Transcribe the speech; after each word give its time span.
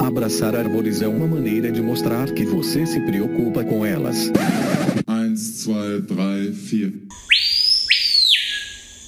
Abraçar 0.00 0.54
árvores 0.54 1.02
é 1.02 1.08
uma 1.08 1.26
maneira 1.26 1.72
de 1.72 1.82
mostrar 1.82 2.32
que 2.32 2.44
você 2.44 2.86
se 2.86 3.00
preocupa 3.00 3.64
com 3.64 3.84
elas. 3.84 4.30
1, 5.06 5.34
2, 5.66 6.06
3, 6.06 6.56
4. 6.70 7.08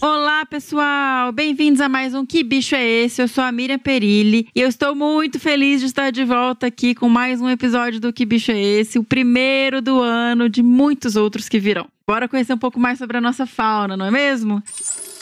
Olá, 0.03 0.45
pessoal! 0.47 1.31
Bem-vindos 1.31 1.81
a 1.81 1.89
mais 1.89 2.15
um 2.15 2.27
Que 2.27 2.43
Bicho 2.43 2.75
é 2.75 2.87
Esse? 2.87 3.23
Eu 3.23 3.29
sou 3.29 3.45
a 3.45 3.53
Miriam 3.53 3.79
Perilli 3.79 4.49
e 4.55 4.61
eu 4.61 4.69
estou 4.69 4.95
muito 4.95 5.39
feliz 5.39 5.81
de 5.81 5.87
estar 5.87 6.11
de 6.11 6.25
volta 6.25 6.67
aqui 6.67 6.95
com 6.95 7.09
mais 7.09 7.41
um 7.41 7.49
episódio 7.49 8.01
do 8.01 8.13
Que 8.13 8.27
Bicho 8.27 8.51
é 8.51 8.61
Esse? 8.61 8.99
O 8.99 9.05
primeiro 9.05 9.81
do 9.81 10.01
ano 10.01 10.49
de 10.49 10.63
muitos 10.63 11.17
outros 11.17 11.49
que 11.49 11.59
virão. 11.59 11.87
Bora 12.07 12.29
conhecer 12.29 12.53
um 12.55 12.59
pouco 12.59 12.81
mais 12.81 12.99
sobre 12.99 13.19
a 13.19 13.21
nossa 13.21 13.47
fauna, 13.47 13.97
não 13.97 14.07
é 14.07 14.11
mesmo? 14.11 14.57
O 14.57 15.20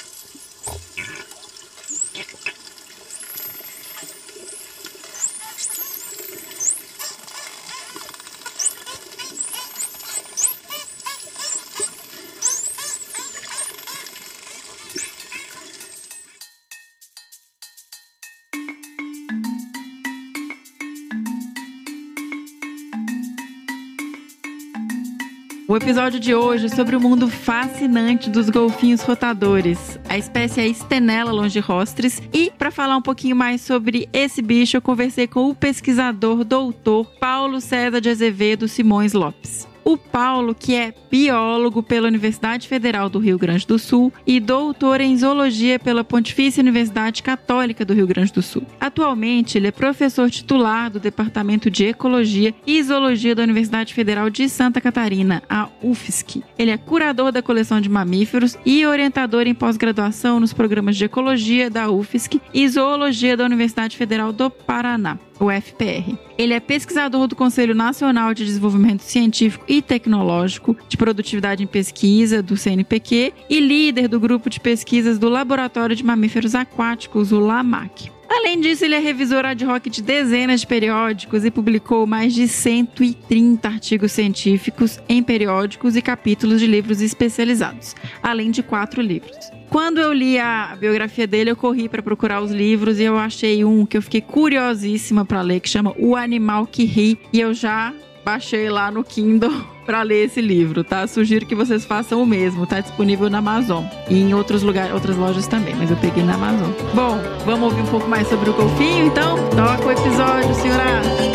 episódio 25.79 26.19
de 26.19 26.35
hoje 26.35 26.67
é 26.67 26.69
sobre 26.69 26.97
o 26.97 27.01
mundo 27.01 27.29
fascinante 27.29 28.29
dos 28.29 28.51
golfinhos 28.51 29.01
rotadores. 29.01 29.99
A 30.09 30.19
espécie 30.19 30.61
é 30.61 30.75
Stenella 30.75 31.31
longirostris 31.31 32.21
e 32.33 32.51
para 32.51 32.73
falar 32.73 32.97
um 32.97 33.03
pouquinho 33.03 33.37
mais 33.37 33.61
sobre 33.61 34.09
esse 34.13 34.43
bicho, 34.43 34.77
eu 34.77 34.83
conversei 34.83 35.29
com 35.29 35.49
o 35.49 35.55
pesquisador 35.55 36.43
doutor 36.43 37.07
Paulo 37.21 37.61
César 37.61 38.01
de 38.01 38.11
Azevedo 38.11 38.67
Simões 38.67 39.13
Lopes 39.13 39.69
o 39.89 39.97
Paulo, 39.97 40.55
que 40.55 40.75
é 40.75 40.93
biólogo 41.11 41.83
pela 41.83 42.09
Universidade 42.09 42.69
Federal 42.69 43.09
do 43.09 43.19
Rio 43.19 43.39
Grande 43.39 43.67
do 43.67 43.79
Sul 43.79 44.13
e 44.27 44.39
doutor 44.39 45.01
em 45.01 45.17
zoologia 45.17 45.79
pela 45.79 46.05
Pontifícia 46.05 46.61
Universidade 46.61 47.23
Católica 47.23 47.87
do 47.87 47.95
Rio 47.95 48.07
Grande 48.07 48.31
do 48.31 48.43
Sul. 48.43 48.67
Atualmente, 48.79 49.57
ele 49.57 49.69
é 49.69 49.71
professor 49.71 50.29
titular 50.29 50.91
do 50.91 51.01
Departamento 51.01 51.71
de 51.71 51.87
Ecologia 51.87 52.55
e 52.67 52.83
Zoologia 52.83 53.35
da 53.35 53.43
Universidade 53.45 53.95
Federal 53.95 54.29
de 54.29 54.47
Santa 54.51 54.79
Catarina, 54.79 55.43
a 55.49 55.71
UFSC. 55.83 56.43
Ele 56.59 56.71
é 56.71 56.77
curador 56.77 57.33
da 57.33 57.41
coleção 57.41 57.81
de 57.81 57.89
mamíferos 57.89 58.59
e 58.67 58.85
orientador 58.85 59.47
em 59.47 59.55
pós-graduação 59.55 60.39
nos 60.39 60.53
programas 60.53 60.99
de 60.99 61.07
ecologia 61.07 61.71
da 61.71 61.91
UFSC 61.91 62.43
e 62.53 62.69
zoologia 62.69 63.39
da 63.39 63.47
Universidade 63.47 63.97
Federal 63.97 64.35
do 64.35 64.51
Paraná 64.51 65.19
o 65.41 65.51
FPR. 65.51 66.17
Ele 66.37 66.55
é 66.55 66.61
pesquisador 66.61 67.27
do 67.27 67.37
Conselho 67.37 67.75
Nacional 67.75 68.35
de 68.35 68.45
Desenvolvimento 68.45 69.03
Científico 69.03 69.65
e 69.69 69.83
Tecnológico 69.83 70.77
de 70.89 70.97
Produtividade 70.97 71.63
em 71.63 71.67
Pesquisa, 71.67 72.43
do 72.43 72.57
CNPq, 72.57 73.33
e 73.49 73.61
líder 73.61 74.09
do 74.09 74.21
grupo 74.21 74.51
de 74.51 74.61
pesquisas 74.61 75.19
do 75.19 75.29
Laboratório 75.29 75.97
de 75.97 76.05
Mamíferos 76.05 76.55
Aquáticos, 76.55 77.33
o 77.33 77.41
LAMAC. 77.41 78.11
Além 78.29 78.61
disso, 78.61 78.85
ele 78.85 78.95
é 78.95 78.99
revisor 78.99 79.45
ad 79.47 79.65
hoc 79.65 79.89
de 79.89 80.03
dezenas 80.03 80.61
de 80.61 80.67
periódicos 80.67 81.45
e 81.45 81.51
publicou 81.51 82.07
mais 82.07 82.35
de 82.35 82.47
130 82.47 83.67
artigos 83.67 84.13
científicos 84.13 85.01
em 85.09 85.23
periódicos 85.23 85.97
e 85.97 86.03
capítulos 86.03 86.61
de 86.61 86.67
livros 86.67 87.01
especializados, 87.01 87.97
além 88.23 88.51
de 88.51 88.63
quatro 88.63 89.01
livros. 89.01 89.58
Quando 89.71 89.99
eu 89.99 90.13
li 90.13 90.39
a 90.39 90.77
biografia 90.79 91.27
dele, 91.27 91.51
eu 91.51 91.57
corri 91.57 91.89
para 91.89 92.03
procurar 92.03 92.41
os 92.41 92.51
livros 92.51 92.99
e 92.99 93.05
eu 93.05 93.19
achei 93.19 93.65
um 93.65 93.85
que 93.85 93.97
eu 93.97 94.03
fiquei 94.03 94.21
curiosíssima 94.21 95.25
para 95.25 95.43
ler, 95.43 95.61
que 95.61 95.69
chama 95.69 95.95
O 95.99 96.17
Animal 96.17 96.67
que 96.67 96.85
Ri, 96.85 97.19
e 97.33 97.41
eu 97.41 97.53
já 97.53 97.93
baixei 98.25 98.69
lá 98.69 98.91
no 98.91 99.03
Kindle 99.05 99.53
para 99.85 100.03
ler 100.03 100.27
esse 100.27 100.41
livro, 100.41 100.85
tá? 100.85 101.07
Sugiro 101.07 101.47
que 101.47 101.55
vocês 101.55 101.85
façam 101.85 102.23
o 102.23 102.27
mesmo, 102.27 102.67
tá 102.67 102.81
disponível 102.81 103.31
na 103.31 103.39
Amazon 103.39 103.85
e 104.09 104.19
em 104.19 104.35
outros 104.35 104.63
lugares, 104.63 104.93
outras 104.93 105.17
lojas 105.17 105.47
também, 105.47 105.75
mas 105.75 105.91
eu 105.91 105.97
peguei 105.97 106.23
na 106.23 106.35
Amazon. 106.35 106.71
Bom, 106.95 107.19
vamos 107.47 107.71
ouvir 107.71 107.83
um 107.83 107.87
pouco 107.87 108.09
mais 108.09 108.29
sobre 108.29 108.51
o 108.51 108.53
golfinho, 108.53 109.07
então? 109.07 109.37
Toca 109.51 109.87
o 109.87 109.91
episódio, 109.91 110.55
senhora. 110.57 111.28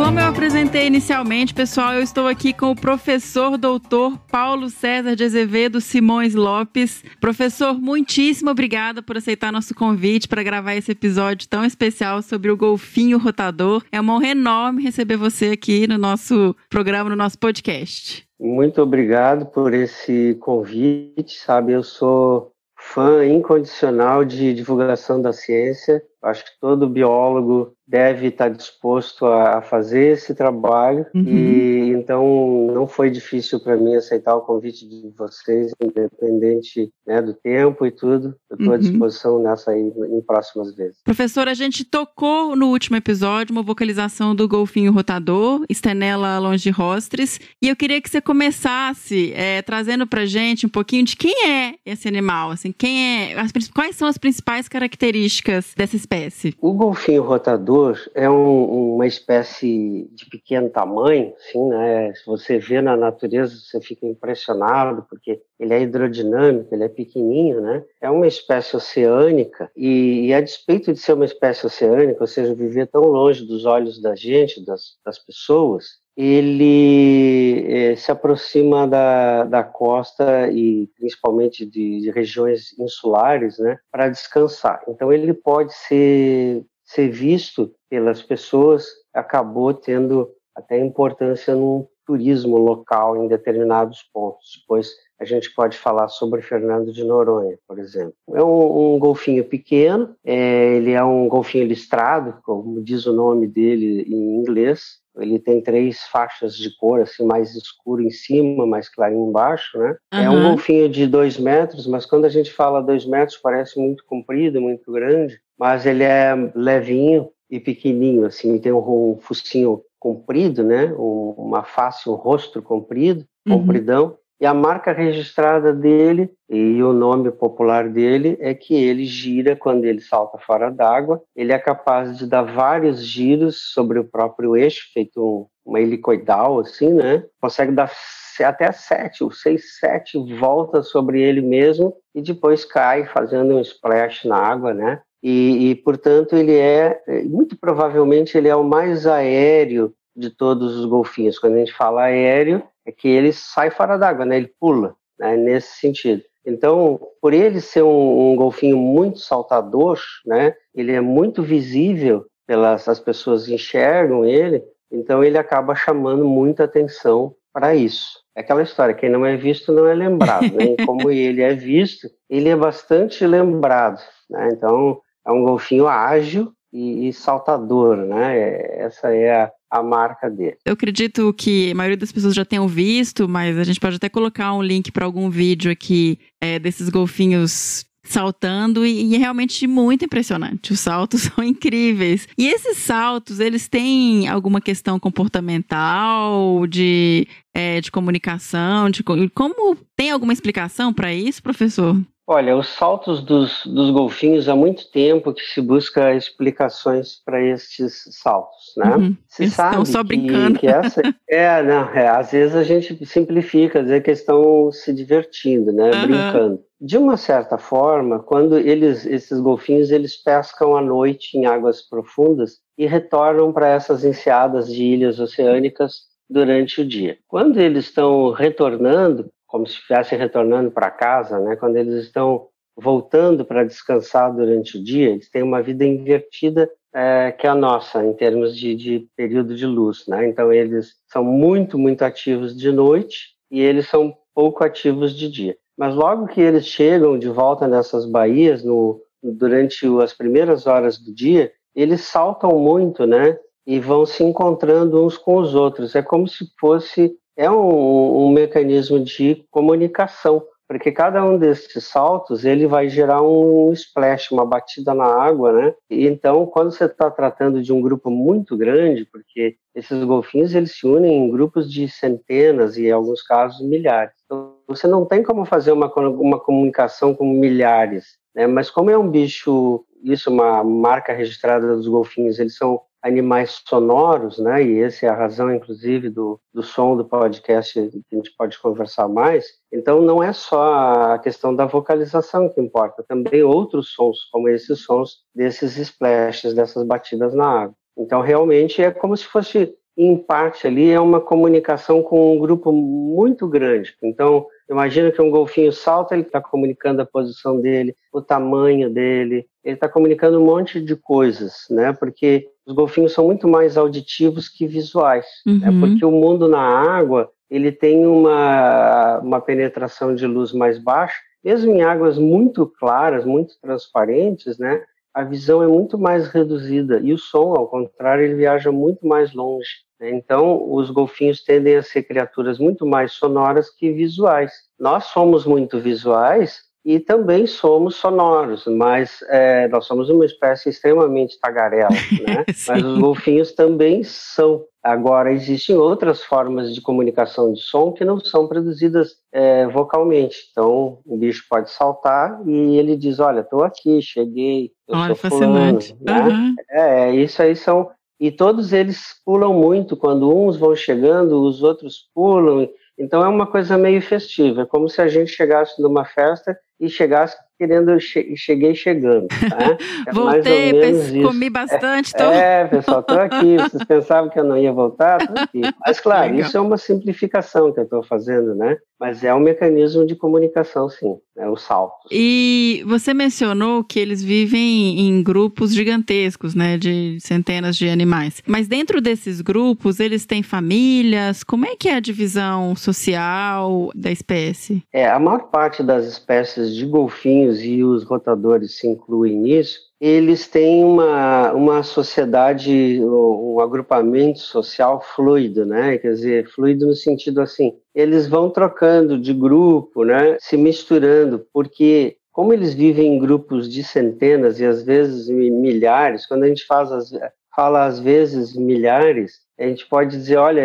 Como 0.00 0.18
eu 0.18 0.24
apresentei 0.24 0.86
inicialmente, 0.86 1.52
pessoal, 1.52 1.92
eu 1.92 2.00
estou 2.00 2.26
aqui 2.26 2.54
com 2.54 2.70
o 2.70 2.74
professor 2.74 3.58
doutor 3.58 4.16
Paulo 4.30 4.70
César 4.70 5.14
de 5.14 5.24
Azevedo 5.24 5.78
Simões 5.78 6.34
Lopes. 6.34 7.04
Professor, 7.20 7.78
muitíssimo 7.78 8.50
obrigada 8.50 9.02
por 9.02 9.18
aceitar 9.18 9.52
nosso 9.52 9.74
convite 9.74 10.26
para 10.26 10.42
gravar 10.42 10.74
esse 10.74 10.92
episódio 10.92 11.46
tão 11.46 11.66
especial 11.66 12.22
sobre 12.22 12.50
o 12.50 12.56
golfinho 12.56 13.18
rotador. 13.18 13.84
É 13.92 14.00
uma 14.00 14.14
honra 14.14 14.28
enorme 14.28 14.82
receber 14.82 15.18
você 15.18 15.48
aqui 15.48 15.86
no 15.86 15.98
nosso 15.98 16.56
programa, 16.70 17.10
no 17.10 17.16
nosso 17.16 17.38
podcast. 17.38 18.26
Muito 18.40 18.80
obrigado 18.80 19.44
por 19.52 19.74
esse 19.74 20.34
convite, 20.40 21.38
sabe? 21.38 21.74
Eu 21.74 21.82
sou 21.82 22.52
fã 22.74 23.26
incondicional 23.26 24.24
de 24.24 24.54
divulgação 24.54 25.20
da 25.20 25.34
ciência. 25.34 26.02
Acho 26.22 26.42
que 26.46 26.52
todo 26.58 26.88
biólogo 26.88 27.74
deve 27.90 28.28
estar 28.28 28.48
disposto 28.48 29.26
a 29.26 29.60
fazer 29.60 30.12
esse 30.12 30.32
trabalho 30.32 31.04
uhum. 31.12 31.24
e 31.26 31.90
então 31.90 32.68
não 32.72 32.86
foi 32.86 33.10
difícil 33.10 33.58
para 33.58 33.76
mim 33.76 33.96
aceitar 33.96 34.36
o 34.36 34.42
convite 34.42 34.88
de 34.88 35.12
vocês, 35.18 35.72
independente 35.82 36.92
né, 37.04 37.20
do 37.20 37.34
tempo 37.34 37.84
e 37.84 37.90
tudo. 37.90 38.36
Eu 38.48 38.54
estou 38.54 38.68
uhum. 38.68 38.74
à 38.74 38.78
disposição 38.78 39.42
nessa 39.42 39.72
aí 39.72 39.80
em 39.80 40.22
próximas 40.22 40.72
vezes. 40.74 40.98
Professor, 41.04 41.48
a 41.48 41.54
gente 41.54 41.84
tocou 41.84 42.54
no 42.54 42.68
último 42.68 42.96
episódio 42.96 43.52
uma 43.52 43.62
vocalização 43.62 44.36
do 44.36 44.46
golfinho 44.46 44.92
rotador, 44.92 45.64
Stenella 45.72 46.38
longirostris, 46.38 47.40
e 47.60 47.68
eu 47.68 47.74
queria 47.74 48.00
que 48.00 48.08
você 48.08 48.20
começasse 48.20 49.32
é, 49.34 49.62
trazendo 49.62 50.06
para 50.06 50.24
gente 50.24 50.64
um 50.64 50.68
pouquinho 50.68 51.04
de 51.04 51.16
quem 51.16 51.48
é 51.48 51.74
esse 51.84 52.06
animal, 52.06 52.52
assim, 52.52 52.72
quem 52.72 53.32
é, 53.32 53.40
as, 53.40 53.50
quais 53.74 53.96
são 53.96 54.06
as 54.06 54.16
principais 54.16 54.68
características 54.68 55.74
dessa 55.76 55.96
espécie? 55.96 56.54
O 56.60 56.72
golfinho 56.72 57.22
rotador 57.22 57.79
é 58.14 58.28
um, 58.28 58.94
uma 58.94 59.06
espécie 59.06 60.08
de 60.12 60.26
pequeno 60.26 60.68
tamanho, 60.70 61.34
assim, 61.36 61.68
né? 61.68 62.14
Se 62.14 62.26
você 62.26 62.58
vê 62.58 62.80
na 62.80 62.96
natureza, 62.96 63.54
você 63.54 63.80
fica 63.80 64.06
impressionado 64.06 65.06
porque 65.08 65.40
ele 65.58 65.74
é 65.74 65.82
hidrodinâmico, 65.82 66.74
ele 66.74 66.84
é 66.84 66.88
pequenininho, 66.88 67.60
né? 67.60 67.84
É 68.00 68.10
uma 68.10 68.26
espécie 68.26 68.76
oceânica 68.76 69.70
e, 69.76 70.26
e 70.26 70.34
a 70.34 70.40
despeito 70.40 70.92
de 70.92 70.98
ser 70.98 71.14
uma 71.14 71.24
espécie 71.24 71.66
oceânica, 71.66 72.22
ou 72.22 72.26
seja, 72.26 72.54
viver 72.54 72.86
tão 72.86 73.02
longe 73.02 73.44
dos 73.44 73.64
olhos 73.64 74.00
da 74.00 74.14
gente, 74.14 74.64
das, 74.64 74.96
das 75.04 75.18
pessoas, 75.18 76.00
ele 76.16 77.64
eh, 77.66 77.96
se 77.96 78.10
aproxima 78.10 78.86
da, 78.86 79.44
da 79.44 79.62
costa 79.62 80.50
e 80.50 80.86
principalmente 80.98 81.64
de, 81.64 82.00
de 82.00 82.10
regiões 82.10 82.78
insulares, 82.78 83.58
né, 83.58 83.78
para 83.90 84.08
descansar. 84.08 84.82
Então 84.88 85.12
ele 85.12 85.32
pode 85.32 85.72
ser 85.72 86.64
ser 86.90 87.08
visto 87.08 87.72
pelas 87.88 88.20
pessoas 88.20 88.84
acabou 89.14 89.72
tendo 89.72 90.28
até 90.56 90.78
importância 90.78 91.54
no 91.54 91.88
turismo 92.04 92.58
local 92.58 93.16
em 93.16 93.28
determinados 93.28 94.02
pontos. 94.12 94.58
Depois 94.60 94.90
a 95.20 95.24
gente 95.24 95.54
pode 95.54 95.78
falar 95.78 96.08
sobre 96.08 96.42
Fernando 96.42 96.92
de 96.92 97.04
Noronha, 97.04 97.56
por 97.68 97.78
exemplo. 97.78 98.14
É 98.34 98.42
um, 98.42 98.94
um 98.94 98.98
golfinho 98.98 99.44
pequeno, 99.44 100.16
é, 100.24 100.76
ele 100.76 100.90
é 100.90 101.04
um 101.04 101.28
golfinho 101.28 101.66
listrado, 101.66 102.40
como 102.42 102.82
diz 102.82 103.06
o 103.06 103.12
nome 103.12 103.46
dele 103.46 104.02
em 104.08 104.40
inglês. 104.40 104.98
Ele 105.22 105.38
tem 105.38 105.60
três 105.60 106.02
faixas 106.04 106.56
de 106.56 106.74
cor, 106.76 107.00
assim, 107.00 107.24
mais 107.24 107.54
escuro 107.54 108.02
em 108.02 108.10
cima, 108.10 108.66
mais 108.66 108.88
clarinho 108.88 109.28
embaixo, 109.28 109.78
né? 109.78 109.96
Uhum. 110.12 110.20
É 110.20 110.30
um 110.30 110.42
golfinho 110.42 110.88
de 110.88 111.06
dois 111.06 111.38
metros, 111.38 111.86
mas 111.86 112.06
quando 112.06 112.24
a 112.24 112.28
gente 112.28 112.50
fala 112.50 112.82
dois 112.82 113.04
metros 113.04 113.38
parece 113.38 113.78
muito 113.78 114.04
comprido, 114.04 114.60
muito 114.60 114.90
grande 114.92 115.40
mas 115.60 115.84
ele 115.84 116.02
é 116.02 116.34
levinho 116.54 117.28
e 117.50 117.60
pequenininho, 117.60 118.24
assim, 118.24 118.58
tem 118.58 118.72
um, 118.72 119.18
focinho 119.20 119.82
comprido, 119.98 120.64
né? 120.64 120.90
uma 120.96 121.62
face, 121.62 122.08
um 122.08 122.14
rosto 122.14 122.62
comprido, 122.62 123.26
uhum. 123.46 123.58
compridão. 123.58 124.16
E 124.40 124.46
a 124.46 124.54
marca 124.54 124.90
registrada 124.90 125.70
dele 125.70 126.30
e 126.48 126.82
o 126.82 126.94
nome 126.94 127.30
popular 127.30 127.90
dele 127.90 128.38
é 128.40 128.54
que 128.54 128.74
ele 128.74 129.04
gira 129.04 129.54
quando 129.54 129.84
ele 129.84 130.00
salta 130.00 130.38
fora 130.38 130.70
d'água. 130.70 131.22
Ele 131.36 131.52
é 131.52 131.58
capaz 131.58 132.16
de 132.16 132.26
dar 132.26 132.42
vários 132.42 133.04
giros 133.04 133.58
sobre 133.74 133.98
o 133.98 134.04
próprio 134.04 134.56
eixo, 134.56 134.90
feito 134.94 135.46
uma 135.62 135.78
helicoidal, 135.78 136.58
assim, 136.58 136.90
né? 136.94 137.22
Consegue 137.38 137.72
dar 137.72 137.92
até 138.40 138.72
sete 138.72 139.22
ou 139.22 139.30
seis, 139.30 139.78
sete 139.78 140.16
voltas 140.38 140.88
sobre 140.88 141.20
ele 141.20 141.42
mesmo 141.42 141.94
e 142.14 142.22
depois 142.22 142.64
cai 142.64 143.04
fazendo 143.04 143.54
um 143.54 143.60
splash 143.60 144.24
na 144.24 144.36
água, 144.36 144.72
né? 144.72 145.02
E, 145.22 145.70
e, 145.70 145.74
portanto, 145.74 146.34
ele 146.34 146.56
é, 146.56 146.98
muito 147.24 147.58
provavelmente, 147.58 148.38
ele 148.38 148.48
é 148.48 148.56
o 148.56 148.64
mais 148.64 149.06
aéreo 149.06 149.92
de 150.16 150.30
todos 150.30 150.76
os 150.76 150.84
golfinhos. 150.84 151.38
Quando 151.38 151.54
a 151.54 151.58
gente 151.58 151.72
fala 151.72 152.04
aéreo, 152.04 152.62
é 152.86 152.92
que 152.92 153.08
ele 153.08 153.32
sai 153.32 153.70
fora 153.70 153.96
d'água, 153.96 154.24
né? 154.24 154.36
Ele 154.36 154.52
pula. 154.58 154.94
né, 155.18 155.36
nesse 155.36 155.78
sentido. 155.78 156.22
Então, 156.44 156.98
por 157.20 157.34
ele 157.34 157.60
ser 157.60 157.82
um, 157.82 158.32
um, 158.32 158.36
golfinho 158.36 158.78
muito 158.78 159.18
saltador, 159.18 160.00
né, 160.24 160.54
ele 160.74 160.92
é 160.92 161.00
muito 161.00 161.42
visível, 161.42 162.24
pelas 162.46 162.88
as 162.88 162.98
pessoas 162.98 163.48
enxergam 163.48 164.24
ele, 164.24 164.62
então 164.90 165.22
ele 165.22 165.38
acaba 165.38 165.74
chamando 165.74 166.24
muita 166.24 166.64
atenção 166.64 167.34
para 167.52 167.74
isso. 167.74 168.20
É 168.34 168.40
aquela 168.40 168.62
história, 168.62 168.94
quem 168.94 169.10
não 169.10 169.26
é 169.26 169.36
visto 169.36 169.72
não 169.72 169.86
é 169.86 169.94
lembrado, 169.94 170.52
né? 170.52 170.76
como 170.86 171.10
ele 171.12 171.42
é 171.42 171.54
visto, 171.54 172.08
ele 172.28 172.48
é 172.48 172.56
bastante 172.56 173.26
lembrado, 173.26 174.00
né? 174.30 174.48
Então, 174.52 175.00
é 175.26 175.30
um 175.30 175.44
golfinho 175.44 175.86
ágil 175.86 176.52
e, 176.72 177.08
e 177.08 177.12
saltador, 177.12 177.96
né? 177.96 178.38
É, 178.38 178.82
essa 178.82 179.08
é 179.08 179.42
a, 179.42 179.52
a 179.70 179.82
marca 179.82 180.30
dele. 180.30 180.56
Eu 180.64 180.72
acredito 180.72 181.32
que 181.34 181.70
a 181.70 181.74
maioria 181.74 181.96
das 181.96 182.12
pessoas 182.12 182.34
já 182.34 182.44
tenham 182.44 182.68
visto, 182.68 183.28
mas 183.28 183.58
a 183.58 183.64
gente 183.64 183.80
pode 183.80 183.96
até 183.96 184.08
colocar 184.08 184.52
um 184.54 184.62
link 184.62 184.90
para 184.92 185.04
algum 185.04 185.30
vídeo 185.30 185.70
aqui 185.70 186.18
é, 186.40 186.58
desses 186.58 186.88
golfinhos 186.88 187.84
saltando 188.02 188.84
e, 188.84 189.12
e, 189.12 189.14
é 189.14 189.18
realmente 189.18 189.66
muito 189.66 190.04
impressionante. 190.04 190.72
Os 190.72 190.80
saltos 190.80 191.22
são 191.34 191.44
incríveis. 191.44 192.26
E 192.36 192.48
esses 192.48 192.78
saltos, 192.78 193.40
eles 193.40 193.68
têm 193.68 194.28
alguma 194.28 194.60
questão 194.60 194.98
comportamental, 194.98 196.66
de, 196.66 197.26
é, 197.54 197.80
de 197.80 197.90
comunicação, 197.90 198.90
de 198.90 199.02
como 199.02 199.76
tem 199.96 200.10
alguma 200.10 200.32
explicação 200.32 200.92
para 200.92 201.12
isso, 201.12 201.42
professor? 201.42 201.96
Olha, 202.32 202.56
os 202.56 202.68
saltos 202.68 203.24
dos, 203.24 203.66
dos 203.66 203.90
golfinhos 203.90 204.48
há 204.48 204.54
muito 204.54 204.88
tempo 204.92 205.34
que 205.34 205.42
se 205.42 205.60
busca 205.60 206.14
explicações 206.14 207.20
para 207.24 207.44
estes 207.44 208.04
saltos, 208.12 208.72
né? 208.76 208.94
Uhum. 208.94 209.16
Se 209.26 209.42
Eles 209.42 209.54
sabe 209.54 209.70
estão 209.70 209.84
só 209.84 209.98
que, 210.02 210.06
brincando. 210.06 210.56
Que 210.60 210.68
essa, 210.68 211.02
é, 211.28 211.60
não, 211.60 211.90
é, 211.92 212.06
às 212.06 212.30
vezes 212.30 212.54
a 212.54 212.62
gente 212.62 213.04
simplifica, 213.04 213.82
dizer 213.82 214.04
que 214.04 214.12
estão 214.12 214.70
se 214.70 214.94
divertindo, 214.94 215.72
né? 215.72 215.90
Uhum. 215.90 216.02
Brincando. 216.02 216.60
De 216.80 216.96
uma 216.96 217.16
certa 217.16 217.58
forma, 217.58 218.20
quando 218.20 218.56
eles, 218.56 219.04
esses 219.06 219.40
golfinhos, 219.40 219.90
eles 219.90 220.14
pescam 220.14 220.76
à 220.76 220.80
noite 220.80 221.36
em 221.36 221.46
águas 221.46 221.82
profundas 221.82 222.58
e 222.78 222.86
retornam 222.86 223.52
para 223.52 223.70
essas 223.70 224.04
enseadas 224.04 224.72
de 224.72 224.84
ilhas 224.84 225.18
oceânicas 225.18 226.02
durante 226.30 226.80
o 226.80 226.86
dia. 226.86 227.18
Quando 227.26 227.58
eles 227.58 227.86
estão 227.86 228.30
retornando, 228.30 229.28
como 229.50 229.66
se 229.66 229.74
estivessem 229.74 230.16
retornando 230.16 230.70
para 230.70 230.90
casa, 230.90 231.40
né? 231.40 231.56
Quando 231.56 231.76
eles 231.76 232.04
estão 232.04 232.46
voltando 232.76 233.44
para 233.44 233.64
descansar 233.64 234.32
durante 234.32 234.78
o 234.78 234.82
dia, 234.82 235.10
eles 235.10 235.28
têm 235.28 235.42
uma 235.42 235.60
vida 235.60 235.84
invertida 235.84 236.70
é, 236.94 237.32
que 237.32 237.46
a 237.46 237.54
nossa, 237.54 238.04
em 238.04 238.12
termos 238.14 238.56
de, 238.56 238.74
de, 238.74 239.08
período 239.16 239.54
de 239.54 239.66
luz, 239.66 240.04
né? 240.06 240.26
Então, 240.28 240.52
eles 240.52 240.94
são 241.08 241.24
muito, 241.24 241.76
muito 241.76 242.02
ativos 242.02 242.56
de 242.56 242.70
noite 242.70 243.34
e 243.50 243.60
eles 243.60 243.88
são 243.88 244.16
pouco 244.32 244.62
ativos 244.64 245.16
de 245.16 245.28
dia. 245.28 245.56
Mas 245.76 245.94
logo 245.94 246.28
que 246.28 246.40
eles 246.40 246.66
chegam 246.66 247.18
de 247.18 247.28
volta 247.28 247.66
nessas 247.66 248.06
baías, 248.06 248.62
no, 248.62 249.00
durante 249.22 249.84
as 250.00 250.12
primeiras 250.12 250.66
horas 250.66 250.96
do 250.96 251.12
dia, 251.12 251.52
eles 251.74 252.02
saltam 252.02 252.58
muito, 252.58 253.04
né? 253.04 253.36
E 253.66 253.80
vão 253.80 254.06
se 254.06 254.22
encontrando 254.22 255.04
uns 255.04 255.18
com 255.18 255.38
os 255.38 255.54
outros. 255.54 255.94
É 255.96 256.02
como 256.02 256.26
se 256.28 256.46
fosse 256.58 257.16
é 257.36 257.50
um, 257.50 258.26
um 258.26 258.30
mecanismo 258.30 259.02
de 259.02 259.44
comunicação, 259.50 260.42
porque 260.68 260.92
cada 260.92 261.24
um 261.24 261.36
desses 261.36 261.84
saltos 261.84 262.44
ele 262.44 262.66
vai 262.66 262.88
gerar 262.88 263.22
um 263.22 263.72
splash, 263.72 264.30
uma 264.30 264.46
batida 264.46 264.94
na 264.94 265.04
água, 265.04 265.52
né? 265.52 265.74
E 265.90 266.06
então, 266.06 266.46
quando 266.46 266.70
você 266.70 266.84
está 266.84 267.10
tratando 267.10 267.60
de 267.60 267.72
um 267.72 267.80
grupo 267.80 268.08
muito 268.08 268.56
grande, 268.56 269.04
porque 269.04 269.56
esses 269.74 270.04
golfinhos 270.04 270.54
eles 270.54 270.78
se 270.78 270.86
unem 270.86 271.26
em 271.26 271.30
grupos 271.30 271.68
de 271.68 271.88
centenas 271.88 272.76
e, 272.76 272.86
em 272.86 272.92
alguns 272.92 273.20
casos, 273.20 273.66
milhares. 273.66 274.14
Então, 274.24 274.54
você 274.68 274.86
não 274.86 275.04
tem 275.04 275.24
como 275.24 275.44
fazer 275.44 275.72
uma, 275.72 275.92
uma 275.96 276.38
comunicação 276.38 277.16
com 277.16 277.26
milhares, 277.26 278.16
né? 278.32 278.46
Mas 278.46 278.70
como 278.70 278.90
é 278.90 278.96
um 278.96 279.10
bicho, 279.10 279.84
isso 280.04 280.30
é 280.30 280.32
uma 280.32 280.62
marca 280.62 281.12
registrada 281.12 281.74
dos 281.74 281.88
golfinhos, 281.88 282.38
eles 282.38 282.56
são 282.56 282.80
animais 283.02 283.62
sonoros, 283.66 284.38
né? 284.38 284.62
E 284.62 284.80
essa 284.80 285.06
é 285.06 285.08
a 285.08 285.14
razão, 285.14 285.52
inclusive, 285.52 286.08
do, 286.10 286.40
do 286.52 286.62
som 286.62 286.96
do 286.96 287.04
podcast 287.04 287.74
que 287.74 287.98
a 288.12 288.16
gente 288.16 288.34
pode 288.36 288.58
conversar 288.58 289.08
mais. 289.08 289.46
Então, 289.72 290.00
não 290.00 290.22
é 290.22 290.32
só 290.32 291.12
a 291.12 291.18
questão 291.18 291.54
da 291.54 291.66
vocalização 291.66 292.48
que 292.48 292.60
importa, 292.60 293.04
também 293.08 293.42
outros 293.42 293.92
sons, 293.92 294.18
como 294.30 294.48
esses 294.48 294.80
sons 294.80 295.18
desses 295.34 295.76
splashes, 295.76 296.54
dessas 296.54 296.86
batidas 296.86 297.34
na 297.34 297.62
água. 297.62 297.74
Então, 297.96 298.20
realmente 298.20 298.82
é 298.82 298.90
como 298.90 299.16
se 299.16 299.24
fosse, 299.24 299.74
em 299.96 300.16
parte 300.16 300.66
ali, 300.66 300.90
é 300.90 301.00
uma 301.00 301.20
comunicação 301.20 302.02
com 302.02 302.36
um 302.36 302.38
grupo 302.38 302.72
muito 302.72 303.48
grande. 303.48 303.94
Então, 304.02 304.46
imagina 304.70 305.10
que 305.10 305.20
um 305.20 305.30
golfinho 305.30 305.72
salta, 305.72 306.14
ele 306.14 306.22
está 306.22 306.40
comunicando 306.40 307.02
a 307.02 307.06
posição 307.06 307.60
dele, 307.60 307.94
o 308.12 308.22
tamanho 308.22 308.88
dele, 308.88 309.46
ele 309.64 309.74
está 309.74 309.88
comunicando 309.88 310.40
um 310.40 310.44
monte 310.44 310.80
de 310.80 310.94
coisas, 310.96 311.66
né? 311.70 311.92
Porque 311.92 312.48
os 312.66 312.74
golfinhos 312.74 313.12
são 313.12 313.26
muito 313.26 313.48
mais 313.48 313.76
auditivos 313.76 314.48
que 314.48 314.66
visuais, 314.66 315.26
né? 315.44 315.52
uhum. 315.52 315.58
né? 315.58 315.80
porque 315.80 316.04
o 316.04 316.10
mundo 316.10 316.48
na 316.48 316.60
água 316.60 317.30
ele 317.50 317.72
tem 317.72 318.06
uma, 318.06 319.18
uma 319.18 319.40
penetração 319.40 320.14
de 320.14 320.24
luz 320.26 320.52
mais 320.52 320.78
baixa, 320.78 321.18
mesmo 321.42 321.72
em 321.72 321.82
águas 321.82 322.16
muito 322.16 322.66
claras, 322.78 323.24
muito 323.24 323.54
transparentes, 323.60 324.56
né? 324.56 324.84
A 325.12 325.24
visão 325.24 325.62
é 325.62 325.66
muito 325.66 325.98
mais 325.98 326.28
reduzida 326.28 327.00
e 327.00 327.12
o 327.12 327.18
som, 327.18 327.54
ao 327.56 327.66
contrário, 327.66 328.24
ele 328.24 328.36
viaja 328.36 328.70
muito 328.70 329.04
mais 329.04 329.34
longe. 329.34 329.68
Né? 330.00 330.10
Então, 330.10 330.72
os 330.72 330.90
golfinhos 330.90 331.44
tendem 331.44 331.76
a 331.76 331.82
ser 331.82 332.02
criaturas 332.02 332.58
muito 332.58 332.86
mais 332.86 333.12
sonoras 333.12 333.68
que 333.70 333.92
visuais. 333.92 334.52
Nós 334.78 335.04
somos 335.04 335.44
muito 335.44 335.78
visuais, 335.78 336.70
e 336.84 336.98
também 336.98 337.46
somos 337.46 337.96
sonoros, 337.96 338.64
mas 338.66 339.22
é, 339.28 339.68
nós 339.68 339.84
somos 339.84 340.08
uma 340.08 340.24
espécie 340.24 340.70
extremamente 340.70 341.38
tagarela, 341.38 341.90
né? 342.26 342.44
mas 342.66 342.84
os 342.84 342.98
golfinhos 342.98 343.52
também 343.52 344.02
são. 344.02 344.64
Agora, 344.82 345.30
existem 345.30 345.76
outras 345.76 346.24
formas 346.24 346.74
de 346.74 346.80
comunicação 346.80 347.52
de 347.52 347.60
som 347.60 347.92
que 347.92 348.02
não 348.02 348.18
são 348.18 348.48
produzidas 348.48 349.16
é, 349.30 349.66
vocalmente. 349.66 350.48
Então, 350.50 351.00
o 351.04 351.18
bicho 351.18 351.44
pode 351.50 351.70
saltar 351.70 352.40
e 352.46 352.78
ele 352.78 352.96
diz, 352.96 353.20
olha, 353.20 353.40
estou 353.40 353.62
aqui, 353.62 354.00
cheguei, 354.00 354.70
eu 354.88 354.96
olha, 354.96 355.14
sou 355.14 355.30
fulano. 355.30 355.78
Né? 356.00 356.20
Uhum. 356.20 356.54
É, 356.70 357.14
isso 357.14 357.42
aí 357.42 357.54
são... 357.54 357.90
E 358.20 358.30
todos 358.30 358.74
eles 358.74 359.18
pulam 359.24 359.54
muito, 359.54 359.96
quando 359.96 360.30
uns 360.30 360.58
vão 360.58 360.76
chegando, 360.76 361.42
os 361.42 361.62
outros 361.62 362.10
pulam, 362.14 362.68
então 362.98 363.24
é 363.24 363.28
uma 363.28 363.46
coisa 363.46 363.78
meio 363.78 364.02
festiva, 364.02 364.62
é 364.62 364.66
como 364.66 364.90
se 364.90 365.00
a 365.00 365.08
gente 365.08 365.30
chegasse 365.30 365.80
numa 365.80 366.04
festa 366.04 366.54
e 366.78 366.86
chegasse 366.86 367.34
querendo, 367.60 368.00
che 368.00 368.34
cheguei 368.36 368.74
chegando. 368.74 369.26
Tá? 369.28 369.76
É 370.06 370.12
Voltei, 370.12 371.22
comi 371.22 371.50
bastante. 371.50 372.14
Tô... 372.14 372.24
É, 372.24 372.64
pessoal, 372.66 373.00
estou 373.00 373.20
aqui. 373.20 373.56
Vocês 373.56 373.84
pensavam 373.84 374.30
que 374.30 374.38
eu 374.40 374.44
não 374.44 374.56
ia 374.56 374.72
voltar? 374.72 375.20
Estou 375.20 375.44
aqui. 375.44 375.60
Mas, 375.84 376.00
claro, 376.00 376.32
Legal. 376.32 376.48
isso 376.48 376.56
é 376.56 376.60
uma 376.60 376.78
simplificação 376.78 377.70
que 377.72 377.80
eu 377.80 377.84
estou 377.84 378.02
fazendo, 378.02 378.54
né? 378.54 378.78
Mas 378.98 379.24
é 379.24 379.34
um 379.34 379.40
mecanismo 379.40 380.06
de 380.06 380.14
comunicação, 380.14 380.88
sim, 380.88 381.16
né? 381.34 381.48
o 381.48 381.56
salto. 381.56 382.06
E 382.10 382.82
você 382.86 383.14
mencionou 383.14 383.82
que 383.82 383.98
eles 383.98 384.22
vivem 384.22 385.00
em 385.00 385.22
grupos 385.22 385.74
gigantescos, 385.74 386.54
né? 386.54 386.76
De 386.76 387.18
centenas 387.20 387.76
de 387.76 387.88
animais. 387.88 388.42
Mas 388.46 388.68
dentro 388.68 389.00
desses 389.00 389.40
grupos, 389.40 390.00
eles 390.00 390.26
têm 390.26 390.42
famílias? 390.42 391.42
Como 391.42 391.66
é 391.66 391.76
que 391.76 391.88
é 391.88 391.94
a 391.94 392.00
divisão 392.00 392.74
social 392.76 393.90
da 393.94 394.10
espécie? 394.10 394.82
É, 394.92 395.08
a 395.08 395.18
maior 395.18 395.50
parte 395.50 395.82
das 395.82 396.06
espécies 396.06 396.74
de 396.74 396.84
golfinhos 396.84 397.49
e 397.58 397.82
os 397.82 398.04
rotadores 398.04 398.78
se 398.78 398.86
incluem 398.86 399.36
nisso, 399.36 399.80
eles 400.00 400.46
têm 400.46 400.84
uma, 400.84 401.52
uma 401.52 401.82
sociedade, 401.82 403.00
um 403.02 403.60
agrupamento 403.60 404.38
social 404.38 405.02
fluido, 405.14 405.66
né? 405.66 405.98
Quer 405.98 406.12
dizer, 406.12 406.48
fluido 406.48 406.86
no 406.86 406.94
sentido 406.94 407.40
assim, 407.40 407.74
eles 407.94 408.26
vão 408.26 408.48
trocando 408.48 409.18
de 409.18 409.34
grupo, 409.34 410.04
né? 410.04 410.36
Se 410.40 410.56
misturando, 410.56 411.46
porque 411.52 412.16
como 412.32 412.52
eles 412.52 412.72
vivem 412.72 413.16
em 413.16 413.18
grupos 413.18 413.68
de 413.68 413.82
centenas 413.82 414.60
e 414.60 414.64
às 414.64 414.82
vezes 414.82 415.28
milhares, 415.28 416.26
quando 416.26 416.44
a 416.44 416.48
gente 416.48 416.64
faz 416.64 416.90
as, 416.90 417.10
fala 417.54 417.84
às 417.84 417.98
vezes 418.00 418.54
milhares, 418.54 419.40
a 419.58 419.66
gente 419.66 419.86
pode 419.86 420.16
dizer, 420.16 420.36
olha, 420.36 420.62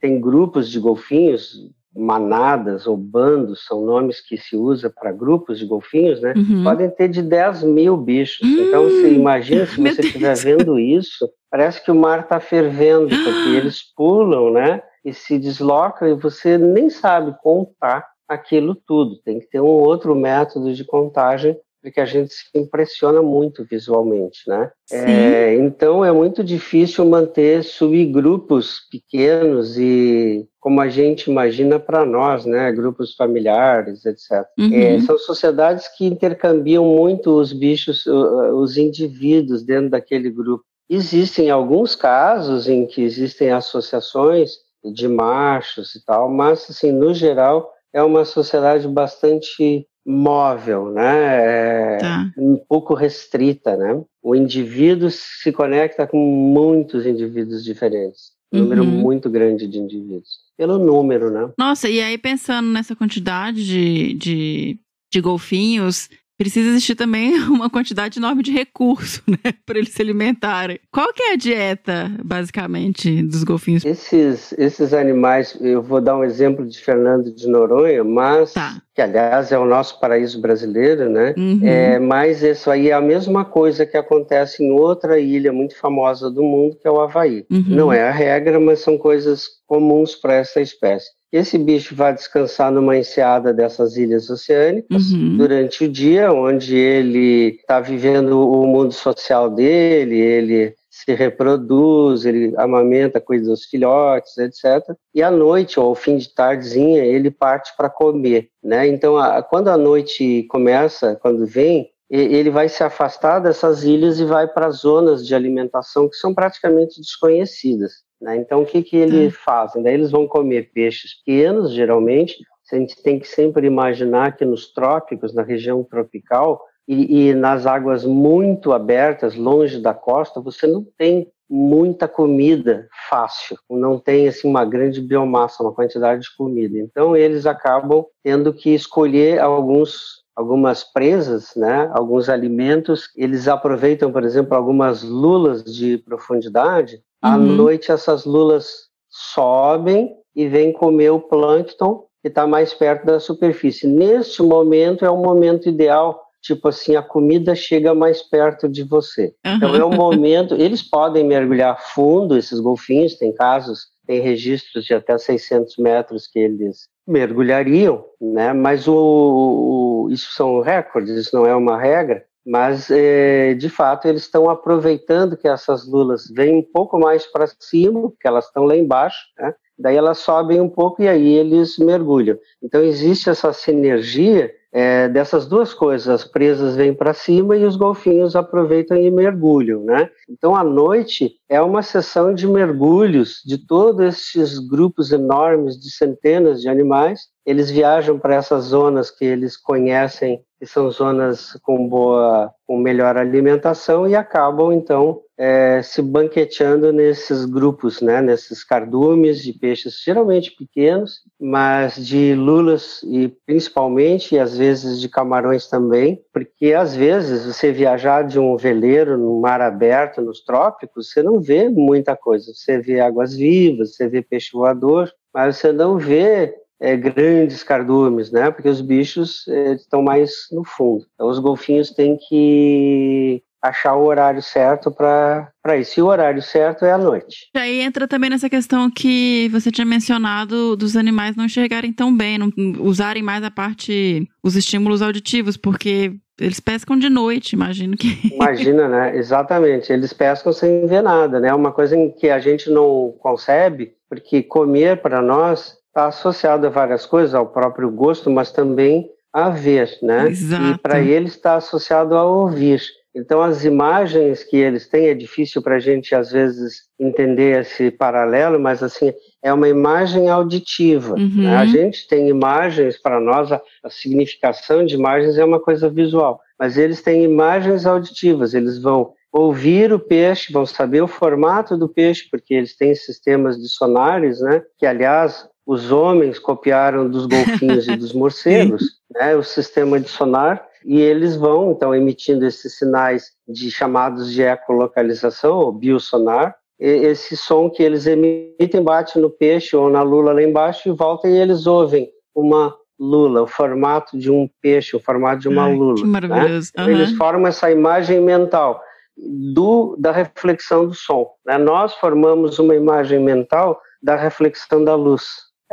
tem 0.00 0.20
grupos 0.20 0.70
de 0.70 0.80
golfinhos 0.80 1.70
manadas 1.94 2.86
ou 2.86 2.96
bandos, 2.96 3.64
são 3.66 3.84
nomes 3.84 4.20
que 4.20 4.36
se 4.36 4.56
usa 4.56 4.90
para 4.90 5.12
grupos 5.12 5.58
de 5.58 5.66
golfinhos, 5.66 6.20
né? 6.20 6.34
Uhum. 6.36 6.64
Podem 6.64 6.90
ter 6.90 7.08
de 7.08 7.22
10 7.22 7.62
mil 7.62 7.96
bichos. 7.96 8.46
Uhum. 8.48 8.68
Então, 8.68 8.84
você 8.84 9.12
imagina 9.12 9.66
se 9.66 9.80
você 9.80 10.00
estiver 10.02 10.36
vendo 10.36 10.78
isso, 10.78 11.28
parece 11.50 11.82
que 11.84 11.90
o 11.90 11.94
mar 11.94 12.20
está 12.20 12.40
fervendo, 12.40 13.08
porque 13.08 13.56
eles 13.56 13.80
pulam, 13.96 14.52
né? 14.52 14.82
E 15.04 15.12
se 15.12 15.38
deslocam 15.38 16.08
e 16.08 16.14
você 16.14 16.58
nem 16.58 16.90
sabe 16.90 17.34
contar 17.42 18.06
aquilo 18.28 18.74
tudo. 18.74 19.18
Tem 19.24 19.38
que 19.38 19.46
ter 19.46 19.60
um 19.60 19.66
outro 19.66 20.14
método 20.14 20.72
de 20.72 20.84
contagem 20.84 21.56
porque 21.84 22.00
a 22.00 22.06
gente 22.06 22.32
se 22.32 22.44
impressiona 22.54 23.20
muito 23.20 23.62
visualmente, 23.62 24.48
né? 24.48 24.72
É, 24.90 25.54
então 25.56 26.02
é 26.02 26.10
muito 26.10 26.42
difícil 26.42 27.04
manter 27.04 27.62
subgrupos 27.62 28.88
pequenos 28.90 29.76
e 29.76 30.48
como 30.58 30.80
a 30.80 30.88
gente 30.88 31.30
imagina 31.30 31.78
para 31.78 32.06
nós, 32.06 32.46
né? 32.46 32.72
Grupos 32.72 33.14
familiares, 33.14 34.06
etc. 34.06 34.46
Uhum. 34.58 34.72
É, 34.72 34.98
são 35.02 35.18
sociedades 35.18 35.86
que 35.94 36.06
intercambiam 36.06 36.86
muito 36.86 37.38
os 37.38 37.52
bichos, 37.52 38.06
os 38.06 38.78
indivíduos 38.78 39.62
dentro 39.62 39.90
daquele 39.90 40.30
grupo. 40.30 40.64
Existem 40.88 41.50
alguns 41.50 41.94
casos 41.94 42.66
em 42.66 42.86
que 42.86 43.02
existem 43.02 43.50
associações 43.50 44.52
de 44.82 45.06
machos 45.06 45.94
e 45.94 46.02
tal, 46.02 46.30
mas 46.30 46.66
assim, 46.70 46.92
no 46.92 47.12
geral, 47.12 47.70
é 47.92 48.02
uma 48.02 48.24
sociedade 48.24 48.88
bastante 48.88 49.86
móvel, 50.06 50.90
né? 50.90 51.96
É 51.96 51.98
tá. 51.98 52.30
Um 52.36 52.56
pouco 52.56 52.94
restrita, 52.94 53.76
né? 53.76 54.02
O 54.22 54.34
indivíduo 54.34 55.10
se 55.10 55.52
conecta 55.52 56.06
com 56.06 56.18
muitos 56.18 57.06
indivíduos 57.06 57.64
diferentes. 57.64 58.32
Um 58.52 58.58
uhum. 58.58 58.62
número 58.64 58.84
muito 58.84 59.30
grande 59.30 59.66
de 59.66 59.78
indivíduos. 59.78 60.44
Pelo 60.56 60.78
número, 60.78 61.30
né? 61.30 61.50
Nossa, 61.58 61.88
e 61.88 62.00
aí 62.00 62.16
pensando 62.16 62.68
nessa 62.68 62.94
quantidade 62.94 63.66
de, 63.66 64.14
de, 64.14 64.78
de 65.12 65.20
golfinhos, 65.20 66.08
precisa 66.36 66.68
existir 66.68 66.94
também 66.94 67.34
uma 67.48 67.70
quantidade 67.70 68.18
enorme 68.18 68.42
de 68.42 68.52
recurso, 68.52 69.22
né, 69.26 69.52
para 69.64 69.78
eles 69.78 69.92
se 69.92 70.02
alimentarem. 70.02 70.78
Qual 70.90 71.12
que 71.12 71.22
é 71.22 71.32
a 71.32 71.36
dieta, 71.36 72.10
basicamente, 72.24 73.22
dos 73.22 73.44
golfinhos? 73.44 73.84
Esses, 73.84 74.52
esses 74.58 74.92
animais, 74.92 75.56
eu 75.60 75.82
vou 75.82 76.00
dar 76.00 76.16
um 76.16 76.24
exemplo 76.24 76.66
de 76.66 76.78
Fernando 76.78 77.32
de 77.32 77.46
Noronha, 77.48 78.02
mas 78.04 78.52
tá. 78.52 78.80
que 78.94 79.00
aliás 79.00 79.52
é 79.52 79.58
o 79.58 79.64
nosso 79.64 80.00
paraíso 80.00 80.40
brasileiro, 80.40 81.08
né? 81.08 81.34
Uhum. 81.36 81.60
É, 81.62 81.98
mas 81.98 82.42
isso 82.42 82.70
aí 82.70 82.88
é 82.88 82.92
a 82.92 83.00
mesma 83.00 83.44
coisa 83.44 83.86
que 83.86 83.96
acontece 83.96 84.62
em 84.62 84.70
outra 84.70 85.18
ilha 85.18 85.52
muito 85.52 85.76
famosa 85.76 86.30
do 86.30 86.42
mundo, 86.42 86.76
que 86.80 86.86
é 86.86 86.90
o 86.90 87.00
Havaí. 87.00 87.44
Uhum. 87.50 87.64
Não 87.68 87.92
é 87.92 88.08
a 88.08 88.10
regra, 88.10 88.58
mas 88.58 88.80
são 88.80 88.98
coisas 88.98 89.48
comuns 89.66 90.14
para 90.14 90.34
essa 90.34 90.60
espécie. 90.60 91.10
Esse 91.34 91.58
bicho 91.58 91.96
vai 91.96 92.14
descansar 92.14 92.70
numa 92.70 92.96
enseada 92.96 93.52
dessas 93.52 93.96
ilhas 93.96 94.30
oceânicas 94.30 95.10
uhum. 95.10 95.36
durante 95.36 95.84
o 95.84 95.88
dia, 95.88 96.32
onde 96.32 96.76
ele 96.76 97.56
está 97.60 97.80
vivendo 97.80 98.48
o 98.48 98.64
mundo 98.64 98.92
social 98.92 99.50
dele, 99.50 100.16
ele 100.16 100.76
se 100.88 101.12
reproduz, 101.12 102.24
ele 102.24 102.54
amamenta, 102.56 103.20
cuida 103.20 103.46
dos 103.46 103.64
filhotes, 103.64 104.38
etc. 104.38 104.96
E 105.12 105.24
à 105.24 105.30
noite, 105.32 105.80
ou 105.80 105.86
ao 105.86 105.96
fim 105.96 106.18
de 106.18 106.32
tardezinha, 106.32 107.04
ele 107.04 107.32
parte 107.32 107.72
para 107.76 107.90
comer, 107.90 108.50
né? 108.62 108.86
Então, 108.86 109.16
a, 109.16 109.42
quando 109.42 109.66
a 109.70 109.76
noite 109.76 110.44
começa, 110.44 111.16
quando 111.16 111.44
vem, 111.44 111.90
ele 112.08 112.50
vai 112.50 112.68
se 112.68 112.84
afastar 112.84 113.40
dessas 113.40 113.82
ilhas 113.82 114.20
e 114.20 114.24
vai 114.24 114.46
para 114.46 114.70
zonas 114.70 115.26
de 115.26 115.34
alimentação 115.34 116.08
que 116.08 116.14
são 116.14 116.32
praticamente 116.32 117.00
desconhecidas. 117.00 118.04
Né? 118.24 118.38
Então, 118.38 118.62
o 118.62 118.66
que, 118.66 118.82
que 118.82 118.96
eles 118.96 119.34
hum. 119.34 119.38
fazem? 119.44 119.82
Daí 119.82 119.94
eles 119.94 120.10
vão 120.10 120.26
comer 120.26 120.70
peixes 120.72 121.22
pequenos, 121.22 121.72
geralmente. 121.72 122.42
A 122.72 122.76
gente 122.76 123.00
tem 123.02 123.18
que 123.18 123.28
sempre 123.28 123.66
imaginar 123.66 124.34
que 124.36 124.44
nos 124.44 124.72
trópicos, 124.72 125.34
na 125.34 125.42
região 125.42 125.84
tropical, 125.84 126.60
e, 126.88 127.28
e 127.28 127.34
nas 127.34 127.66
águas 127.66 128.04
muito 128.04 128.72
abertas, 128.72 129.34
longe 129.34 129.80
da 129.80 129.94
costa, 129.94 130.40
você 130.40 130.66
não 130.66 130.84
tem 130.98 131.30
muita 131.48 132.08
comida 132.08 132.88
fácil, 133.08 133.56
não 133.70 133.98
tem 133.98 134.26
assim 134.26 134.48
uma 134.48 134.64
grande 134.64 135.00
biomassa, 135.00 135.62
uma 135.62 135.72
quantidade 135.72 136.22
de 136.22 136.36
comida. 136.36 136.78
Então 136.78 137.14
eles 137.14 137.46
acabam 137.46 138.04
tendo 138.22 138.52
que 138.52 138.74
escolher 138.74 139.38
alguns 139.38 140.24
algumas 140.34 140.82
presas, 140.82 141.54
né, 141.54 141.88
alguns 141.94 142.28
alimentos, 142.28 143.08
eles 143.14 143.46
aproveitam, 143.46 144.10
por 144.10 144.24
exemplo, 144.24 144.56
algumas 144.56 145.04
lulas 145.04 145.62
de 145.62 145.98
profundidade 145.98 147.00
à 147.24 147.38
uhum. 147.38 147.56
noite, 147.56 147.90
essas 147.90 148.26
lulas 148.26 148.90
sobem 149.08 150.14
e 150.36 150.46
vêm 150.46 150.74
comer 150.74 151.08
o 151.08 151.18
plâncton 151.18 152.04
que 152.20 152.28
está 152.28 152.46
mais 152.46 152.74
perto 152.74 153.06
da 153.06 153.18
superfície. 153.18 153.86
Neste 153.86 154.42
momento 154.42 155.06
é 155.06 155.10
o 155.10 155.16
momento 155.16 155.66
ideal, 155.66 156.20
tipo 156.42 156.68
assim, 156.68 156.96
a 156.96 157.02
comida 157.02 157.54
chega 157.54 157.94
mais 157.94 158.20
perto 158.20 158.68
de 158.68 158.82
você. 158.82 159.34
Uhum. 159.42 159.54
Então 159.54 159.74
é 159.74 159.82
o 159.82 159.90
momento. 159.90 160.54
Eles 160.54 160.82
podem 160.82 161.24
mergulhar 161.24 161.80
fundo, 161.94 162.36
esses 162.36 162.60
golfinhos, 162.60 163.16
tem 163.16 163.32
casos, 163.32 163.86
tem 164.06 164.20
registros 164.20 164.84
de 164.84 164.92
até 164.92 165.16
600 165.16 165.78
metros 165.78 166.26
que 166.26 166.38
eles 166.38 166.88
mergulhariam, 167.08 168.04
né? 168.20 168.52
Mas 168.52 168.86
o, 168.86 168.94
o 168.94 170.10
isso 170.10 170.30
são 170.34 170.60
recordes, 170.60 171.16
isso 171.16 171.34
não 171.34 171.46
é 171.46 171.56
uma 171.56 171.80
regra 171.80 172.22
mas 172.44 172.90
é, 172.90 173.54
de 173.54 173.68
fato 173.68 174.06
eles 174.06 174.22
estão 174.22 174.50
aproveitando 174.50 175.36
que 175.36 175.48
essas 175.48 175.86
lulas 175.86 176.24
vêm 176.30 176.56
um 176.56 176.62
pouco 176.62 176.98
mais 176.98 177.26
para 177.26 177.46
cima, 177.58 178.02
porque 178.10 178.26
elas 178.26 178.46
estão 178.46 178.64
lá 178.64 178.76
embaixo, 178.76 179.18
né? 179.38 179.54
daí 179.78 179.96
elas 179.96 180.18
sobem 180.18 180.60
um 180.60 180.68
pouco 180.68 181.02
e 181.02 181.08
aí 181.08 181.34
eles 181.34 181.78
mergulham. 181.78 182.38
Então 182.62 182.82
existe 182.82 183.28
essa 183.28 183.52
sinergia 183.52 184.52
é, 184.72 185.08
dessas 185.08 185.46
duas 185.46 185.72
coisas, 185.72 186.08
as 186.08 186.24
presas 186.24 186.74
vêm 186.74 186.92
para 186.92 187.14
cima 187.14 187.56
e 187.56 187.64
os 187.64 187.76
golfinhos 187.76 188.34
aproveitam 188.34 188.96
e 188.96 189.08
mergulham, 189.08 189.84
né? 189.84 190.10
Então 190.28 190.56
à 190.56 190.64
noite 190.64 191.36
é 191.48 191.62
uma 191.62 191.80
sessão 191.80 192.34
de 192.34 192.44
mergulhos 192.48 193.40
de 193.46 193.56
todos 193.56 194.04
esses 194.04 194.58
grupos 194.58 195.12
enormes 195.12 195.78
de 195.78 195.90
centenas 195.90 196.60
de 196.60 196.68
animais. 196.68 197.20
Eles 197.46 197.70
viajam 197.70 198.18
para 198.18 198.36
essas 198.36 198.64
zonas 198.64 199.10
que 199.10 199.24
eles 199.24 199.56
conhecem 199.56 200.42
que 200.64 200.66
são 200.66 200.90
zonas 200.90 201.58
com 201.62 201.86
boa, 201.86 202.50
com 202.66 202.78
melhor 202.78 203.18
alimentação 203.18 204.08
e 204.08 204.16
acabam 204.16 204.72
então 204.72 205.20
é, 205.36 205.82
se 205.82 206.00
banqueteando 206.00 206.92
nesses 206.92 207.44
grupos, 207.44 208.00
né, 208.00 208.22
nesses 208.22 208.64
cardumes 208.64 209.42
de 209.42 209.52
peixes 209.52 210.00
geralmente 210.02 210.52
pequenos, 210.52 211.20
mas 211.38 211.96
de 211.96 212.34
lulas 212.34 213.02
e 213.02 213.28
principalmente 213.44 214.36
e 214.36 214.38
às 214.38 214.56
vezes 214.56 215.00
de 215.00 215.08
camarões 215.08 215.66
também, 215.66 216.22
porque 216.32 216.72
às 216.72 216.96
vezes 216.96 217.44
você 217.44 217.70
viajar 217.70 218.22
de 218.22 218.38
um 218.38 218.56
veleiro 218.56 219.18
no 219.18 219.40
mar 219.40 219.60
aberto 219.60 220.22
nos 220.22 220.42
trópicos, 220.42 221.10
você 221.10 221.22
não 221.22 221.40
vê 221.40 221.68
muita 221.68 222.16
coisa, 222.16 222.52
você 222.54 222.78
vê 222.78 223.00
águas 223.00 223.34
vivas, 223.34 223.96
você 223.96 224.08
vê 224.08 224.22
peixe 224.22 224.50
voador, 224.52 225.12
mas 225.34 225.56
você 225.56 225.72
não 225.72 225.98
vê 225.98 226.54
é, 226.84 226.96
grandes 226.96 227.62
cardumes, 227.62 228.30
né? 228.30 228.50
Porque 228.50 228.68
os 228.68 228.82
bichos 228.82 229.48
é, 229.48 229.72
estão 229.72 230.02
mais 230.02 230.32
no 230.52 230.62
fundo. 230.62 231.06
Então 231.14 231.28
os 231.28 231.38
golfinhos 231.38 231.90
têm 231.90 232.18
que 232.28 233.42
achar 233.62 233.94
o 233.94 234.04
horário 234.04 234.42
certo 234.42 234.90
para 234.90 235.78
isso. 235.78 235.98
E 235.98 236.02
o 236.02 236.06
horário 236.06 236.42
certo 236.42 236.84
é 236.84 236.92
à 236.92 236.98
noite. 236.98 237.48
E 237.54 237.58
aí 237.58 237.80
entra 237.80 238.06
também 238.06 238.28
nessa 238.28 238.50
questão 238.50 238.90
que 238.90 239.48
você 239.50 239.70
tinha 239.70 239.86
mencionado 239.86 240.76
dos 240.76 240.94
animais 240.94 241.34
não 241.34 241.46
enxergarem 241.46 241.90
tão 241.90 242.14
bem, 242.14 242.36
não 242.36 242.52
usarem 242.80 243.22
mais 243.22 243.42
a 243.42 243.50
parte, 243.50 244.28
os 244.42 244.54
estímulos 244.54 245.00
auditivos, 245.00 245.56
porque 245.56 246.12
eles 246.38 246.60
pescam 246.60 246.98
de 246.98 247.08
noite, 247.08 247.54
imagino 247.54 247.96
que. 247.96 248.34
Imagina, 248.34 248.88
né? 248.88 249.16
Exatamente. 249.16 249.90
Eles 249.90 250.12
pescam 250.12 250.52
sem 250.52 250.86
ver 250.86 251.02
nada, 251.02 251.40
né? 251.40 251.54
Uma 251.54 251.72
coisa 251.72 251.96
em 251.96 252.10
que 252.10 252.28
a 252.28 252.38
gente 252.38 252.68
não 252.68 253.14
concebe, 253.20 253.92
porque 254.06 254.42
comer 254.42 255.00
para 255.00 255.22
nós 255.22 255.82
está 255.94 256.08
associado 256.08 256.66
a 256.66 256.70
várias 256.70 257.06
coisas, 257.06 257.36
ao 257.36 257.46
próprio 257.46 257.88
gosto, 257.88 258.28
mas 258.28 258.50
também 258.50 259.08
a 259.32 259.48
ver, 259.48 259.88
né? 260.02 260.28
Exato. 260.28 260.64
E 260.64 260.78
para 260.78 261.00
eles 261.00 261.32
está 261.32 261.54
associado 261.54 262.16
a 262.16 262.24
ouvir. 262.24 262.82
Então, 263.14 263.40
as 263.40 263.64
imagens 263.64 264.42
que 264.42 264.56
eles 264.56 264.88
têm, 264.88 265.06
é 265.06 265.14
difícil 265.14 265.62
para 265.62 265.76
a 265.76 265.78
gente, 265.78 266.12
às 266.16 266.32
vezes, 266.32 266.82
entender 266.98 267.60
esse 267.60 267.92
paralelo, 267.92 268.58
mas, 268.58 268.82
assim, 268.82 269.12
é 269.40 269.52
uma 269.52 269.68
imagem 269.68 270.28
auditiva. 270.28 271.14
Uhum. 271.14 271.42
Né? 271.42 271.56
A 271.56 271.64
gente 271.64 272.08
tem 272.08 272.28
imagens, 272.28 273.00
para 273.00 273.20
nós, 273.20 273.52
a, 273.52 273.62
a 273.84 273.90
significação 273.90 274.84
de 274.84 274.96
imagens 274.96 275.38
é 275.38 275.44
uma 275.44 275.60
coisa 275.60 275.88
visual, 275.88 276.40
mas 276.58 276.76
eles 276.76 277.02
têm 277.02 277.22
imagens 277.22 277.86
auditivas, 277.86 278.52
eles 278.52 278.82
vão 278.82 279.12
ouvir 279.32 279.92
o 279.92 279.98
peixe, 279.98 280.52
vão 280.52 280.66
saber 280.66 281.02
o 281.02 281.08
formato 281.08 281.76
do 281.76 281.88
peixe, 281.88 282.26
porque 282.30 282.54
eles 282.54 282.76
têm 282.76 282.94
sistemas 282.96 283.56
de 283.56 283.68
sonares, 283.68 284.40
né? 284.40 284.62
Que, 284.78 284.86
aliás, 284.86 285.48
os 285.66 285.90
homens 285.90 286.38
copiaram 286.38 287.08
dos 287.08 287.26
golfinhos 287.26 287.88
e 287.88 287.96
dos 287.96 288.12
morcegos, 288.14 288.82
né, 289.12 289.34
o 289.34 289.42
sistema 289.42 289.98
de 289.98 290.08
sonar, 290.08 290.66
e 290.84 291.00
eles 291.00 291.36
vão, 291.36 291.72
então, 291.72 291.94
emitindo 291.94 292.44
esses 292.44 292.76
sinais 292.76 293.32
de 293.48 293.70
chamados 293.70 294.30
de 294.30 294.42
ecolocalização, 294.42 295.56
ou 295.56 295.72
biosonar, 295.72 296.54
esse 296.78 297.36
som 297.36 297.70
que 297.70 297.82
eles 297.82 298.06
emitem 298.06 298.82
bate 298.82 299.18
no 299.18 299.30
peixe 299.30 299.76
ou 299.76 299.88
na 299.88 300.02
lula 300.02 300.32
lá 300.32 300.42
embaixo 300.42 300.88
e 300.88 300.92
volta 300.92 301.28
e 301.28 301.36
eles 301.36 301.66
ouvem 301.66 302.10
uma 302.34 302.76
lula, 302.98 303.42
o 303.42 303.46
formato 303.46 304.18
de 304.18 304.30
um 304.30 304.48
peixe, 304.60 304.96
o 304.96 305.00
formato 305.00 305.40
de 305.40 305.48
uma 305.48 305.64
Ai, 305.64 305.74
lula. 305.74 305.94
Que 305.96 306.02
né? 306.02 306.08
maravilhoso. 306.08 306.72
Né? 306.76 306.84
Uhum. 306.84 306.90
Eles 306.90 307.12
formam 307.12 307.46
essa 307.46 307.70
imagem 307.70 308.20
mental 308.20 308.82
do, 309.16 309.96
da 309.98 310.10
reflexão 310.10 310.86
do 310.86 310.94
som. 310.94 311.30
Né? 311.46 311.58
Nós 311.58 311.94
formamos 311.94 312.58
uma 312.58 312.74
imagem 312.74 313.20
mental 313.20 313.80
da 314.02 314.16
reflexão 314.16 314.84
da 314.84 314.94
luz. 314.94 315.24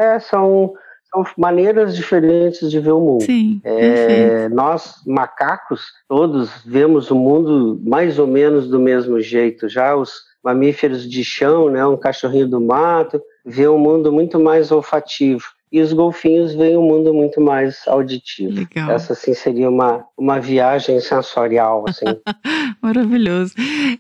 É, 0.02 0.20
são, 0.20 0.74
são 1.14 1.24
maneiras 1.38 1.96
diferentes 1.96 2.72
de 2.72 2.80
ver 2.80 2.92
o 2.92 3.00
mundo. 3.00 3.24
Sim, 3.24 3.62
é, 3.64 4.50
nós, 4.50 4.96
macacos, 5.06 5.84
todos 6.08 6.50
vemos 6.66 7.12
o 7.12 7.16
mundo 7.16 7.80
mais 7.84 8.18
ou 8.18 8.26
menos 8.26 8.68
do 8.68 8.80
mesmo 8.80 9.20
jeito. 9.22 9.70
Já 9.70 9.96
os 9.96 10.12
mamíferos 10.44 11.08
de 11.08 11.24
chão, 11.24 11.70
né, 11.70 11.86
um 11.86 11.96
cachorrinho 11.96 12.48
do 12.48 12.60
mato, 12.60 13.22
vê 13.46 13.68
um 13.68 13.78
mundo 13.78 14.12
muito 14.12 14.40
mais 14.40 14.72
olfativo 14.72 15.46
e 15.72 15.80
os 15.80 15.94
golfinhos 15.94 16.54
veem 16.54 16.76
um 16.76 16.82
mundo 16.82 17.14
muito 17.14 17.40
mais 17.40 17.88
auditivo. 17.88 18.54
Legal. 18.54 18.92
Essa 18.92 19.16
sim 19.16 19.34
seria 19.34 19.70
uma, 19.70 20.04
uma 20.18 20.40
viagem 20.40 21.00
sensorial, 21.00 21.86
assim. 21.88 22.06
Maravilhoso. 22.82 23.54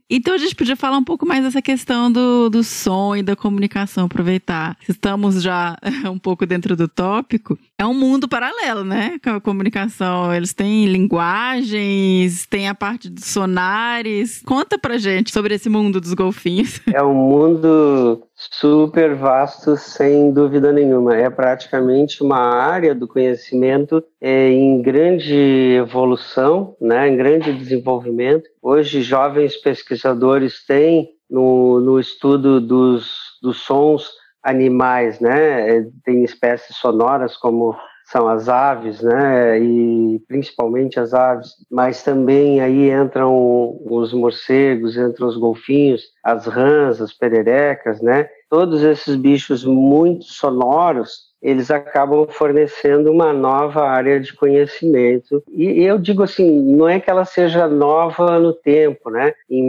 Então 0.10 0.34
a 0.34 0.38
gente 0.38 0.54
podia 0.54 0.75
falar 0.75 0.98
um 0.98 1.04
pouco 1.04 1.25
mais 1.25 1.44
dessa 1.44 1.62
questão 1.62 2.12
do, 2.12 2.50
do 2.50 2.63
som 2.63 3.16
e 3.16 3.24
da 3.24 3.36
comunicação, 3.36 4.06
aproveitar. 4.06 4.78
Estamos 4.88 5.42
já 5.42 5.78
um 6.12 6.20
pouco 6.20 6.46
dentro 6.46 6.75
do 6.75 6.88
tópico. 6.88 7.58
É 7.80 7.86
um 7.86 7.94
mundo 7.94 8.28
paralelo, 8.28 8.84
né? 8.84 9.18
Com 9.24 9.32
a 9.32 9.42
comunicação. 9.42 10.34
Eles 10.34 10.54
têm 10.54 10.86
linguagens, 10.86 12.46
tem 12.48 12.68
a 12.68 12.75
parte 12.75 13.10
dos 13.10 13.25
sonares. 13.25 14.42
Conta 14.46 14.78
pra 14.78 14.98
gente 14.98 15.32
sobre 15.32 15.56
esse 15.56 15.70
mundo 15.70 16.01
dos 16.01 16.13
golfinhos. 16.13 16.82
É 16.94 17.01
um 17.01 17.13
mundo 17.13 18.22
super 18.50 19.15
vasto, 19.15 19.77
sem 19.77 20.31
dúvida 20.31 20.71
nenhuma. 20.71 21.15
É 21.15 21.29
praticamente 21.29 22.24
uma 22.24 22.39
área 22.39 22.95
do 22.95 23.07
conhecimento 23.07 24.03
é, 24.19 24.50
em 24.50 24.81
grande 24.81 25.75
evolução, 25.75 26.75
né, 26.81 27.07
em 27.07 27.17
grande 27.17 27.53
desenvolvimento. 27.53 28.50
Hoje, 28.62 29.01
jovens 29.01 29.55
pesquisadores 29.57 30.65
têm 30.65 31.10
no, 31.29 31.79
no 31.79 32.00
estudo 32.00 32.60
dos, 32.60 33.15
dos 33.41 33.57
sons 33.60 34.10
animais, 34.43 35.19
né, 35.19 35.77
é, 35.77 35.86
tem 36.03 36.24
espécies 36.24 36.75
sonoras 36.77 37.38
como 37.38 37.75
são 38.12 38.27
as 38.27 38.50
aves, 38.50 39.01
né, 39.01 39.60
e 39.60 40.20
principalmente 40.27 41.00
as 41.00 41.13
aves, 41.13 41.51
mas 41.70 42.03
também 42.03 42.60
aí 42.60 42.91
entram 42.91 43.80
os 43.86 44.12
morcegos, 44.12 44.98
entram 44.98 45.27
os 45.27 45.38
golfinhos, 45.38 46.03
as 46.24 46.46
rãs, 46.46 47.01
as 47.01 47.13
pererecas, 47.13 48.01
né, 48.01 48.27
todos 48.50 48.84
esses 48.84 49.15
bichos 49.15 49.63
muito 49.63 50.25
sonoros, 50.25 51.32
eles 51.41 51.72
acabam 51.72 52.27
fornecendo 52.30 53.10
uma 53.10 53.34
nova 53.34 53.82
área 53.88 54.20
de 54.20 54.34
conhecimento. 54.36 55.41
E 55.50 55.82
eu 55.82 55.98
digo 55.98 56.22
assim, 56.22 56.62
não 56.75 56.88
é 56.88 57.00
que 57.00 57.10
ela 57.10 57.25
seja 57.25 57.68
nova 57.68 58.38
no 58.38 58.53
tempo, 58.53 59.10
né? 59.10 59.34
Em 59.50 59.63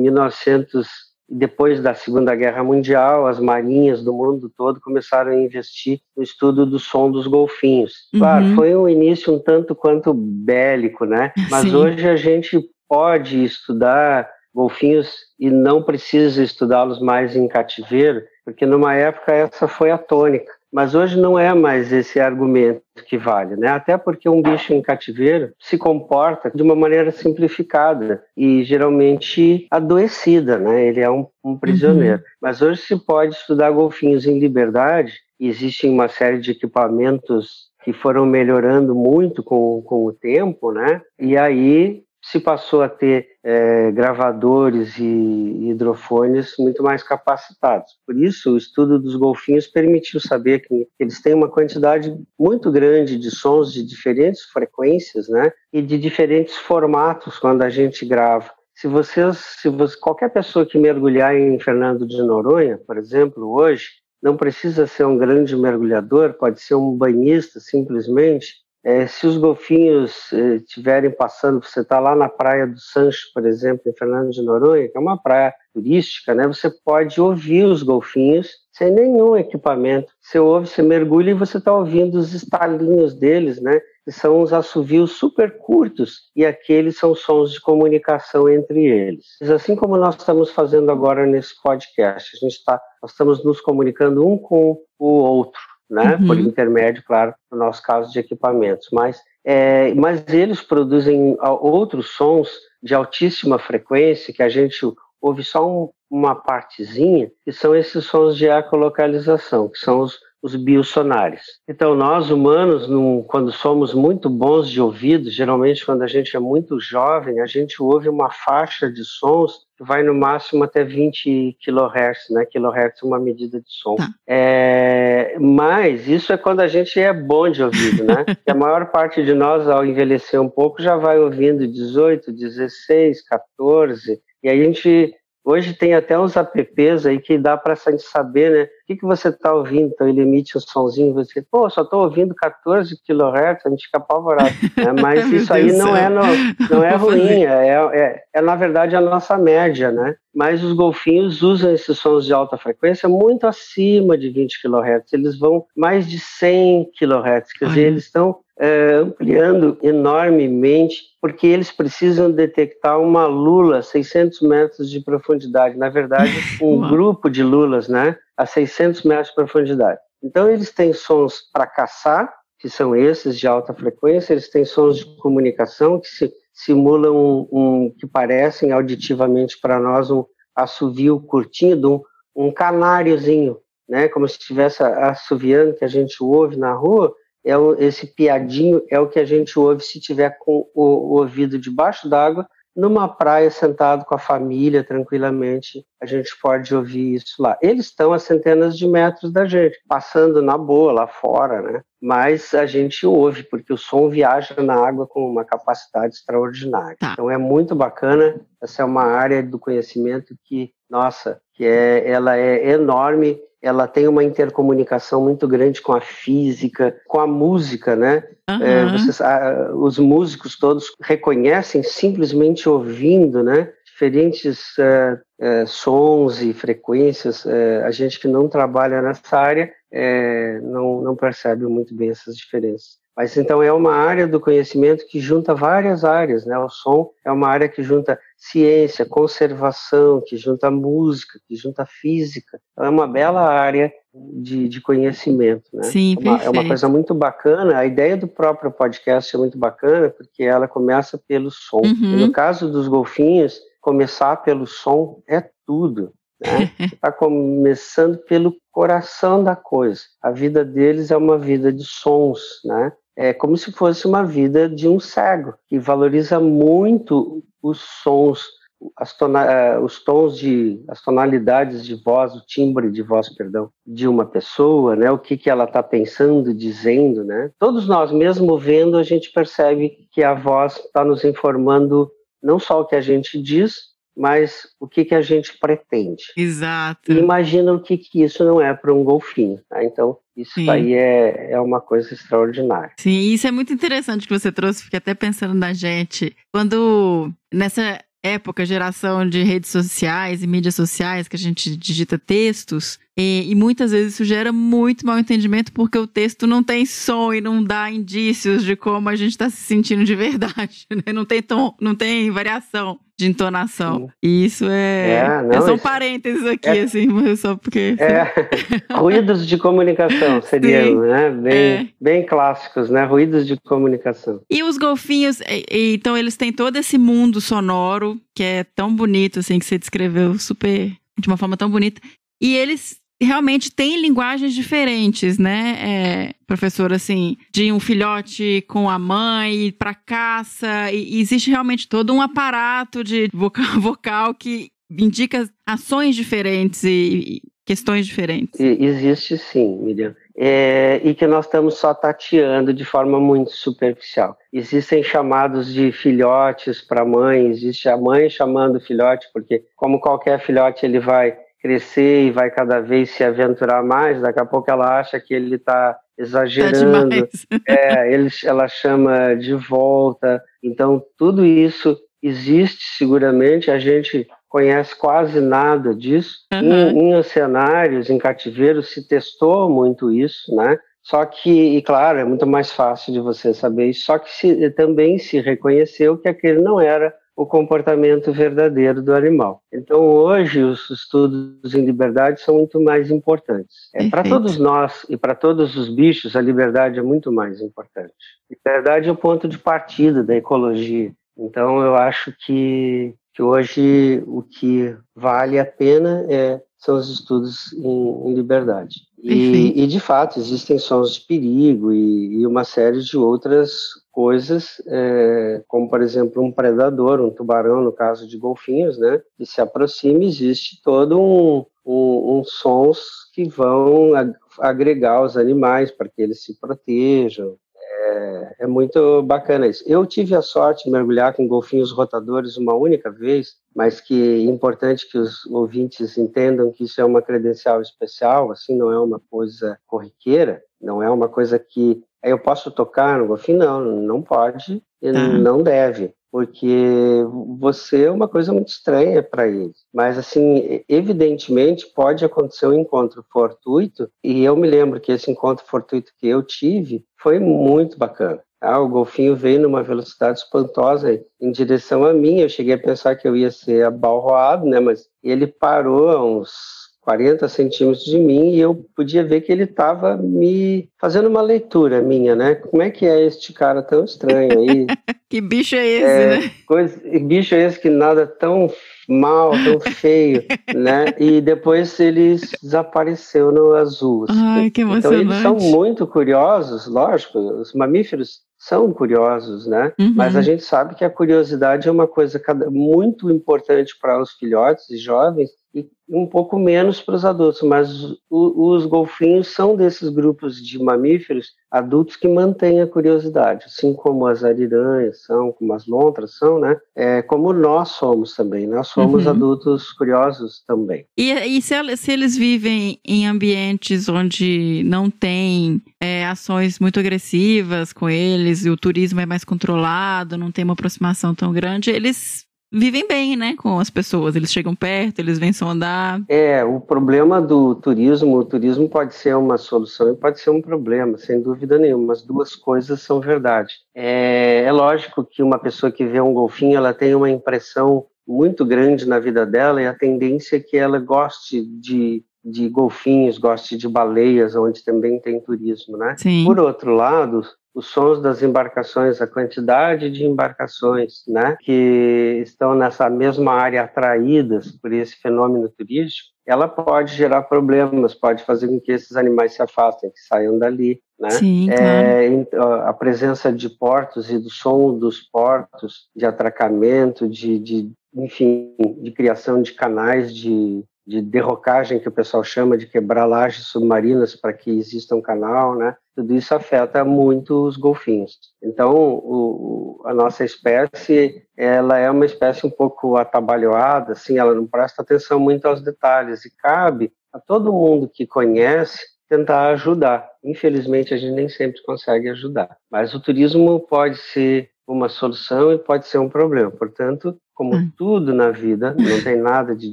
1900 0.00 1.09
depois 1.30 1.80
da 1.80 1.94
Segunda 1.94 2.34
Guerra 2.34 2.64
Mundial, 2.64 3.26
as 3.26 3.38
marinhas 3.38 4.02
do 4.02 4.12
mundo 4.12 4.50
todo 4.56 4.80
começaram 4.80 5.30
a 5.30 5.36
investir 5.36 6.00
no 6.16 6.22
estudo 6.22 6.66
do 6.66 6.78
som 6.78 7.10
dos 7.10 7.26
golfinhos. 7.26 8.08
Uhum. 8.12 8.20
Claro, 8.20 8.54
foi 8.54 8.74
um 8.74 8.88
início 8.88 9.32
um 9.32 9.38
tanto 9.38 9.74
quanto 9.74 10.12
bélico, 10.12 11.04
né? 11.04 11.32
Mas 11.48 11.62
Sim. 11.62 11.76
hoje 11.76 12.08
a 12.08 12.16
gente 12.16 12.60
pode 12.88 13.44
estudar 13.44 14.28
golfinhos 14.52 15.14
e 15.38 15.48
não 15.48 15.82
precisa 15.82 16.42
estudá-los 16.42 17.00
mais 17.00 17.36
em 17.36 17.46
cativeiro, 17.46 18.22
porque 18.44 18.66
numa 18.66 18.94
época 18.94 19.32
essa 19.32 19.68
foi 19.68 19.92
a 19.92 19.98
tônica. 19.98 20.52
Mas 20.72 20.94
hoje 20.94 21.18
não 21.18 21.38
é 21.38 21.52
mais 21.52 21.92
esse 21.92 22.20
argumento 22.20 22.82
que 23.06 23.18
vale, 23.18 23.56
né? 23.56 23.68
Até 23.68 23.96
porque 23.98 24.28
um 24.28 24.40
bicho 24.40 24.72
em 24.72 24.80
cativeiro 24.80 25.52
se 25.58 25.76
comporta 25.76 26.50
de 26.54 26.62
uma 26.62 26.76
maneira 26.76 27.10
simplificada 27.10 28.22
e 28.36 28.62
geralmente 28.62 29.66
adoecida, 29.70 30.58
né? 30.58 30.86
Ele 30.86 31.00
é 31.00 31.10
um, 31.10 31.26
um 31.42 31.56
prisioneiro. 31.56 32.18
Uhum. 32.18 32.24
Mas 32.40 32.62
hoje 32.62 32.82
se 32.82 32.96
pode 32.96 33.34
estudar 33.34 33.70
golfinhos 33.72 34.26
em 34.26 34.38
liberdade. 34.38 35.14
Existem 35.38 35.90
uma 35.90 36.08
série 36.08 36.38
de 36.38 36.52
equipamentos 36.52 37.70
que 37.82 37.92
foram 37.92 38.26
melhorando 38.26 38.94
muito 38.94 39.42
com, 39.42 39.82
com 39.82 40.04
o 40.04 40.12
tempo, 40.12 40.70
né? 40.70 41.00
E 41.18 41.36
aí 41.36 42.02
se 42.30 42.38
passou 42.38 42.80
a 42.80 42.88
ter 42.88 43.26
é, 43.42 43.90
gravadores 43.90 44.96
e 44.98 45.70
hidrofones 45.70 46.54
muito 46.58 46.80
mais 46.82 47.02
capacitados. 47.02 47.92
Por 48.06 48.16
isso, 48.16 48.52
o 48.52 48.56
estudo 48.56 49.00
dos 49.00 49.16
golfinhos 49.16 49.66
permitiu 49.66 50.20
saber 50.20 50.60
que 50.60 50.86
eles 50.98 51.20
têm 51.20 51.34
uma 51.34 51.48
quantidade 51.48 52.16
muito 52.38 52.70
grande 52.70 53.18
de 53.18 53.30
sons 53.30 53.72
de 53.72 53.84
diferentes 53.84 54.42
frequências, 54.42 55.28
né, 55.28 55.52
e 55.72 55.82
de 55.82 55.98
diferentes 55.98 56.56
formatos 56.56 57.38
quando 57.38 57.62
a 57.62 57.68
gente 57.68 58.06
grava. 58.06 58.50
Se 58.74 58.86
vocês, 58.86 59.36
se 59.60 59.68
você, 59.68 59.98
qualquer 59.98 60.30
pessoa 60.30 60.64
que 60.64 60.78
mergulhar 60.78 61.34
em 61.34 61.58
Fernando 61.58 62.06
de 62.06 62.22
Noronha, 62.22 62.78
por 62.86 62.96
exemplo, 62.96 63.50
hoje, 63.52 63.88
não 64.22 64.36
precisa 64.36 64.86
ser 64.86 65.04
um 65.04 65.18
grande 65.18 65.56
mergulhador, 65.56 66.34
pode 66.34 66.60
ser 66.60 66.74
um 66.76 66.96
banhista 66.96 67.58
simplesmente, 67.58 68.54
é, 68.82 69.06
se 69.06 69.26
os 69.26 69.36
golfinhos 69.36 70.32
estiverem 70.32 71.10
eh, 71.10 71.14
passando, 71.14 71.62
você 71.62 71.80
está 71.80 72.00
lá 72.00 72.16
na 72.16 72.30
praia 72.30 72.66
do 72.66 72.78
Sancho, 72.78 73.30
por 73.34 73.44
exemplo, 73.46 73.82
em 73.86 73.92
Fernando 73.92 74.30
de 74.30 74.42
Noronha, 74.42 74.88
que 74.88 74.96
é 74.96 75.00
uma 75.00 75.20
praia 75.20 75.54
turística, 75.74 76.34
né? 76.34 76.46
Você 76.46 76.70
pode 76.82 77.20
ouvir 77.20 77.64
os 77.64 77.82
golfinhos 77.82 78.50
sem 78.72 78.90
nenhum 78.90 79.36
equipamento. 79.36 80.10
Você 80.22 80.38
ouve, 80.38 80.66
você 80.66 80.82
mergulha 80.82 81.32
e 81.32 81.34
você 81.34 81.58
está 81.58 81.74
ouvindo 81.74 82.14
os 82.14 82.32
estalinhos 82.32 83.14
deles, 83.14 83.60
né? 83.60 83.80
Que 84.02 84.12
são 84.12 84.40
os 84.40 84.50
assovios 84.50 85.12
super 85.12 85.58
curtos 85.58 86.30
e 86.34 86.46
aqueles 86.46 86.96
são 86.96 87.14
sons 87.14 87.52
de 87.52 87.60
comunicação 87.60 88.48
entre 88.48 88.82
eles. 88.82 89.26
Assim 89.42 89.76
como 89.76 89.98
nós 89.98 90.16
estamos 90.16 90.50
fazendo 90.52 90.90
agora 90.90 91.26
nesse 91.26 91.52
podcast, 91.62 92.34
a 92.34 92.38
gente 92.38 92.56
está, 92.56 92.80
nós 93.02 93.12
estamos 93.12 93.44
nos 93.44 93.60
comunicando 93.60 94.26
um 94.26 94.38
com 94.38 94.78
o 94.98 95.06
outro 95.06 95.60
né? 95.90 96.16
Uhum. 96.16 96.26
Por 96.26 96.38
intermédio, 96.38 97.02
claro, 97.04 97.34
no 97.50 97.58
nosso 97.58 97.82
caso 97.82 98.12
de 98.12 98.18
equipamentos. 98.18 98.88
Mas, 98.92 99.20
é, 99.44 99.92
mas 99.94 100.24
eles 100.28 100.62
produzem 100.62 101.36
outros 101.40 102.10
sons 102.10 102.48
de 102.82 102.94
altíssima 102.94 103.58
frequência 103.58 104.32
que 104.32 104.42
a 104.42 104.48
gente 104.48 104.80
ouve 105.20 105.42
só 105.42 105.68
um, 105.68 105.90
uma 106.10 106.34
partezinha, 106.34 107.30
que 107.44 107.52
são 107.52 107.74
esses 107.74 108.04
sons 108.04 108.36
de 108.36 108.46
ecolocalização, 108.46 109.68
que 109.68 109.78
são 109.78 110.00
os 110.00 110.18
os 110.42 110.56
biosonares. 110.56 111.42
Então, 111.68 111.94
nós 111.94 112.30
humanos, 112.30 112.88
quando 113.26 113.52
somos 113.52 113.92
muito 113.92 114.30
bons 114.30 114.70
de 114.70 114.80
ouvido, 114.80 115.30
geralmente 115.30 115.84
quando 115.84 116.02
a 116.02 116.06
gente 116.06 116.34
é 116.34 116.40
muito 116.40 116.80
jovem, 116.80 117.40
a 117.40 117.46
gente 117.46 117.82
ouve 117.82 118.08
uma 118.08 118.30
faixa 118.30 118.90
de 118.90 119.04
sons 119.04 119.66
que 119.76 119.84
vai 119.84 120.02
no 120.02 120.14
máximo 120.14 120.64
até 120.64 120.82
20 120.82 121.56
kHz, 121.62 122.30
né? 122.30 122.46
Kilohertz 122.46 123.02
é 123.02 123.06
uma 123.06 123.18
medida 123.18 123.60
de 123.60 123.68
som. 123.68 123.96
Tá. 123.96 124.08
É, 124.26 125.36
mas 125.38 126.08
isso 126.08 126.32
é 126.32 126.38
quando 126.38 126.60
a 126.60 126.68
gente 126.68 126.98
é 126.98 127.12
bom 127.12 127.50
de 127.50 127.62
ouvido, 127.62 128.04
né? 128.04 128.24
a 128.48 128.54
maior 128.54 128.90
parte 128.90 129.22
de 129.22 129.34
nós, 129.34 129.68
ao 129.68 129.84
envelhecer 129.84 130.40
um 130.40 130.48
pouco, 130.48 130.82
já 130.82 130.96
vai 130.96 131.18
ouvindo 131.18 131.66
18, 131.66 132.32
16, 132.32 133.22
14, 133.26 134.20
e 134.42 134.48
aí 134.48 134.60
a 134.60 134.64
gente 134.64 135.14
Hoje 135.44 135.72
tem 135.72 135.94
até 135.94 136.18
uns 136.18 136.36
apps 136.36 137.06
aí 137.06 137.18
que 137.18 137.38
dá 137.38 137.56
para 137.56 137.72
a 137.72 137.90
gente 137.90 138.02
saber, 138.02 138.50
né? 138.50 138.62
O 138.64 138.68
que, 138.86 138.96
que 138.96 139.06
você 139.06 139.28
está 139.28 139.54
ouvindo? 139.54 139.90
Então 139.92 140.08
ele 140.08 140.20
emite 140.20 140.56
um 140.58 140.60
sonzinho, 140.60 141.14
você, 141.14 141.42
pô, 141.42 141.68
só 141.70 141.82
estou 141.82 142.04
ouvindo 142.04 142.34
14 142.34 142.94
kHz, 143.06 143.64
a 143.64 143.70
gente 143.70 143.86
fica 143.86 143.98
apavorado. 143.98 144.50
Né? 144.76 144.92
Mas 145.00 145.32
isso 145.32 145.52
aí 145.52 145.72
não 145.72 145.96
é, 145.96 146.08
não, 146.08 146.22
não 146.70 146.84
é 146.84 146.94
ruim, 146.96 147.44
é, 147.44 147.68
é, 147.68 148.22
é, 148.34 148.42
na 148.42 148.54
verdade 148.54 148.94
a 148.94 149.00
nossa 149.00 149.38
média, 149.38 149.90
né? 149.90 150.14
Mas 150.34 150.62
os 150.62 150.72
golfinhos 150.72 151.42
usam 151.42 151.72
esses 151.72 151.98
sons 151.98 152.26
de 152.26 152.32
alta 152.32 152.56
frequência 152.56 153.08
muito 153.08 153.46
acima 153.46 154.18
de 154.18 154.30
20 154.30 154.60
kHz, 154.62 155.12
eles 155.12 155.38
vão 155.38 155.64
mais 155.76 156.08
de 156.08 156.18
100 156.18 156.90
kHz, 156.98 157.52
quer 157.58 157.68
dizer, 157.68 157.86
eles 157.86 158.04
estão 158.04 158.30
é, 158.30 158.49
ampliando 158.60 159.78
enormemente, 159.82 161.02
porque 161.20 161.46
eles 161.46 161.72
precisam 161.72 162.30
detectar 162.30 163.00
uma 163.00 163.26
lula 163.26 163.78
a 163.78 163.82
600 163.82 164.42
metros 164.42 164.90
de 164.90 165.00
profundidade. 165.00 165.78
Na 165.78 165.88
verdade, 165.88 166.30
um 166.60 166.86
grupo 166.88 167.30
de 167.30 167.42
lulas, 167.42 167.88
né, 167.88 168.16
a 168.36 168.44
600 168.44 169.02
metros 169.04 169.28
de 169.28 169.34
profundidade. 169.34 169.98
Então, 170.22 170.50
eles 170.50 170.70
têm 170.70 170.92
sons 170.92 171.40
para 171.52 171.66
caçar, 171.66 172.30
que 172.58 172.68
são 172.68 172.94
esses 172.94 173.38
de 173.38 173.46
alta 173.46 173.72
frequência, 173.72 174.34
eles 174.34 174.50
têm 174.50 174.66
sons 174.66 174.98
de 174.98 175.16
comunicação 175.16 175.98
que 175.98 176.08
se, 176.08 176.30
simulam 176.52 177.16
um, 177.16 177.48
um, 177.50 177.94
que 177.98 178.06
parecem 178.06 178.70
auditivamente 178.70 179.58
para 179.58 179.80
nós 179.80 180.10
um 180.10 180.26
assovio 180.54 181.18
curtinho 181.20 182.04
um, 182.36 182.46
um 182.48 182.52
canáriozinho, 182.52 183.56
né, 183.88 184.08
como 184.08 184.28
se 184.28 184.38
estivesse 184.38 184.82
assoviando 184.82 185.74
que 185.74 185.84
a 185.84 185.88
gente 185.88 186.22
ouve 186.22 186.58
na 186.58 186.74
rua, 186.74 187.14
é 187.44 187.56
o, 187.56 187.74
esse 187.74 188.06
piadinho 188.06 188.82
é 188.90 188.98
o 188.98 189.08
que 189.08 189.18
a 189.18 189.24
gente 189.24 189.58
ouve 189.58 189.82
se 189.82 190.00
tiver 190.00 190.36
com 190.38 190.68
o, 190.74 190.84
o 190.84 191.20
ouvido 191.20 191.58
debaixo 191.58 192.08
d'água, 192.08 192.46
numa 192.74 193.08
praia 193.08 193.50
sentado 193.50 194.04
com 194.04 194.14
a 194.14 194.18
família 194.18 194.84
tranquilamente, 194.84 195.84
a 196.00 196.06
gente 196.06 196.30
pode 196.40 196.74
ouvir 196.74 197.14
isso 197.14 197.34
lá. 197.38 197.58
Eles 197.60 197.86
estão 197.86 198.12
a 198.12 198.18
centenas 198.18 198.78
de 198.78 198.86
metros 198.86 199.32
da 199.32 199.44
gente, 199.44 199.78
passando 199.88 200.40
na 200.40 200.56
boa 200.56 200.92
lá 200.92 201.06
fora, 201.06 201.60
né? 201.60 201.82
Mas 202.00 202.54
a 202.54 202.64
gente 202.66 203.04
ouve, 203.06 203.42
porque 203.42 203.72
o 203.72 203.76
som 203.76 204.08
viaja 204.08 204.54
na 204.62 204.74
água 204.74 205.06
com 205.06 205.28
uma 205.28 205.44
capacidade 205.44 206.14
extraordinária. 206.14 206.96
Tá. 206.98 207.12
Então 207.12 207.30
é 207.30 207.36
muito 207.36 207.74
bacana. 207.74 208.40
Essa 208.62 208.82
é 208.82 208.84
uma 208.84 209.04
área 209.04 209.42
do 209.42 209.58
conhecimento 209.58 210.34
que, 210.44 210.72
nossa, 210.88 211.40
que 211.54 211.64
é, 211.64 212.08
ela 212.08 212.36
é 212.36 212.70
enorme 212.70 213.38
ela 213.62 213.86
tem 213.86 214.08
uma 214.08 214.24
intercomunicação 214.24 215.22
muito 215.22 215.46
grande 215.46 215.80
com 215.82 215.92
a 215.92 216.00
física, 216.00 216.96
com 217.06 217.20
a 217.20 217.26
música, 217.26 217.94
né? 217.94 218.24
Aham. 218.48 218.62
É, 218.64 218.86
vocês- 218.90 219.20
ah, 219.20 219.70
os 219.74 219.98
músicos 219.98 220.58
todos 220.58 220.86
reconhecem 221.02 221.82
simplesmente 221.82 222.68
ouvindo, 222.68 223.42
né? 223.42 223.70
Diferentes 223.84 224.78
eh, 224.78 225.18
eh, 225.40 225.64
sons 225.66 226.40
e 226.40 226.54
frequências. 226.54 227.44
eh, 227.46 227.82
a 227.84 227.90
gente 227.90 228.18
que 228.18 228.26
não 228.26 228.48
trabalha 228.48 229.02
nessa 229.02 229.36
área 229.38 229.70
eh, 229.92 230.60
não, 230.62 231.00
não 231.02 231.16
percebe 231.16 231.66
muito 231.66 231.94
bem 231.94 232.10
essas 232.10 232.36
diferenças. 232.36 233.00
Mas 233.16 233.36
então 233.36 233.62
é 233.62 233.72
uma 233.72 233.92
área 233.92 234.26
do 234.26 234.40
conhecimento 234.40 235.06
que 235.06 235.20
junta 235.20 235.54
várias 235.54 236.04
áreas, 236.04 236.46
né? 236.46 236.56
O 236.58 236.70
som 236.70 237.10
é 237.22 237.30
uma 237.30 237.48
área 237.48 237.68
que 237.68 237.82
junta 237.82 238.18
ciência, 238.36 239.04
conservação, 239.04 240.22
que 240.26 240.36
junta 240.36 240.70
música, 240.70 241.38
que 241.46 241.54
junta 241.54 241.84
física. 241.84 242.58
Então, 242.72 242.86
é 242.86 242.88
uma 242.88 243.06
bela 243.06 243.42
área 243.42 243.92
de, 244.14 244.68
de 244.68 244.80
conhecimento, 244.80 245.68
né? 245.72 245.82
Sim, 245.82 246.16
é 246.18 246.28
uma, 246.30 246.42
é 246.44 246.48
uma 246.48 246.66
coisa 246.66 246.88
muito 246.88 247.12
bacana. 247.12 247.76
A 247.76 247.84
ideia 247.84 248.16
do 248.16 248.26
próprio 248.26 248.70
podcast 248.70 249.34
é 249.34 249.38
muito 249.38 249.58
bacana 249.58 250.08
porque 250.08 250.42
ela 250.42 250.66
começa 250.66 251.20
pelo 251.28 251.50
som. 251.50 251.82
Uhum. 251.84 252.20
No 252.20 252.32
caso 252.32 252.70
dos 252.70 252.88
golfinhos, 252.88 253.60
começar 253.80 254.36
pelo 254.36 254.66
som 254.66 255.20
é 255.28 255.44
tudo. 255.66 256.12
Né? 256.40 256.70
Está 256.78 257.12
começando 257.12 258.18
pelo 258.18 258.56
coração 258.72 259.44
da 259.44 259.54
coisa. 259.54 260.02
A 260.22 260.30
vida 260.30 260.64
deles 260.64 261.10
é 261.10 261.16
uma 261.16 261.38
vida 261.38 261.72
de 261.72 261.84
sons, 261.84 262.40
né? 262.64 262.92
É 263.16 263.34
como 263.34 263.56
se 263.56 263.70
fosse 263.72 264.06
uma 264.06 264.24
vida 264.24 264.68
de 264.68 264.88
um 264.88 264.98
cego 264.98 265.54
que 265.68 265.78
valoriza 265.78 266.40
muito 266.40 267.44
os 267.62 267.78
sons, 268.02 268.46
eh, 268.80 269.78
os 269.78 270.02
tons 270.02 270.38
de, 270.38 270.82
as 270.88 271.02
tonalidades 271.02 271.84
de 271.84 271.94
voz, 271.96 272.34
o 272.34 272.40
timbre 272.46 272.90
de 272.90 273.02
voz, 273.02 273.28
perdão, 273.28 273.68
de 273.86 274.08
uma 274.08 274.24
pessoa, 274.24 274.96
né? 274.96 275.10
O 275.10 275.18
que 275.18 275.36
que 275.36 275.50
ela 275.50 275.64
está 275.64 275.82
pensando, 275.82 276.54
dizendo, 276.54 277.22
né? 277.22 277.50
Todos 277.58 277.86
nós, 277.86 278.10
mesmo 278.10 278.56
vendo, 278.56 278.96
a 278.96 279.02
gente 279.02 279.30
percebe 279.32 280.08
que 280.12 280.22
a 280.22 280.32
voz 280.32 280.76
está 280.76 281.04
nos 281.04 281.22
informando 281.22 282.10
não 282.42 282.58
só 282.58 282.80
o 282.80 282.86
que 282.86 282.96
a 282.96 283.02
gente 283.02 283.40
diz, 283.42 283.89
mas 284.16 284.68
o 284.78 284.86
que 284.86 285.04
que 285.04 285.14
a 285.14 285.22
gente 285.22 285.56
pretende. 285.58 286.24
Exato. 286.36 287.12
E 287.12 287.18
imagina 287.18 287.72
o 287.72 287.80
que, 287.80 287.96
que 287.96 288.22
isso 288.22 288.44
não 288.44 288.60
é 288.60 288.74
para 288.74 288.92
um 288.92 289.04
golfinho. 289.04 289.60
Tá? 289.68 289.82
Então, 289.84 290.18
isso 290.36 290.54
Sim. 290.54 290.68
aí 290.68 290.94
é, 290.94 291.52
é 291.52 291.60
uma 291.60 291.80
coisa 291.80 292.12
extraordinária. 292.12 292.92
Sim, 292.98 293.32
isso 293.32 293.46
é 293.46 293.50
muito 293.50 293.72
interessante 293.72 294.26
que 294.26 294.38
você 294.38 294.50
trouxe, 294.50 294.84
fiquei 294.84 294.98
até 294.98 295.14
pensando 295.14 295.54
na 295.54 295.72
gente. 295.72 296.36
Quando 296.52 297.32
nessa 297.52 298.00
época, 298.22 298.66
geração 298.66 299.28
de 299.28 299.42
redes 299.42 299.70
sociais 299.70 300.42
e 300.42 300.46
mídias 300.46 300.74
sociais, 300.74 301.26
que 301.26 301.36
a 301.36 301.38
gente 301.38 301.76
digita 301.76 302.18
textos, 302.18 302.98
e, 303.18 303.46
e 303.50 303.54
muitas 303.54 303.90
vezes 303.92 304.14
isso 304.14 304.24
gera 304.24 304.52
muito 304.52 305.04
mal 305.06 305.18
entendimento 305.18 305.72
porque 305.72 305.98
o 305.98 306.06
texto 306.06 306.46
não 306.46 306.62
tem 306.62 306.86
som 306.86 307.32
e 307.34 307.40
não 307.40 307.62
dá 307.62 307.90
indícios 307.90 308.64
de 308.64 308.76
como 308.76 309.08
a 309.08 309.16
gente 309.16 309.32
está 309.32 309.50
se 309.50 309.56
sentindo 309.58 310.04
de 310.04 310.14
verdade, 310.14 310.86
né? 310.94 311.12
Não 311.12 311.24
tem 311.24 311.42
tom, 311.42 311.74
não 311.80 311.94
tem 311.94 312.30
variação 312.30 312.98
de 313.18 313.26
entonação. 313.26 313.98
Sim. 313.98 314.08
E 314.22 314.44
isso 314.46 314.64
é. 314.66 315.10
É, 315.10 315.42
não, 315.42 315.52
é 315.68 315.72
um 315.72 315.74
isso- 315.74 315.82
parênteses 315.82 316.46
aqui, 316.46 316.68
é- 316.70 316.80
assim, 316.82 317.36
só 317.36 317.54
porque. 317.54 317.94
É, 317.98 318.32
ruídos 318.96 319.46
de 319.46 319.58
comunicação 319.58 320.40
seriam, 320.40 321.00
né? 321.02 321.30
Bem, 321.30 321.52
É. 321.52 321.86
bem 322.00 322.24
clássicos, 322.24 322.88
né? 322.88 323.04
Ruídos 323.04 323.46
de 323.46 323.58
comunicação. 323.60 324.40
E 324.50 324.62
os 324.62 324.78
golfinhos, 324.78 325.40
então 325.70 326.16
eles 326.16 326.36
têm 326.36 326.50
todo 326.52 326.76
esse 326.76 326.96
mundo 326.96 327.42
sonoro 327.42 328.18
que 328.34 328.42
é 328.42 328.64
tão 328.64 328.94
bonito, 328.94 329.40
assim, 329.40 329.58
que 329.58 329.66
você 329.66 329.76
descreveu 329.76 330.38
super, 330.38 330.90
de 331.18 331.28
uma 331.28 331.36
forma 331.36 331.58
tão 331.58 331.68
bonita. 331.68 332.00
E 332.40 332.56
eles 332.56 333.00
realmente 333.22 333.70
têm 333.70 334.00
linguagens 334.00 334.54
diferentes, 334.54 335.38
né, 335.38 335.76
é, 335.78 336.34
professor, 336.46 336.92
assim, 336.92 337.36
de 337.52 337.70
um 337.70 337.78
filhote 337.78 338.64
com 338.66 338.88
a 338.88 338.98
mãe 338.98 339.70
para 339.78 339.94
caça, 339.94 340.90
e, 340.90 341.20
existe 341.20 341.50
realmente 341.50 341.86
todo 341.86 342.14
um 342.14 342.22
aparato 342.22 343.04
de 343.04 343.28
vocal, 343.32 343.64
vocal 343.78 344.34
que 344.34 344.70
indica 344.90 345.48
ações 345.66 346.16
diferentes 346.16 346.82
e, 346.82 346.88
e 346.88 347.42
questões 347.64 348.06
diferentes. 348.06 348.58
Existe 348.58 349.38
sim, 349.38 349.78
Miriam. 349.82 350.16
É, 350.36 351.00
e 351.04 351.14
que 351.14 351.26
nós 351.26 351.44
estamos 351.44 351.74
só 351.76 351.92
tateando 351.94 352.72
de 352.72 352.84
forma 352.84 353.20
muito 353.20 353.52
superficial. 353.52 354.36
Existem 354.52 355.04
chamados 355.04 355.72
de 355.72 355.92
filhotes 355.92 356.80
para 356.80 357.04
mãe, 357.04 357.46
existe 357.46 357.88
a 357.88 357.96
mãe 357.96 358.28
chamando 358.28 358.76
o 358.76 358.80
filhote, 358.80 359.28
porque 359.32 359.62
como 359.76 360.00
qualquer 360.00 360.40
filhote 360.40 360.84
ele 360.84 360.98
vai 360.98 361.36
crescer 361.60 362.24
e 362.24 362.30
vai 362.30 362.50
cada 362.50 362.80
vez 362.80 363.10
se 363.10 363.22
aventurar 363.22 363.82
mais, 363.82 364.20
daqui 364.20 364.40
a 364.40 364.46
pouco 364.46 364.70
ela 364.70 364.98
acha 364.98 365.20
que 365.20 365.34
ele 365.34 365.56
está 365.56 365.96
Tá 366.20 366.22
exagerando, 366.22 367.08
demais. 367.08 367.46
é, 367.66 368.12
ele, 368.12 368.28
ela 368.44 368.68
chama 368.68 369.34
de 369.34 369.54
volta. 369.54 370.42
Então, 370.62 371.02
tudo 371.16 371.44
isso 371.44 371.98
existe 372.22 372.84
seguramente, 372.98 373.70
a 373.70 373.78
gente 373.78 374.28
conhece 374.48 374.94
quase 374.94 375.40
nada 375.40 375.94
disso. 375.94 376.40
Aham. 376.52 376.90
Em, 376.90 376.98
em 376.98 377.16
oceanários, 377.16 378.10
em 378.10 378.18
cativeiros, 378.18 378.92
se 378.92 379.08
testou 379.08 379.70
muito 379.70 380.12
isso, 380.12 380.54
né? 380.54 380.78
Só 381.02 381.24
que, 381.24 381.50
e 381.50 381.80
claro, 381.80 382.18
é 382.18 382.24
muito 382.24 382.46
mais 382.46 382.70
fácil 382.70 383.12
de 383.12 383.20
você 383.20 383.54
saber 383.54 383.86
isso, 383.86 384.04
só 384.04 384.18
que 384.18 384.30
se, 384.30 384.70
também 384.72 385.18
se 385.18 385.40
reconheceu 385.40 386.18
que 386.18 386.28
aquele 386.28 386.60
não 386.60 386.78
era 386.78 387.14
o 387.40 387.46
comportamento 387.46 388.30
verdadeiro 388.32 389.00
do 389.00 389.14
animal. 389.14 389.62
Então, 389.72 390.02
hoje, 390.02 390.62
os 390.62 390.90
estudos 390.90 391.74
em 391.74 391.86
liberdade 391.86 392.42
são 392.42 392.56
muito 392.56 392.78
mais 392.78 393.10
importantes. 393.10 393.88
É, 393.94 394.10
para 394.10 394.22
todos 394.22 394.58
nós 394.58 395.06
e 395.08 395.16
para 395.16 395.34
todos 395.34 395.74
os 395.74 395.88
bichos, 395.88 396.36
a 396.36 396.40
liberdade 396.42 396.98
é 396.98 397.02
muito 397.02 397.32
mais 397.32 397.62
importante. 397.62 398.12
Liberdade 398.50 399.08
é 399.08 399.12
o 399.12 399.16
ponto 399.16 399.48
de 399.48 399.56
partida 399.56 400.22
da 400.22 400.36
ecologia. 400.36 401.12
Então, 401.34 401.80
eu 401.80 401.94
acho 401.94 402.30
que, 402.44 403.14
que 403.32 403.42
hoje 403.42 404.22
o 404.26 404.42
que 404.42 404.94
vale 405.16 405.58
a 405.58 405.64
pena 405.64 406.26
é, 406.28 406.60
são 406.80 406.96
os 406.96 407.10
estudos 407.10 407.72
em, 407.74 408.30
em 408.30 408.34
liberdade. 408.34 409.02
E, 409.22 409.82
e, 409.82 409.86
de 409.86 410.00
fato, 410.00 410.38
existem 410.38 410.78
sons 410.78 411.14
de 411.14 411.20
perigo 411.26 411.92
e, 411.92 412.40
e 412.40 412.46
uma 412.46 412.64
série 412.64 413.00
de 413.00 413.18
outras 413.18 413.70
coisas, 414.10 414.82
é, 414.86 415.62
como, 415.68 415.88
por 415.90 416.00
exemplo, 416.00 416.42
um 416.42 416.50
predador, 416.50 417.20
um 417.20 417.30
tubarão, 417.30 417.82
no 417.82 417.92
caso 417.92 418.26
de 418.26 418.38
golfinhos, 418.38 418.98
né, 418.98 419.20
que 419.36 419.44
se 419.44 419.60
aproxima, 419.60 420.24
existe 420.24 420.80
todo 420.82 421.20
um, 421.20 421.66
um, 421.84 422.38
um 422.38 422.44
sons 422.44 422.98
que 423.34 423.44
vão 423.46 424.14
ag- 424.14 424.34
agregar 424.58 425.22
os 425.22 425.36
animais 425.36 425.90
para 425.90 426.08
que 426.08 426.22
eles 426.22 426.42
se 426.42 426.58
protejam. 426.58 427.56
É, 427.92 428.54
é 428.60 428.66
muito 428.66 429.22
bacana 429.22 429.66
isso. 429.66 429.82
Eu 429.86 430.06
tive 430.06 430.34
a 430.34 430.42
sorte 430.42 430.84
de 430.84 430.90
mergulhar 430.90 431.34
com 431.34 431.48
golfinhos 431.48 431.90
rotadores 431.92 432.56
uma 432.56 432.74
única 432.74 433.10
vez, 433.10 433.56
mas 433.74 434.00
que 434.00 434.14
é 434.14 434.50
importante 434.50 435.08
que 435.10 435.18
os 435.18 435.44
ouvintes 435.46 436.16
entendam 436.16 436.72
que 436.72 436.84
isso 436.84 437.00
é 437.00 437.04
uma 437.04 437.20
credencial 437.20 437.80
especial, 437.82 438.50
assim, 438.52 438.76
não 438.76 438.90
é 438.92 438.98
uma 438.98 439.20
coisa 439.30 439.78
corriqueira, 439.86 440.62
não 440.80 441.02
é 441.02 441.10
uma 441.10 441.28
coisa 441.28 441.58
que 441.58 442.02
aí 442.22 442.30
eu 442.30 442.38
posso 442.38 442.70
tocar 442.70 443.18
no 443.18 443.26
golfinho, 443.26 443.58
não, 443.58 443.80
não 443.80 444.22
pode 444.22 444.82
e 445.02 445.12
Tá. 445.12 445.18
não 445.18 445.62
deve, 445.62 446.14
porque 446.30 447.24
você 447.58 448.04
é 448.04 448.10
uma 448.10 448.28
coisa 448.28 448.52
muito 448.52 448.68
estranha 448.68 449.22
para 449.22 449.48
ele. 449.48 449.72
Mas, 449.92 450.16
assim, 450.16 450.82
evidentemente 450.88 451.86
pode 451.94 452.24
acontecer 452.24 452.66
um 452.66 452.78
encontro 452.80 453.24
fortuito, 453.32 454.08
e 454.22 454.44
eu 454.44 454.56
me 454.56 454.68
lembro 454.68 455.00
que 455.00 455.12
esse 455.12 455.30
encontro 455.30 455.64
fortuito 455.66 456.12
que 456.18 456.28
eu 456.28 456.42
tive 456.42 457.04
foi 457.20 457.38
muito 457.38 457.98
bacana. 457.98 458.40
Ah, 458.62 458.78
o 458.78 458.88
golfinho 458.88 459.34
veio 459.34 459.62
numa 459.62 459.82
velocidade 459.82 460.40
espantosa 460.40 461.18
em 461.40 461.50
direção 461.50 462.04
a 462.04 462.12
mim. 462.12 462.40
Eu 462.40 462.48
cheguei 462.48 462.74
a 462.74 462.78
pensar 462.78 463.16
que 463.16 463.26
eu 463.26 463.34
ia 463.34 463.50
ser 463.50 463.86
abalroado, 463.86 464.66
né? 464.66 464.78
Mas 464.78 465.08
ele 465.22 465.46
parou 465.46 466.10
a 466.10 466.22
uns 466.22 466.79
40 467.10 467.48
centímetros 467.48 468.04
de 468.04 468.16
mim 468.20 468.52
e 468.54 468.60
eu 468.60 468.72
podia 468.94 469.24
ver 469.24 469.40
que 469.40 469.50
ele 469.50 469.64
estava 469.64 470.16
me 470.16 470.88
fazendo 471.00 471.28
uma 471.28 471.42
leitura 471.42 472.00
minha, 472.00 472.36
né? 472.36 472.54
Como 472.54 472.80
é 472.80 472.88
que 472.88 473.04
é 473.04 473.26
este 473.26 473.52
cara 473.52 473.82
tão 473.82 474.04
estranho 474.04 474.58
aí? 474.60 474.86
Que 475.28 475.40
bicho 475.40 475.76
é 475.76 475.86
esse, 475.86 476.04
É, 476.04 476.38
né? 476.40 476.50
Coisa, 476.66 477.00
bicho 477.20 477.54
é 477.54 477.64
esse 477.64 477.78
que 477.78 477.88
nada 477.88 478.26
tão 478.26 478.68
mal, 479.08 479.52
tão 479.52 479.78
feio, 479.78 480.44
né? 480.74 481.04
E 481.20 481.40
depois 481.40 482.00
ele 482.00 482.34
desapareceu 482.60 483.52
no 483.52 483.72
azul. 483.74 484.24
assim. 484.28 484.40
Ai, 484.40 484.70
que 484.70 484.80
Então 484.82 484.94
eles 484.96 485.36
são 485.36 485.52
emocionante. 485.52 485.64
muito 485.76 486.04
curiosos, 486.04 486.88
lógico, 486.88 487.38
os 487.38 487.72
mamíferos 487.74 488.40
são 488.58 488.92
curiosos, 488.92 489.68
né? 489.68 489.92
Uhum. 490.00 490.12
Mas 490.16 490.34
a 490.34 490.42
gente 490.42 490.64
sabe 490.64 490.96
que 490.96 491.04
a 491.04 491.10
curiosidade 491.10 491.88
é 491.88 491.92
uma 491.92 492.08
coisa 492.08 492.42
muito 492.68 493.30
importante 493.30 493.96
para 494.00 494.20
os 494.20 494.32
filhotes 494.32 494.90
e 494.90 494.96
jovens 494.96 495.50
e 495.74 495.88
um 496.08 496.26
pouco 496.26 496.58
menos 496.58 497.00
para 497.00 497.14
os 497.14 497.24
adultos. 497.24 497.62
Mas 497.62 498.02
o- 498.28 498.72
os 498.72 498.84
golfinhos 498.84 499.48
são 499.48 499.76
desses 499.76 500.08
grupos 500.08 500.56
de 500.64 500.78
mamíferos 500.78 501.52
adultos 501.70 502.16
que 502.16 502.26
mantêm 502.26 502.80
a 502.80 502.86
curiosidade, 502.86 503.66
assim 503.66 503.94
como 503.94 504.26
as 504.26 504.42
ariranhas 504.42 505.22
são, 505.22 505.52
como 505.52 505.72
as 505.72 505.86
lontras 505.86 506.36
são, 506.36 506.58
né? 506.58 506.76
É, 506.96 507.22
como 507.22 507.52
nós 507.52 507.90
somos 507.90 508.34
também, 508.34 508.66
nós 508.66 508.88
somos 508.88 509.24
uhum. 509.24 509.30
adultos 509.30 509.92
curiosos 509.92 510.64
também. 510.66 511.06
E, 511.16 511.30
e 511.32 511.62
se, 511.62 511.74
se, 511.96 512.10
eles 512.10 512.36
vivem 512.36 512.98
em 513.06 513.26
ambientes 513.26 514.08
onde 514.08 514.82
não 514.84 515.08
tem 515.08 515.80
é, 516.00 516.26
ações 516.26 516.80
muito 516.80 516.98
agressivas 516.98 517.92
com 517.92 518.10
eles, 518.10 518.64
e 518.64 518.70
o 518.70 518.76
turismo 518.76 519.20
é 519.20 519.26
mais 519.26 519.44
controlado, 519.44 520.36
não 520.36 520.50
tem 520.50 520.64
uma 520.64 520.72
aproximação 520.74 521.34
tão 521.34 521.52
grande, 521.52 521.90
eles 521.90 522.49
vivem 522.72 523.06
bem, 523.06 523.36
né, 523.36 523.54
com 523.56 523.78
as 523.78 523.90
pessoas. 523.90 524.36
Eles 524.36 524.52
chegam 524.52 524.74
perto, 524.74 525.18
eles 525.18 525.38
vêm 525.38 525.52
sondar. 525.52 526.20
É, 526.28 526.64
o 526.64 526.80
problema 526.80 527.40
do 527.40 527.74
turismo, 527.74 528.36
o 528.36 528.44
turismo 528.44 528.88
pode 528.88 529.14
ser 529.14 529.36
uma 529.36 529.58
solução 529.58 530.12
e 530.12 530.16
pode 530.16 530.40
ser 530.40 530.50
um 530.50 530.62
problema, 530.62 531.18
sem 531.18 531.40
dúvida 531.40 531.78
nenhuma. 531.78 532.12
As 532.12 532.22
duas 532.22 532.54
coisas 532.54 533.00
são 533.02 533.20
verdade. 533.20 533.74
É, 533.94 534.64
é 534.64 534.72
lógico 534.72 535.24
que 535.24 535.42
uma 535.42 535.58
pessoa 535.58 535.90
que 535.90 536.04
vê 536.04 536.20
um 536.20 536.32
golfinho, 536.32 536.76
ela 536.76 536.94
tem 536.94 537.14
uma 537.14 537.30
impressão 537.30 538.06
muito 538.26 538.64
grande 538.64 539.06
na 539.08 539.18
vida 539.18 539.44
dela 539.44 539.82
e 539.82 539.86
a 539.86 539.94
tendência 539.94 540.56
é 540.56 540.60
que 540.60 540.76
ela 540.76 540.98
goste 540.98 541.62
de 541.62 542.24
de 542.44 542.68
golfinhos, 542.68 543.38
goste 543.38 543.76
de 543.76 543.86
baleias, 543.86 544.56
onde 544.56 544.82
também 544.82 545.20
tem 545.20 545.40
turismo, 545.40 545.96
né? 545.96 546.14
Sim. 546.16 546.44
Por 546.44 546.58
outro 546.58 546.94
lado, 546.94 547.42
os 547.74 547.86
sons 547.86 548.20
das 548.20 548.42
embarcações, 548.42 549.20
a 549.20 549.26
quantidade 549.26 550.10
de 550.10 550.24
embarcações 550.24 551.22
né, 551.28 551.56
que 551.60 552.40
estão 552.42 552.74
nessa 552.74 553.08
mesma 553.08 553.52
área 553.52 553.82
atraídas 553.82 554.72
por 554.72 554.92
esse 554.92 555.16
fenômeno 555.16 555.68
turístico, 555.68 556.30
ela 556.46 556.66
pode 556.66 557.14
gerar 557.14 557.42
problemas, 557.42 558.14
pode 558.14 558.42
fazer 558.44 558.66
com 558.66 558.80
que 558.80 558.90
esses 558.90 559.16
animais 559.16 559.52
se 559.54 559.62
afastem, 559.62 560.10
que 560.10 560.20
saiam 560.20 560.58
dali. 560.58 561.00
Né? 561.18 561.30
Sim, 561.30 561.70
é, 561.70 562.44
claro. 562.44 562.88
a 562.88 562.92
presença 562.92 563.52
de 563.52 563.68
portos 563.68 564.30
e 564.30 564.38
do 564.38 564.50
som 564.50 564.98
dos 564.98 565.20
portos, 565.20 566.08
de 566.16 566.26
atracamento, 566.26 567.28
de, 567.28 567.58
de 567.58 567.92
enfim, 568.14 568.74
de 569.00 569.12
criação 569.12 569.62
de 569.62 569.72
canais 569.72 570.34
de, 570.34 570.82
de 571.10 571.20
derrocagem 571.20 571.98
que 571.98 572.06
o 572.06 572.12
pessoal 572.12 572.44
chama 572.44 572.78
de 572.78 572.86
quebrar 572.86 573.26
lajes 573.26 573.66
submarinas 573.66 574.36
para 574.36 574.52
que 574.52 574.70
exista 574.70 575.16
um 575.16 575.20
canal, 575.20 575.74
né? 575.74 575.96
Tudo 576.14 576.32
isso 576.32 576.54
afeta 576.54 577.04
muito 577.04 577.66
os 577.66 577.76
golfinhos. 577.76 578.38
Então, 578.62 578.94
o, 578.94 580.02
a 580.06 580.14
nossa 580.14 580.44
espécie, 580.44 581.42
ela 581.56 581.98
é 581.98 582.08
uma 582.08 582.24
espécie 582.24 582.64
um 582.64 582.70
pouco 582.70 583.16
atabalhoada, 583.16 584.12
assim, 584.12 584.38
ela 584.38 584.54
não 584.54 584.68
presta 584.68 585.02
atenção 585.02 585.40
muito 585.40 585.66
aos 585.66 585.82
detalhes 585.82 586.44
e 586.44 586.56
cabe 586.56 587.12
a 587.32 587.40
todo 587.40 587.72
mundo 587.72 588.08
que 588.08 588.24
conhece 588.24 589.00
tentar 589.28 589.70
ajudar. 589.70 590.28
Infelizmente, 590.44 591.12
a 591.12 591.16
gente 591.16 591.34
nem 591.34 591.48
sempre 591.48 591.82
consegue 591.82 592.28
ajudar. 592.28 592.76
Mas 592.88 593.14
o 593.14 593.20
turismo 593.20 593.80
pode 593.80 594.16
ser 594.16 594.70
uma 594.92 595.08
solução 595.08 595.72
e 595.72 595.78
pode 595.78 596.06
ser 596.06 596.18
um 596.18 596.28
problema. 596.28 596.70
Portanto, 596.70 597.36
como 597.54 597.76
hum. 597.76 597.90
tudo 597.96 598.32
na 598.32 598.50
vida, 598.50 598.94
não 598.98 599.22
tem 599.22 599.36
nada 599.36 599.74
de 599.74 599.92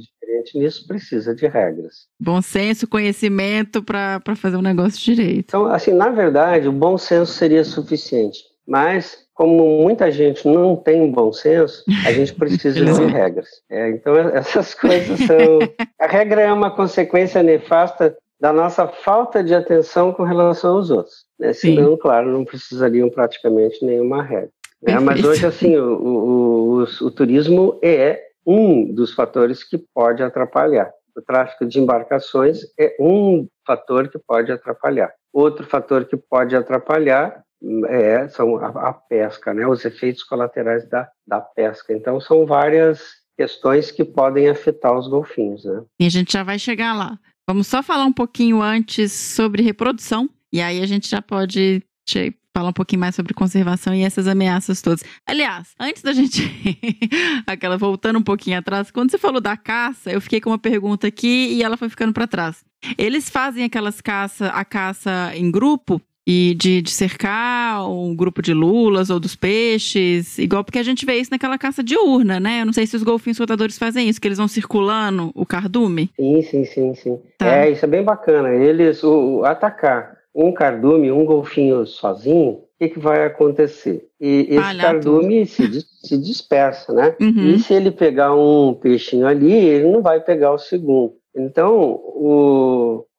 diferente 0.00 0.58
nisso, 0.58 0.86
precisa 0.86 1.34
de 1.34 1.46
regras. 1.46 2.06
Bom 2.20 2.40
senso, 2.40 2.86
conhecimento 2.86 3.82
para 3.82 4.20
fazer 4.36 4.56
um 4.56 4.62
negócio 4.62 5.00
direito. 5.00 5.46
Então, 5.48 5.66
assim, 5.66 5.92
na 5.92 6.08
verdade, 6.08 6.68
o 6.68 6.72
bom 6.72 6.96
senso 6.96 7.32
seria 7.32 7.64
suficiente. 7.64 8.40
Mas, 8.66 9.26
como 9.34 9.82
muita 9.82 10.10
gente 10.10 10.46
não 10.46 10.76
tem 10.76 11.10
bom 11.10 11.32
senso, 11.32 11.82
a 12.04 12.12
gente 12.12 12.34
precisa 12.34 12.84
de 12.84 13.04
regras. 13.06 13.48
É, 13.70 13.90
então, 13.90 14.14
essas 14.34 14.74
coisas 14.74 15.18
são. 15.20 15.58
A 15.98 16.06
regra 16.06 16.42
é 16.42 16.52
uma 16.52 16.70
consequência 16.70 17.42
nefasta 17.42 18.16
da 18.40 18.52
nossa 18.52 18.86
falta 18.86 19.42
de 19.42 19.54
atenção 19.54 20.12
com 20.12 20.22
relação 20.22 20.76
aos 20.76 20.90
outros. 20.90 21.24
Né? 21.38 21.52
Senão, 21.52 21.96
claro, 21.96 22.30
não 22.30 22.44
precisariam 22.44 23.10
praticamente 23.10 23.84
nenhuma 23.84 24.22
regra. 24.22 24.50
É, 24.86 24.98
mas 24.98 25.22
hoje, 25.24 25.44
assim, 25.44 25.76
o, 25.76 25.94
o, 25.94 26.80
o, 26.80 26.82
o, 26.82 27.10
turismo 27.10 27.78
é 27.82 28.22
um 28.46 28.92
dos 28.92 29.12
fatores 29.12 29.64
que 29.64 29.78
pode 29.92 30.22
atrapalhar. 30.22 30.90
O 31.16 31.20
tráfico 31.20 31.66
de 31.66 31.80
embarcações 31.80 32.60
é 32.78 32.94
um 33.00 33.48
fator 33.66 34.08
que 34.08 34.18
pode 34.18 34.52
atrapalhar. 34.52 35.12
Outro 35.32 35.66
fator 35.66 36.04
que 36.04 36.16
pode 36.16 36.54
atrapalhar 36.54 37.42
é, 37.88 38.28
são 38.28 38.56
a, 38.56 38.68
a 38.88 38.92
pesca, 38.92 39.52
né? 39.52 39.66
os 39.66 39.84
efeitos 39.84 40.22
colaterais 40.22 40.88
da, 40.88 41.08
da 41.26 41.40
pesca. 41.40 41.92
Então, 41.92 42.20
são 42.20 42.46
várias 42.46 43.00
questões 43.36 43.90
que 43.90 44.04
podem 44.04 44.48
afetar 44.48 44.96
os 44.96 45.08
golfinhos. 45.08 45.64
Né? 45.64 45.82
E 46.00 46.06
a 46.06 46.10
gente 46.10 46.32
já 46.32 46.42
vai 46.42 46.58
chegar 46.58 46.94
lá. 46.94 47.18
Vamos 47.48 47.66
só 47.66 47.82
falar 47.82 48.04
um 48.04 48.12
pouquinho 48.12 48.60
antes 48.60 49.12
sobre 49.12 49.62
reprodução, 49.62 50.28
e 50.52 50.60
aí 50.60 50.82
a 50.82 50.86
gente 50.86 51.08
já 51.08 51.22
pode 51.22 51.82
falar 52.58 52.70
um 52.70 52.72
pouquinho 52.72 53.00
mais 53.00 53.14
sobre 53.14 53.32
conservação 53.34 53.94
e 53.94 54.02
essas 54.02 54.26
ameaças 54.26 54.82
todas. 54.82 55.04
Aliás, 55.24 55.68
antes 55.78 56.02
da 56.02 56.12
gente. 56.12 56.42
aquela 57.46 57.78
voltando 57.78 58.18
um 58.18 58.22
pouquinho 58.22 58.58
atrás, 58.58 58.90
quando 58.90 59.10
você 59.10 59.18
falou 59.18 59.40
da 59.40 59.56
caça, 59.56 60.10
eu 60.10 60.20
fiquei 60.20 60.40
com 60.40 60.50
uma 60.50 60.58
pergunta 60.58 61.06
aqui 61.06 61.52
e 61.52 61.62
ela 61.62 61.76
foi 61.76 61.88
ficando 61.88 62.12
para 62.12 62.26
trás. 62.26 62.64
Eles 62.96 63.30
fazem 63.30 63.62
aquelas 63.62 64.00
caça, 64.00 64.48
a 64.48 64.64
caça 64.64 65.32
em 65.36 65.50
grupo 65.50 66.00
e 66.26 66.54
de, 66.54 66.82
de, 66.82 66.90
cercar 66.90 67.88
um 67.88 68.14
grupo 68.14 68.42
de 68.42 68.52
lulas 68.52 69.08
ou 69.08 69.18
dos 69.18 69.34
peixes, 69.34 70.36
igual 70.38 70.62
porque 70.62 70.78
a 70.78 70.82
gente 70.82 71.06
vê 71.06 71.14
isso 71.14 71.30
naquela 71.30 71.56
caça 71.56 71.82
diurna, 71.82 72.38
né? 72.38 72.60
Eu 72.62 72.66
não 72.66 72.72
sei 72.72 72.86
se 72.86 72.96
os 72.96 73.02
golfinhos 73.02 73.38
rotadores 73.38 73.78
fazem 73.78 74.08
isso, 74.08 74.20
que 74.20 74.28
eles 74.28 74.36
vão 74.36 74.48
circulando 74.48 75.30
o 75.34 75.46
cardume. 75.46 76.10
Sim, 76.16 76.42
sim, 76.42 76.64
sim, 76.64 76.94
sim. 76.96 77.18
Tá. 77.38 77.64
É, 77.64 77.70
isso 77.70 77.84
é 77.84 77.88
bem 77.88 78.02
bacana. 78.02 78.50
Eles, 78.50 79.02
o, 79.02 79.38
o 79.38 79.44
atacar 79.44 80.17
um 80.38 80.52
cardume, 80.52 81.10
um 81.10 81.24
golfinho 81.24 81.84
sozinho, 81.84 82.50
o 82.50 82.62
que, 82.78 82.90
que 82.90 82.98
vai 83.00 83.26
acontecer? 83.26 84.08
E 84.20 84.46
esse 84.48 84.60
Palha 84.60 84.82
cardume 84.82 85.44
se, 85.44 85.82
se, 85.82 86.16
dispersa, 86.16 86.92
né? 86.92 87.16
Uhum. 87.20 87.50
E 87.50 87.58
se 87.58 87.74
ele 87.74 87.90
pegar 87.90 88.32
um 88.34 88.72
peixinho 88.72 89.26
ali, 89.26 89.52
ele 89.52 89.90
não 89.90 90.00
vai 90.00 90.20
pegar 90.20 90.52
o 90.52 90.58
segundo. 90.58 91.14
Então, 91.36 92.00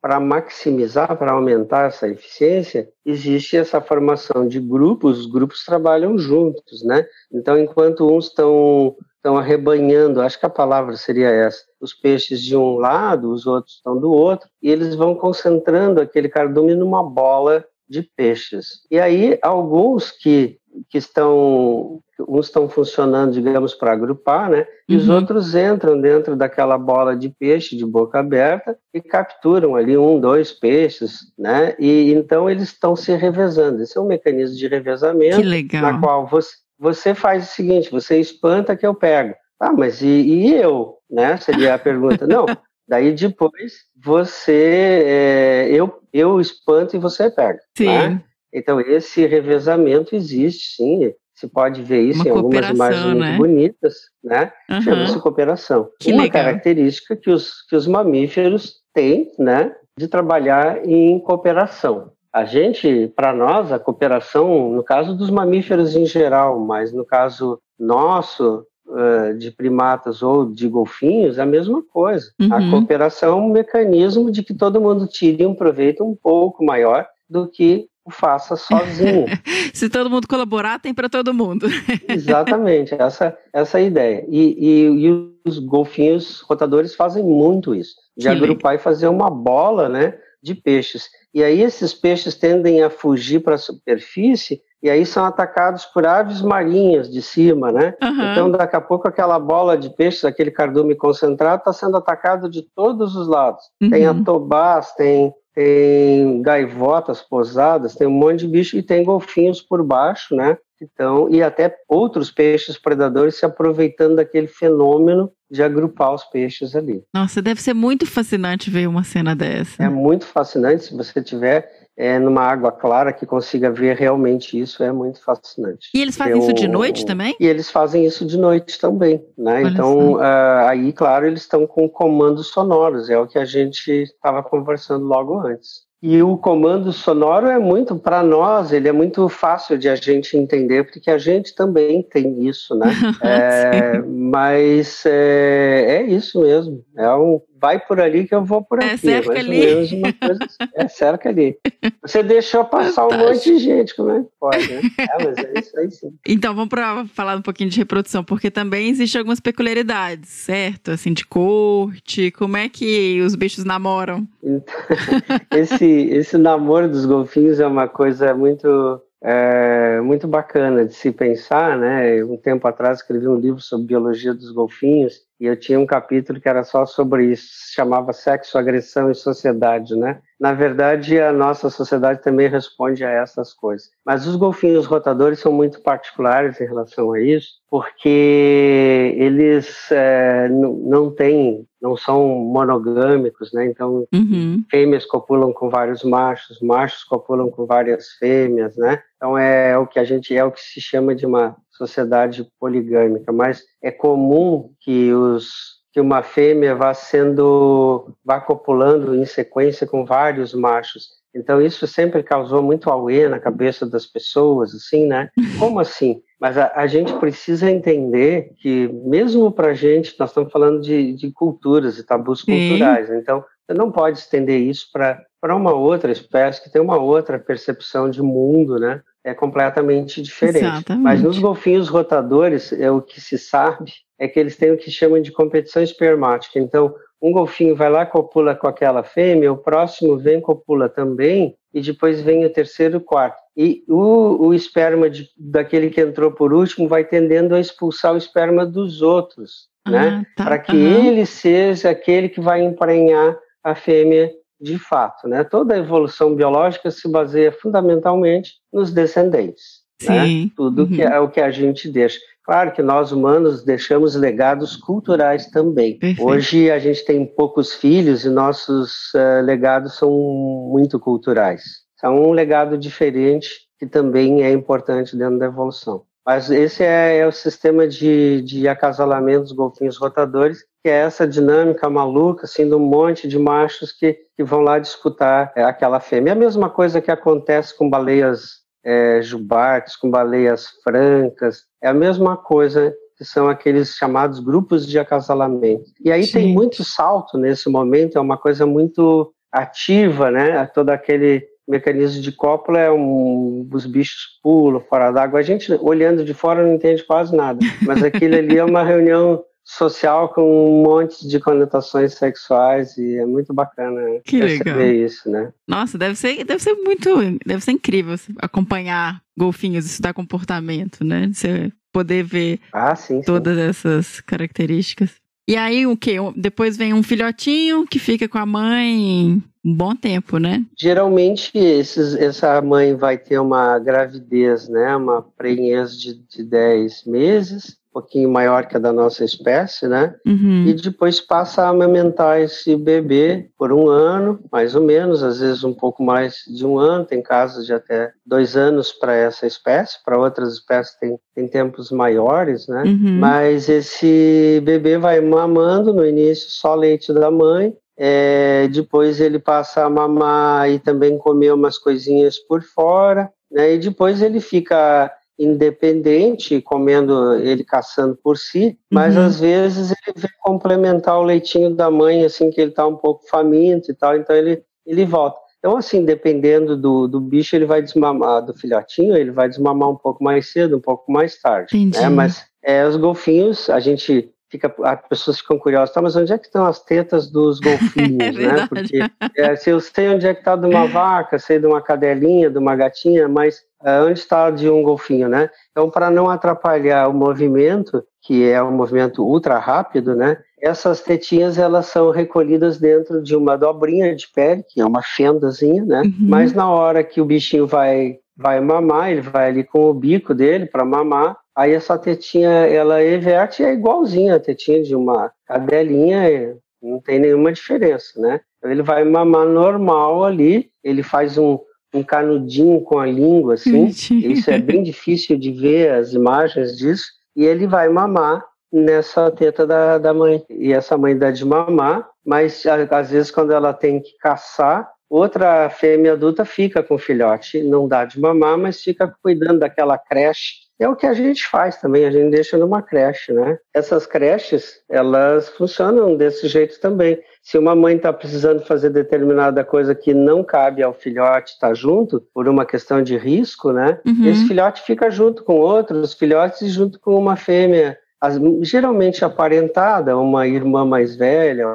para 0.02 0.18
maximizar, 0.20 1.18
para 1.18 1.34
aumentar 1.34 1.88
essa 1.88 2.08
eficiência, 2.08 2.88
existe 3.06 3.58
essa 3.58 3.82
formação 3.82 4.48
de 4.48 4.60
grupos, 4.62 5.20
os 5.20 5.26
grupos 5.26 5.66
trabalham 5.66 6.18
juntos, 6.18 6.84
né? 6.86 7.06
Então, 7.34 7.60
enquanto 7.60 8.10
uns 8.10 8.28
estão 8.28 8.96
estão 9.20 9.38
arrebanhando, 9.38 10.22
acho 10.22 10.40
que 10.40 10.46
a 10.46 10.50
palavra 10.50 10.96
seria 10.96 11.30
essa, 11.30 11.64
os 11.80 11.94
peixes 11.94 12.42
de 12.42 12.56
um 12.56 12.78
lado, 12.78 13.32
os 13.32 13.46
outros 13.46 13.76
estão 13.76 14.00
do 14.00 14.12
outro, 14.12 14.50
e 14.62 14.70
eles 14.72 14.96
vão 14.96 15.14
concentrando 15.14 16.02
aquele 16.02 16.30
cardume 16.30 16.74
numa 16.74 17.04
bola 17.04 17.64
de 17.88 18.04
peixes. 18.16 18.86
E 18.90 19.00
aí, 19.00 19.38
alguns 19.42 20.12
que, 20.12 20.58
que 20.90 20.98
estão, 20.98 22.00
uns 22.28 22.46
estão 22.46 22.70
funcionando, 22.70 23.34
digamos, 23.34 23.74
para 23.74 23.92
agrupar, 23.92 24.50
né? 24.50 24.66
E 24.88 24.96
uhum. 24.96 25.02
os 25.02 25.10
outros 25.10 25.54
entram 25.54 26.00
dentro 26.00 26.36
daquela 26.36 26.78
bola 26.78 27.16
de 27.16 27.30
peixe 27.30 27.76
de 27.76 27.86
boca 27.86 28.20
aberta 28.20 28.78
e 28.94 29.02
capturam 29.02 29.76
ali 29.76 29.98
um, 29.98 30.20
dois 30.20 30.52
peixes, 30.52 31.34
né? 31.38 31.76
E 31.80 32.14
então 32.14 32.50
eles 32.50 32.64
estão 32.64 32.96
se 32.96 33.14
revezando. 33.16 33.82
Esse 33.82 33.98
é 33.98 34.02
um 34.02 34.08
mecanismo 34.08 34.56
de 34.56 34.68
revezamento 34.68 35.42
na 35.82 36.00
qual 36.00 36.28
você 36.28 36.52
você 36.80 37.14
faz 37.14 37.44
o 37.44 37.52
seguinte, 37.52 37.92
você 37.92 38.20
espanta 38.20 38.76
que 38.76 38.88
eu 38.88 38.96
pego. 38.96 39.36
Ah, 39.60 39.74
mas 39.74 40.02
e, 40.02 40.08
e 40.08 40.54
eu? 40.54 40.96
Né? 41.10 41.36
Seria 41.38 41.76
a 41.76 41.80
pergunta. 41.80 42.26
Não, 42.26 42.46
daí 42.88 43.14
depois 43.14 43.84
você, 44.02 45.04
é, 45.06 45.68
eu, 45.70 46.02
eu 46.14 46.40
espanto 46.40 46.96
e 46.96 47.00
você 47.00 47.30
pega. 47.30 47.60
Sim. 47.78 47.88
Né? 47.88 48.24
Então 48.54 48.80
esse 48.80 49.26
revezamento 49.26 50.16
existe, 50.16 50.76
sim. 50.76 51.14
Você 51.36 51.48
pode 51.48 51.82
ver 51.82 52.02
isso 52.02 52.22
Uma 52.22 52.28
em 52.28 52.32
algumas 52.32 52.70
imagens 52.70 53.06
né? 53.06 53.14
muito 53.14 53.38
bonitas, 53.38 53.96
né? 54.22 54.52
Uhum. 54.70 54.82
Chama-se 54.82 55.22
cooperação. 55.22 55.90
Que 55.98 56.12
Uma 56.12 56.24
legal. 56.24 56.44
característica 56.44 57.16
que 57.16 57.30
os, 57.30 57.62
que 57.70 57.78
os 57.78 57.88
mamíferos 57.88 58.82
têm, 58.94 59.32
né? 59.40 59.74
De 59.98 60.10
trabalhar 60.10 60.86
em 60.86 61.18
cooperação. 61.20 62.12
A 62.34 62.46
gente, 62.46 63.12
para 63.16 63.34
nós, 63.34 63.72
a 63.72 63.80
cooperação, 63.80 64.72
no 64.72 64.84
caso 64.84 65.16
dos 65.16 65.30
mamíferos 65.30 65.96
em 65.96 66.06
geral, 66.06 66.60
mas 66.60 66.94
no 66.94 67.04
caso 67.04 67.60
nosso, 67.78 68.66
uh, 68.88 69.38
de 69.38 69.52
primatas 69.52 70.22
ou 70.22 70.46
de 70.46 70.68
golfinhos, 70.68 71.38
é 71.38 71.42
a 71.42 71.46
mesma 71.46 71.82
coisa. 71.84 72.32
Uhum. 72.40 72.54
A 72.54 72.70
cooperação 72.70 73.30
é 73.30 73.42
um 73.42 73.50
mecanismo 73.50 74.32
de 74.32 74.44
que 74.44 74.54
todo 74.54 74.82
mundo 74.82 75.08
tire 75.08 75.46
um 75.46 75.56
proveito 75.56 76.04
um 76.04 76.16
pouco 76.16 76.64
maior 76.64 77.08
do 77.30 77.48
que 77.48 77.88
o 78.06 78.12
faça 78.12 78.56
sozinho. 78.56 79.26
Se 79.74 79.90
todo 79.90 80.10
mundo 80.10 80.28
colaborar, 80.28 80.80
tem 80.80 80.94
para 80.94 81.08
todo 81.08 81.34
mundo. 81.34 81.68
Exatamente, 82.10 82.96
essa, 82.96 83.38
essa 83.54 83.80
é 83.80 83.84
a 83.84 83.86
ideia. 83.86 84.26
E, 84.28 84.56
e, 84.58 85.08
e, 85.08 85.30
os 85.46 85.60
golfinhos 85.60 86.42
rotadores 86.42 86.96
fazem 86.96 87.24
muito 87.24 87.74
isso, 87.74 87.96
de 88.18 88.28
agrupar 88.28 88.76
e 88.76 88.80
fazer 88.80 89.08
uma 89.08 89.30
bola 89.30 89.88
né, 89.88 90.16
de 90.42 90.56
peixes. 90.56 91.10
E 91.34 91.44
aí 91.44 91.62
esses 91.62 91.94
peixes 91.94 92.36
tendem 92.36 92.82
a 92.82 92.90
fugir 92.90 93.42
para 93.42 93.56
a 93.56 93.60
superfície 93.60 94.62
e 94.82 94.90
aí 94.90 95.06
são 95.06 95.26
atacados 95.26 95.86
por 95.86 96.06
aves 96.06 96.42
marinhas 96.42 97.12
de 97.12 97.22
cima, 97.22 97.72
né? 97.72 97.96
Uhum. 98.02 98.32
Então, 98.32 98.52
daqui 98.52 98.76
a 98.76 98.82
pouco, 98.82 99.08
aquela 99.08 99.38
bola 99.38 99.78
de 99.78 99.90
peixes, 99.90 100.24
aquele 100.24 100.52
cardume 100.52 100.96
concentrado, 100.96 101.60
está 101.60 101.74
sendo 101.74 101.98
atacado 101.98 102.50
de 102.50 102.64
todos 102.76 103.16
os 103.16 103.28
lados. 103.28 103.64
Uhum. 103.82 103.90
Tem 103.90 104.08
atobás, 104.08 104.94
tem, 104.94 105.34
tem 105.54 106.42
gaivotas 106.42 107.22
posadas, 107.22 107.96
tem 107.96 108.08
um 108.08 108.12
monte 108.12 108.40
de 108.40 108.48
bicho 108.48 108.78
e 108.78 108.84
tem 108.84 109.04
golfinhos 109.04 109.62
por 109.62 109.84
baixo, 109.84 110.34
né? 110.34 110.58
Então, 110.82 111.30
e 111.30 111.44
até 111.44 111.76
outros 111.90 112.32
peixes 112.32 112.78
predadores 112.78 113.36
se 113.36 113.46
aproveitando 113.46 114.16
daquele 114.16 114.48
fenômeno 114.48 115.30
de 115.52 115.62
agrupar 115.62 116.14
os 116.14 116.24
peixes 116.24 116.76
ali. 116.76 117.04
Nossa, 117.14 117.42
deve 117.42 117.62
ser 117.62 117.74
muito 117.74 118.06
fascinante 118.06 118.70
ver 118.70 118.88
uma 118.88 119.04
cena 119.04 119.36
dessa. 119.36 119.84
É 119.84 119.90
muito 119.90 120.26
fascinante 120.26 120.86
se 120.86 120.96
você 120.96 121.22
tiver 121.22 121.70
é, 122.00 122.18
numa 122.18 122.44
água 122.44 122.72
clara 122.72 123.12
que 123.12 123.26
consiga 123.26 123.70
ver 123.70 123.98
realmente 123.98 124.58
isso, 124.58 124.82
é 124.82 124.90
muito 124.90 125.22
fascinante. 125.22 125.90
E 125.94 126.02
eles 126.02 126.16
fazem 126.16 126.34
Eu- 126.36 126.40
isso 126.40 126.54
de 126.54 126.68
noite 126.70 127.06
também? 127.06 127.36
E 127.38 127.46
eles 127.46 127.70
fazem 127.70 128.06
isso 128.06 128.26
de 128.26 128.38
noite 128.38 128.80
também, 128.80 129.22
né? 129.38 129.56
Olha 129.64 129.68
então, 129.68 130.18
ah, 130.18 130.70
aí, 130.70 130.94
claro, 130.94 131.28
eles 131.28 131.42
estão 131.42 131.68
com 131.68 131.90
comandos 131.90 132.48
sonoros, 132.48 133.10
é 133.10 133.20
o 133.20 133.28
que 133.28 133.38
a 133.38 133.44
gente 133.44 133.92
estava 133.92 134.42
conversando 134.42 135.06
logo 135.06 135.38
antes. 135.40 135.88
E 136.02 136.24
o 136.24 136.38
comando 136.38 136.94
sonoro 136.94 137.48
é 137.48 137.60
muito, 137.60 137.94
para 138.00 138.24
nós, 138.24 138.72
ele 138.72 138.88
é 138.88 138.92
muito 138.94 139.28
fácil 139.28 139.78
de 139.78 139.90
a 139.90 139.96
gente 139.96 140.38
entender, 140.38 140.86
porque 140.90 141.12
a 141.12 141.18
gente 141.18 141.54
também 141.54 142.02
tem 142.02 142.48
isso, 142.48 142.74
né? 142.74 142.88
É, 143.22 144.02
mas 144.08 145.04
é, 145.06 145.98
é 145.98 146.04
isso 146.04 146.40
mesmo. 146.40 146.82
É 146.96 147.14
um 147.14 147.42
vai 147.60 147.80
por 147.80 148.00
ali 148.00 148.28
que 148.28 148.34
eu 148.34 148.44
vou 148.44 148.64
por 148.64 148.82
É, 148.82 148.92
aqui. 148.94 148.98
cerca 149.00 149.34
mais 149.34 149.46
ou 149.46 149.52
ali. 149.54 149.60
menos 149.66 149.92
uma 149.92 150.14
coisa 150.14 150.40
assim. 150.44 150.72
É 150.76 150.88
cerca 150.88 151.30
ali. 151.30 151.58
Você 152.02 152.24
deixou 152.24 152.66
passar 152.66 153.08
um 153.08 153.18
monte 153.18 153.44
de 153.44 153.60
gente, 153.60 153.96
como 153.96 154.12
é 154.12 154.22
que 154.24 154.30
pode, 154.40 154.74
né? 154.74 154.82
É, 154.98 155.24
mas 155.24 155.38
é 155.38 155.60
isso 155.60 155.80
aí 155.80 155.92
sim. 155.92 156.14
Então, 156.28 156.54
vamos 156.56 156.70
para 156.70 157.06
falar 157.08 157.36
um 157.38 157.42
pouquinho 157.42 157.70
de 157.70 157.78
reprodução, 157.78 158.24
porque 158.24 158.50
também 158.50 158.90
existem 158.90 159.20
algumas 159.20 159.40
peculiaridades, 159.40 160.30
certo? 160.30 160.92
Assim, 160.92 161.14
de 161.14 161.26
corte, 161.26 162.32
como 162.32 162.58
é 162.58 162.70
que 162.70 163.22
os 163.22 163.36
bichos 163.36 163.64
namoram? 163.66 164.28
Então, 164.44 164.74
esse, 165.52 165.86
esse 165.86 166.38
namoro 166.38 166.90
dos 166.90 167.06
golfinhos 167.06 167.60
é 167.60 167.68
uma 167.68 167.88
coisa 167.88 168.34
muito, 168.34 169.02
é, 169.24 170.00
muito 170.02 170.28
bacana 170.28 170.86
de 170.86 170.94
se 170.94 171.12
pensar, 171.12 171.78
né? 171.78 172.24
Um 172.24 172.38
tempo 172.38 172.68
atrás 172.68 173.00
escrevi 173.00 173.28
um 173.28 173.36
livro 173.36 173.60
sobre 173.62 173.88
biologia 173.88 174.34
dos 174.34 174.52
golfinhos 174.52 175.28
e 175.40 175.46
eu 175.46 175.56
tinha 175.56 175.80
um 175.80 175.86
capítulo 175.86 176.40
que 176.42 176.50
era 176.50 176.64
só 176.64 176.86
sobre 176.86 177.26
isso, 177.32 177.48
se 177.50 177.74
chamava 177.74 178.12
Sexo, 178.12 178.58
Agressão 178.58 179.10
e 179.10 179.16
Sociedade, 179.16 179.96
né? 179.96 180.20
Na 180.40 180.54
verdade, 180.54 181.20
a 181.20 181.32
nossa 181.34 181.70
sociedade 181.70 182.22
também 182.22 182.48
responde 182.48 183.04
a 183.04 183.10
essas 183.10 183.54
coisas. 183.54 183.90
Mas 184.06 184.26
os 184.26 184.36
golfinhos 184.36 184.86
rotadores 184.86 185.40
são 185.40 185.52
muito 185.52 185.82
particulares 185.82 186.60
em 186.60 186.66
relação 186.66 187.12
a 187.14 187.20
isso, 187.22 187.56
porque 187.70 189.16
eles 189.18 189.92
é, 189.92 190.48
não 190.50 191.12
têm, 191.12 191.66
não 191.82 191.96
são 191.96 192.28
monogâmicos, 192.28 193.52
né? 193.54 193.66
Então, 193.66 194.06
Uhum. 194.14 194.64
fêmeas 194.70 195.06
copulam 195.06 195.52
com 195.54 195.70
vários 195.70 196.04
machos, 196.04 196.62
machos 196.62 197.04
copulam 197.04 197.50
com 197.50 197.66
várias 197.66 198.10
fêmeas, 198.14 198.76
né? 198.78 199.02
Então 199.18 199.38
é 199.38 199.78
o 199.78 199.86
que 199.88 200.00
a 200.00 200.04
gente 200.04 200.36
é 200.36 200.44
o 200.44 200.52
que 200.52 200.62
se 200.62 200.80
chama 200.82 201.14
de 201.14 201.26
uma 201.26 201.56
sociedade 201.80 202.46
poligâmica, 202.60 203.32
mas 203.32 203.64
é 203.82 203.90
comum 203.90 204.72
que 204.82 205.14
os 205.14 205.80
que 205.92 206.00
uma 206.00 206.22
fêmea 206.22 206.76
vá 206.76 206.94
sendo 206.94 208.14
vá 208.24 208.40
copulando 208.40 209.16
em 209.16 209.26
sequência 209.26 209.88
com 209.88 210.06
vários 210.06 210.54
machos. 210.54 211.08
Então 211.34 211.60
isso 211.60 211.88
sempre 211.88 212.22
causou 212.22 212.62
muito 212.62 212.90
auê 212.92 213.28
na 213.28 213.40
cabeça 213.40 213.88
das 213.88 214.06
pessoas, 214.06 214.76
assim, 214.76 215.08
né? 215.08 215.30
Como 215.58 215.80
assim? 215.80 216.22
Mas 216.40 216.58
a, 216.58 216.72
a 216.76 216.86
gente 216.86 217.12
precisa 217.14 217.72
entender 217.72 218.52
que 218.62 218.88
mesmo 218.88 219.52
para 219.52 219.74
gente 219.74 220.16
nós 220.20 220.30
estamos 220.30 220.52
falando 220.52 220.80
de, 220.82 221.14
de 221.14 221.32
culturas 221.32 221.98
e 221.98 222.06
tabus 222.06 222.42
Sim. 222.42 222.70
culturais. 222.70 223.10
Então 223.10 223.44
você 223.66 223.76
não 223.76 223.92
pode 223.92 224.20
estender 224.20 224.62
isso 224.62 224.88
para 224.94 225.20
para 225.42 225.56
uma 225.56 225.74
outra 225.74 226.12
espécie 226.12 226.62
que 226.62 226.70
tem 226.70 226.82
uma 226.82 226.98
outra 226.98 227.40
percepção 227.40 228.10
de 228.10 228.22
mundo, 228.22 228.78
né? 228.78 229.02
É 229.30 229.34
completamente 229.34 230.22
diferente. 230.22 230.66
Exatamente. 230.66 231.04
Mas 231.04 231.22
nos 231.22 231.38
golfinhos 231.38 231.88
rotadores, 231.88 232.74
é 232.74 232.90
o 232.90 233.02
que 233.02 233.22
se 233.22 233.38
sabe 233.38 233.92
é 234.18 234.28
que 234.28 234.40
eles 234.40 234.58
têm 234.58 234.72
o 234.72 234.78
que 234.78 234.92
chamam 234.92 235.22
de 235.22 235.32
competição 235.32 235.82
espermática. 235.82 236.60
Então, 236.60 236.94
um 237.22 237.32
golfinho 237.32 237.76
vai 237.76 237.90
lá 237.90 238.06
copula 238.06 238.56
com 238.56 238.68
aquela 238.68 239.04
fêmea, 239.04 239.52
o 239.52 239.58
próximo 239.58 240.18
vem 240.18 240.42
copula 240.42 240.90
também, 240.90 241.56
e 241.74 241.82
depois 241.82 242.22
vem 242.22 242.46
o 242.46 242.50
terceiro 242.50 242.96
e 242.96 242.98
o 242.98 243.02
quarto. 243.02 243.38
E 243.56 243.84
o, 243.88 244.48
o 244.48 244.54
esperma 244.54 245.10
de, 245.10 245.30
daquele 245.38 245.90
que 245.90 246.02
entrou 246.02 246.32
por 246.32 246.54
último 246.54 246.88
vai 246.88 247.04
tendendo 247.04 247.56
a 247.56 247.60
expulsar 247.60 248.14
o 248.14 248.18
esperma 248.18 248.66
dos 248.66 249.02
outros, 249.02 249.70
né? 249.88 250.22
Ah, 250.22 250.34
tá. 250.36 250.44
Para 250.46 250.60
que 250.60 250.76
ele 250.76 251.26
seja 251.26 251.90
aquele 251.90 252.30
que 252.30 252.42
vai 252.42 252.62
emprenhar 252.62 253.38
a 253.64 253.76
fêmea 253.76 254.32
de 254.60 254.78
fato, 254.78 255.28
né? 255.28 255.44
Toda 255.44 255.74
a 255.74 255.78
evolução 255.78 256.36
biológica 256.36 256.92
se 256.92 257.08
baseia 257.10 257.52
fundamentalmente 257.52 258.54
nos 258.72 258.92
descendentes, 258.92 259.82
né? 260.08 260.26
Sim. 260.26 260.52
Tudo 260.56 260.88
que 260.88 261.02
Uhum. 261.04 261.10
é 261.10 261.20
o 261.20 261.30
que 261.30 261.42
a 261.42 261.52
gente 261.52 261.90
deixa. 261.90 262.20
Claro 262.44 262.72
que 262.72 262.82
nós 262.82 263.12
humanos 263.12 263.64
deixamos 263.64 264.16
legados 264.16 264.76
culturais 264.76 265.48
também. 265.52 266.00
Perfeito. 266.00 266.28
Hoje 266.28 266.72
a 266.72 266.80
gente 266.80 267.06
tem 267.06 267.26
poucos 267.26 267.74
filhos 267.74 268.26
e 268.26 268.30
nossos 268.30 269.14
eh, 269.16 269.42
legados 269.44 269.96
são 269.98 270.10
muito 270.12 271.00
culturais. 271.00 271.64
São 272.00 272.18
um 272.24 272.32
legado 272.32 272.78
diferente 272.78 273.50
que 273.78 273.86
também 273.86 274.42
é 274.44 274.52
importante 274.52 275.16
dentro 275.16 275.38
da 275.38 275.46
evolução. 275.46 276.04
Mas 276.26 276.50
esse 276.52 276.84
é, 276.84 277.18
é 277.20 277.28
o 277.28 277.32
sistema 277.32 277.88
de, 277.88 278.42
de 278.42 278.68
acasalamento 278.68 279.44
dos 279.44 279.52
golfinhos 279.52 279.98
rotadores, 279.98 280.64
que 280.84 280.90
é 280.90 280.98
essa 281.02 281.28
dinâmica 281.28 281.90
maluca, 281.90 282.46
assim, 282.46 282.68
de 282.68 282.74
um 282.76 282.80
monte 282.80 283.28
de 283.28 283.38
machos 283.40 283.92
que, 283.92 284.18
que 284.40 284.44
vão 284.46 284.62
lá 284.62 284.80
disputar 284.80 285.52
eh, 285.54 285.62
aquela 285.62 286.00
fêmea. 286.00 286.32
É 286.32 286.34
a 286.34 286.40
mesma 286.40 286.70
coisa 286.70 287.02
que 287.02 287.12
acontece 287.12 287.78
com 287.78 287.90
baleias 287.90 288.60
é, 288.82 289.22
jubartes, 289.22 289.98
com 289.98 290.10
baleias 290.10 290.68
francas, 290.82 291.66
é 291.84 291.90
a 291.90 291.94
mesma 291.94 292.38
coisa 292.38 292.96
que 293.18 293.26
são 293.26 293.50
aqueles 293.50 293.96
chamados 293.96 294.40
grupos 294.40 294.88
de 294.88 294.98
acasalamento. 294.98 295.92
E 296.00 296.10
aí 296.10 296.26
tem 296.26 296.54
muito 296.54 296.86
salto 296.86 297.38
nesse 297.38 297.68
momento, 297.68 298.18
é 298.18 298.22
uma 298.22 298.38
coisa 298.38 298.66
muito 298.66 299.30
ativa, 299.52 300.32
né? 300.32 300.66
Todo 300.68 300.92
aquele 300.92 301.46
mecanismo 301.68 302.22
de 302.22 302.32
cópula 302.32 302.80
é 302.80 302.90
um, 302.90 303.68
os 303.74 303.86
bichos 303.86 304.40
pulam 304.42 304.80
fora 304.80 305.12
d'água. 305.12 305.42
A 305.42 305.44
gente 305.44 305.70
olhando 305.82 306.24
de 306.24 306.34
fora 306.34 306.64
não 306.64 306.76
entende 306.76 307.04
quase 307.04 307.36
nada, 307.36 307.60
mas 307.86 308.02
aquilo 308.02 308.36
ali 308.38 308.58
é 308.58 308.64
uma 308.64 308.86
reunião 308.86 309.44
social 309.78 310.30
com 310.30 310.42
um 310.80 310.84
monte 310.84 311.28
de 311.28 311.40
conotações 311.40 312.16
sexuais 312.16 312.98
e 312.98 313.18
é 313.18 313.26
muito 313.26 313.54
bacana 313.54 314.02
Que 314.26 314.40
perceber 314.40 314.74
legal. 314.74 315.06
isso, 315.06 315.30
né? 315.30 315.54
Nossa, 315.68 315.98
deve 315.98 316.16
ser, 316.16 316.44
deve 316.44 316.62
ser 316.62 316.74
muito, 316.74 317.10
deve 317.46 317.64
ser 317.64 317.72
incrível 317.72 318.16
acompanhar 318.40 319.22
golfinhos, 319.38 319.86
estudar 319.86 320.14
comportamento, 320.14 321.04
né? 321.04 321.30
Você 321.32 321.72
poder 321.94 322.24
ver 322.24 322.60
Ah, 322.74 322.96
sim, 322.96 323.20
sim. 323.20 323.26
todas 323.26 323.58
essas 323.58 324.20
características. 324.22 325.12
E 325.48 325.56
aí 325.56 325.86
o 325.88 325.96
quê? 325.98 326.16
Depois 326.36 326.76
vem 326.78 326.94
um 326.94 327.02
filhotinho 327.04 327.86
que 327.88 327.98
fica 328.00 328.28
com 328.28 328.38
a 328.38 328.46
mãe 328.46 329.42
um 329.66 329.74
bom 329.76 329.96
tempo, 329.96 330.38
né? 330.38 330.64
Geralmente 330.80 331.52
esses, 331.58 332.16
essa 332.16 332.62
mãe 332.62 332.96
vai 332.96 333.18
ter 333.18 333.40
uma 333.40 333.78
gravidez, 333.80 334.68
né, 334.70 334.96
uma 334.96 335.22
prenhez 335.22 336.00
de, 336.00 336.14
de 336.16 336.44
10 336.44 337.04
meses, 337.06 337.78
pouquinho 338.02 338.30
maior 338.30 338.66
que 338.66 338.76
a 338.78 338.80
da 338.80 338.92
nossa 338.94 339.24
espécie, 339.24 339.88
né, 339.88 340.16
Uhum. 340.26 340.66
e 340.68 340.74
depois 340.74 341.20
passa 341.20 341.64
a 341.64 341.70
amamentar 341.70 342.40
esse 342.40 342.76
bebê 342.76 343.50
por 343.58 343.72
um 343.74 343.90
ano, 343.90 344.40
mais 344.52 344.76
ou 344.76 344.82
menos, 344.84 345.22
às 345.24 345.40
vezes 345.40 345.64
um 345.64 345.74
pouco 345.74 346.02
mais 346.04 346.38
de 346.48 346.66
um 346.66 346.78
ano, 346.80 347.06
tem 347.06 347.22
casos 347.22 347.66
de 347.66 347.74
até 347.74 348.12
dois 348.26 348.56
anos 348.56 348.92
para 348.92 349.14
essa 349.14 349.46
espécie, 349.46 349.98
para 350.06 350.18
outras 350.20 350.54
espécies 350.54 350.96
tem, 351.00 351.20
tem 351.36 351.48
tempos 351.48 351.92
maiores, 351.92 352.68
né, 352.68 352.84
Uhum. 352.86 353.18
mas 353.20 353.68
esse 353.70 354.62
bebê 354.64 354.98
vai 354.98 355.20
mamando 355.22 355.94
no 355.94 356.06
início 356.06 356.50
só 356.50 356.76
leite 356.76 357.12
da 357.14 357.30
mãe, 357.30 357.74
é, 358.02 358.70
depois 358.70 359.20
ele 359.20 359.40
passa 359.40 359.84
a 359.86 359.90
mamar 359.90 360.70
e 360.70 360.80
também 360.80 361.18
comer 361.18 361.54
umas 361.54 361.78
coisinhas 361.78 362.40
por 362.40 362.62
fora, 362.64 363.30
né? 363.52 363.74
E 363.74 363.78
depois 363.80 364.22
ele 364.22 364.40
fica 364.40 365.12
independente, 365.40 366.62
comendo 366.62 367.36
ele 367.36 367.64
caçando 367.64 368.16
por 368.22 368.38
si, 368.38 368.78
mas 368.92 369.16
Uhum. 369.16 369.26
às 369.26 369.40
vezes 369.40 369.92
ele 369.92 370.16
vem 370.18 370.30
complementar 370.42 371.18
o 371.18 371.24
leitinho 371.24 371.74
da 371.74 371.90
mãe 371.90 372.26
assim 372.26 372.50
que 372.52 372.60
ele 372.60 372.72
está 372.72 372.86
um 372.86 372.96
pouco 372.98 373.26
faminto 373.30 373.90
e 373.92 373.96
tal, 373.96 374.16
então 374.18 374.36
ele 374.36 374.62
ele 374.86 375.06
volta. 375.06 375.40
Então, 375.60 375.78
assim, 375.78 376.04
dependendo 376.04 376.76
do, 376.76 377.08
do 377.08 377.20
bicho, 377.20 377.56
ele 377.56 377.66
vai 377.66 377.82
desmamar, 377.82 378.44
do 378.44 378.54
filhotinho, 378.54 379.16
ele 379.16 379.30
vai 379.30 379.48
desmamar 379.48 379.90
um 379.90 379.96
pouco 379.96 380.24
mais 380.24 380.52
cedo, 380.52 380.78
um 380.78 380.82
pouco 380.82 381.12
mais 381.12 381.40
tarde. 381.40 381.76
Entendi. 381.76 382.00
Né? 382.00 382.10
Mas 382.10 382.46
é, 382.64 382.86
os 382.88 382.96
golfinhos, 382.96 383.70
a 383.70 383.80
gente 383.80 384.32
fica, 384.50 384.74
as 384.84 385.08
pessoas 385.08 385.40
ficam 385.40 385.60
curiosas, 385.60 385.94
tá, 385.94 386.02
mas 386.02 386.16
onde 386.16 386.34
é 386.34 386.38
que 386.38 386.48
estão 386.48 386.66
as 386.66 386.84
tetas 386.84 387.30
dos 387.30 387.60
golfinhos, 387.62 388.38
é 388.38 388.48
né? 388.48 388.68
Porque 388.68 389.00
é, 389.38 389.56
se 389.56 389.70
eu 389.70 389.80
sei 389.80 390.10
onde 390.10 390.28
é 390.28 390.34
que 390.34 390.42
está 390.42 390.56
de 390.56 390.66
uma 390.66 390.88
vaca, 390.88 391.38
sei 391.38 391.60
de 391.60 391.68
uma 391.68 391.82
cadelinha, 391.82 392.50
de 392.50 392.58
uma 392.58 392.76
gatinha, 392.76 393.28
mas 393.28 393.62
é, 393.84 394.02
onde 394.02 394.20
está 394.20 394.50
de 394.50 394.70
um 394.70 394.84
golfinho, 394.84 395.30
né? 395.30 395.50
Então, 395.72 395.90
para 395.90 396.10
não 396.10 396.30
atrapalhar 396.30 397.08
o 397.08 397.14
movimento, 397.14 398.04
que 398.22 398.50
é 398.50 398.62
um 398.62 398.72
movimento 398.72 399.24
ultra 399.24 399.58
rápido, 399.58 400.16
né? 400.16 400.38
Essas 400.62 401.02
tetinhas 401.02 401.58
elas 401.58 401.86
são 401.86 402.12
recolhidas 402.12 402.78
dentro 402.78 403.24
de 403.24 403.36
uma 403.36 403.58
dobrinha 403.58 404.14
de 404.14 404.28
pele, 404.28 404.64
que 404.68 404.82
é 404.82 404.86
uma 404.86 405.02
fendazinha, 405.02 405.86
né? 405.86 406.02
Uhum. 406.02 406.14
Mas 406.20 406.54
na 406.54 406.70
hora 406.70 407.04
que 407.04 407.22
o 407.22 407.26
bichinho 407.26 407.66
vai 407.66 408.18
vai 408.36 408.62
mamar, 408.62 409.12
ele 409.12 409.20
vai 409.20 409.50
ali 409.50 409.66
com 409.66 409.90
o 409.90 409.94
bico 409.94 410.34
dele 410.34 410.66
para 410.66 410.86
mamar, 410.86 411.38
aí 411.60 411.74
essa 411.74 411.98
tetinha 411.98 412.50
ela 412.50 413.04
everte 413.04 413.62
e 413.62 413.66
é 413.66 413.74
igualzinha 413.74 414.36
a 414.36 414.40
tetinha 414.40 414.82
de 414.82 414.96
uma 414.96 415.30
cadelinha, 415.46 416.56
não 416.82 417.02
tem 417.02 417.20
nenhuma 417.20 417.52
diferença, 417.52 418.20
né? 418.20 418.40
Então 418.58 418.72
ele 418.72 418.82
vai 418.82 419.04
mamar 419.04 419.46
normal 419.46 420.24
ali, 420.24 420.72
ele 420.82 421.04
faz 421.04 421.38
um, 421.38 421.60
um 421.94 422.02
canudinho 422.02 422.80
com 422.82 422.98
a 422.98 423.06
língua, 423.06 423.56
assim, 423.56 423.88
isso 424.32 424.50
é 424.50 424.58
bem 424.58 424.82
difícil 424.84 425.38
de 425.38 425.52
ver 425.52 425.92
as 425.92 426.14
imagens 426.14 426.78
disso, 426.78 427.08
e 427.36 427.46
ele 427.46 427.68
vai 427.68 427.90
mamar 427.90 428.46
nessa 428.72 429.30
teta 429.30 429.68
da, 429.68 429.98
da 429.98 430.14
mãe. 430.14 430.44
E 430.50 430.72
essa 430.72 430.98
mãe 430.98 431.18
dá 431.18 431.30
de 431.30 431.44
mamar, 431.44 432.08
mas 432.26 432.64
às 432.66 433.12
vezes 433.12 433.32
quando 433.32 433.52
ela 433.52 433.74
tem 433.74 434.02
que 434.02 434.16
caçar, 434.20 434.90
outra 435.10 435.70
fêmea 435.70 436.14
adulta 436.14 436.46
fica 436.46 436.82
com 436.82 436.96
o 436.96 437.00
filhote, 437.00 437.62
não 437.64 437.86
dá 437.86 438.06
de 438.06 438.18
mamar, 438.18 438.58
mas 438.58 438.82
fica 438.82 439.14
cuidando 439.22 439.60
daquela 439.60 439.98
creche. 439.98 440.69
É 440.80 440.88
o 440.88 440.96
que 440.96 441.06
a 441.06 441.14
gente 441.14 441.46
faz 441.46 441.82
também, 441.82 442.06
a 442.06 442.12
gente 442.12 442.32
deixa 442.32 442.58
numa 442.58 442.82
creche, 442.82 443.34
né? 443.34 443.60
Essas 443.74 444.06
creches, 444.06 444.82
elas 444.90 445.50
funcionam 445.50 446.16
desse 446.16 446.48
jeito 446.48 446.80
também. 446.80 447.20
Se 447.44 447.58
uma 447.58 447.76
mãe 447.76 447.98
está 447.98 448.14
precisando 448.14 448.62
fazer 448.66 448.90
determinada 448.90 449.64
coisa 449.64 449.94
que 449.94 450.14
não 450.14 450.44
cabe 450.44 450.82
ao 450.82 450.94
filhote 450.94 451.54
estar 451.54 451.70
tá 451.70 451.74
junto, 451.74 452.22
por 452.34 452.48
uma 452.48 452.66
questão 452.66 453.02
de 453.02 453.18
risco, 453.18 453.74
né? 453.74 454.00
Uhum. 454.06 454.26
Esse 454.26 454.48
filhote 454.48 454.82
fica 454.84 455.12
junto 455.12 455.44
com 455.44 455.56
outros 455.60 456.14
filhotes 456.14 456.62
e 456.62 456.70
junto 456.70 457.00
com 457.00 457.16
uma 457.16 457.36
fêmea 457.36 457.98
as, 458.22 458.38
geralmente 458.62 459.24
aparentada, 459.24 460.18
uma 460.18 460.48
irmã 460.48 460.86
mais 460.86 461.16
velha, 461.16 461.66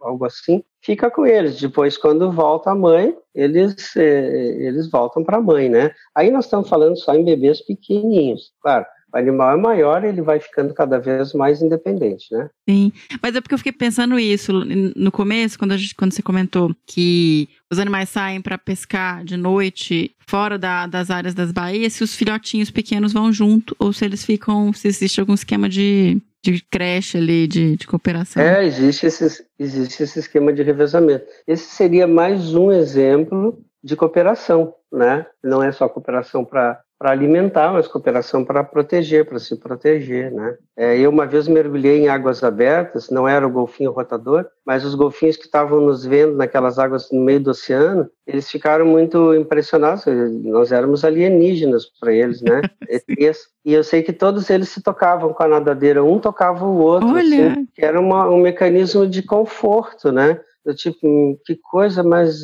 algo 0.00 0.24
assim, 0.24 0.62
fica 0.82 1.10
com 1.10 1.26
eles. 1.26 1.60
Depois, 1.60 1.96
quando 1.96 2.32
volta 2.32 2.70
a 2.70 2.74
mãe, 2.74 3.14
eles, 3.34 3.96
eh, 3.96 4.56
eles 4.58 4.90
voltam 4.90 5.22
para 5.22 5.38
a 5.38 5.40
mãe, 5.42 5.68
né? 5.68 5.90
Aí 6.14 6.30
nós 6.30 6.46
estamos 6.46 6.68
falando 6.68 6.96
só 6.96 7.14
em 7.14 7.24
bebês 7.24 7.64
pequenininhos. 7.64 8.52
Claro, 8.60 8.84
o 9.12 9.16
animal 9.16 9.52
é 9.52 9.56
maior, 9.56 10.04
ele 10.04 10.22
vai 10.22 10.40
ficando 10.40 10.72
cada 10.74 10.98
vez 10.98 11.32
mais 11.32 11.62
independente, 11.62 12.26
né? 12.32 12.48
Sim, 12.68 12.92
mas 13.22 13.34
é 13.34 13.40
porque 13.40 13.54
eu 13.54 13.58
fiquei 13.58 13.72
pensando 13.72 14.18
isso 14.18 14.52
no 14.96 15.10
começo, 15.10 15.58
quando, 15.58 15.72
a 15.72 15.76
gente, 15.76 15.94
quando 15.94 16.12
você 16.12 16.22
comentou 16.22 16.74
que 16.86 17.48
os 17.70 17.78
animais 17.78 18.08
saem 18.08 18.40
para 18.40 18.58
pescar 18.58 19.24
de 19.24 19.36
noite 19.36 20.14
fora 20.26 20.58
da, 20.58 20.86
das 20.86 21.10
áreas 21.10 21.34
das 21.34 21.52
baías, 21.52 21.92
se 21.92 22.04
os 22.04 22.14
filhotinhos 22.14 22.70
pequenos 22.70 23.12
vão 23.12 23.32
junto 23.32 23.74
ou 23.78 23.92
se 23.92 24.04
eles 24.04 24.24
ficam, 24.24 24.72
se 24.72 24.88
existe 24.88 25.20
algum 25.20 25.34
esquema 25.34 25.68
de, 25.68 26.20
de 26.42 26.62
creche 26.70 27.18
ali, 27.18 27.46
de, 27.46 27.76
de 27.76 27.86
cooperação. 27.86 28.42
É, 28.42 28.64
existe 28.64 29.06
esse, 29.06 29.44
existe 29.58 30.02
esse 30.02 30.18
esquema 30.20 30.52
de 30.52 30.62
revezamento. 30.62 31.24
Esse 31.46 31.64
seria 31.64 32.06
mais 32.06 32.54
um 32.54 32.70
exemplo 32.70 33.60
de 33.82 33.96
cooperação, 33.96 34.74
né? 34.92 35.26
Não 35.42 35.62
é 35.62 35.72
só 35.72 35.88
cooperação 35.88 36.44
para 36.44 36.80
para 37.00 37.12
alimentar, 37.12 37.72
mas 37.72 37.88
cooperação 37.88 38.44
para 38.44 38.62
proteger, 38.62 39.24
para 39.24 39.38
se 39.38 39.56
proteger, 39.56 40.30
né? 40.30 40.58
É, 40.76 40.98
eu 40.98 41.08
uma 41.08 41.24
vez 41.24 41.48
mergulhei 41.48 41.96
em 41.96 42.08
águas 42.08 42.44
abertas, 42.44 43.08
não 43.08 43.26
era 43.26 43.46
o 43.46 43.50
golfinho 43.50 43.90
rotador, 43.90 44.44
mas 44.66 44.84
os 44.84 44.94
golfinhos 44.94 45.38
que 45.38 45.46
estavam 45.46 45.80
nos 45.80 46.04
vendo 46.04 46.36
naquelas 46.36 46.78
águas 46.78 47.10
no 47.10 47.22
meio 47.22 47.40
do 47.40 47.52
oceano, 47.52 48.06
eles 48.26 48.50
ficaram 48.50 48.84
muito 48.84 49.34
impressionados. 49.34 50.04
Nós 50.44 50.72
éramos 50.72 51.02
alienígenas 51.02 51.86
para 51.98 52.12
eles, 52.12 52.42
né? 52.42 52.60
e 53.64 53.72
eu 53.72 53.82
sei 53.82 54.02
que 54.02 54.12
todos 54.12 54.50
eles 54.50 54.68
se 54.68 54.82
tocavam 54.82 55.32
com 55.32 55.42
a 55.42 55.48
nadadeira, 55.48 56.04
um 56.04 56.18
tocava 56.18 56.66
o 56.66 56.80
outro, 56.80 57.16
assim, 57.16 57.66
que 57.74 57.82
era 57.82 57.98
uma, 57.98 58.28
um 58.28 58.42
mecanismo 58.42 59.06
de 59.06 59.22
conforto, 59.22 60.12
né? 60.12 60.38
Eu, 60.66 60.74
tipo, 60.74 61.40
que 61.46 61.56
coisa 61.56 62.02
mais 62.02 62.36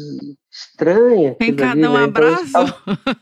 estranha. 0.56 1.34
Tem 1.34 1.54
cada 1.54 1.90
um 1.90 1.94
né? 1.94 2.04
então, 2.04 2.04
abraço? 2.04 2.44
Então, 2.48 2.66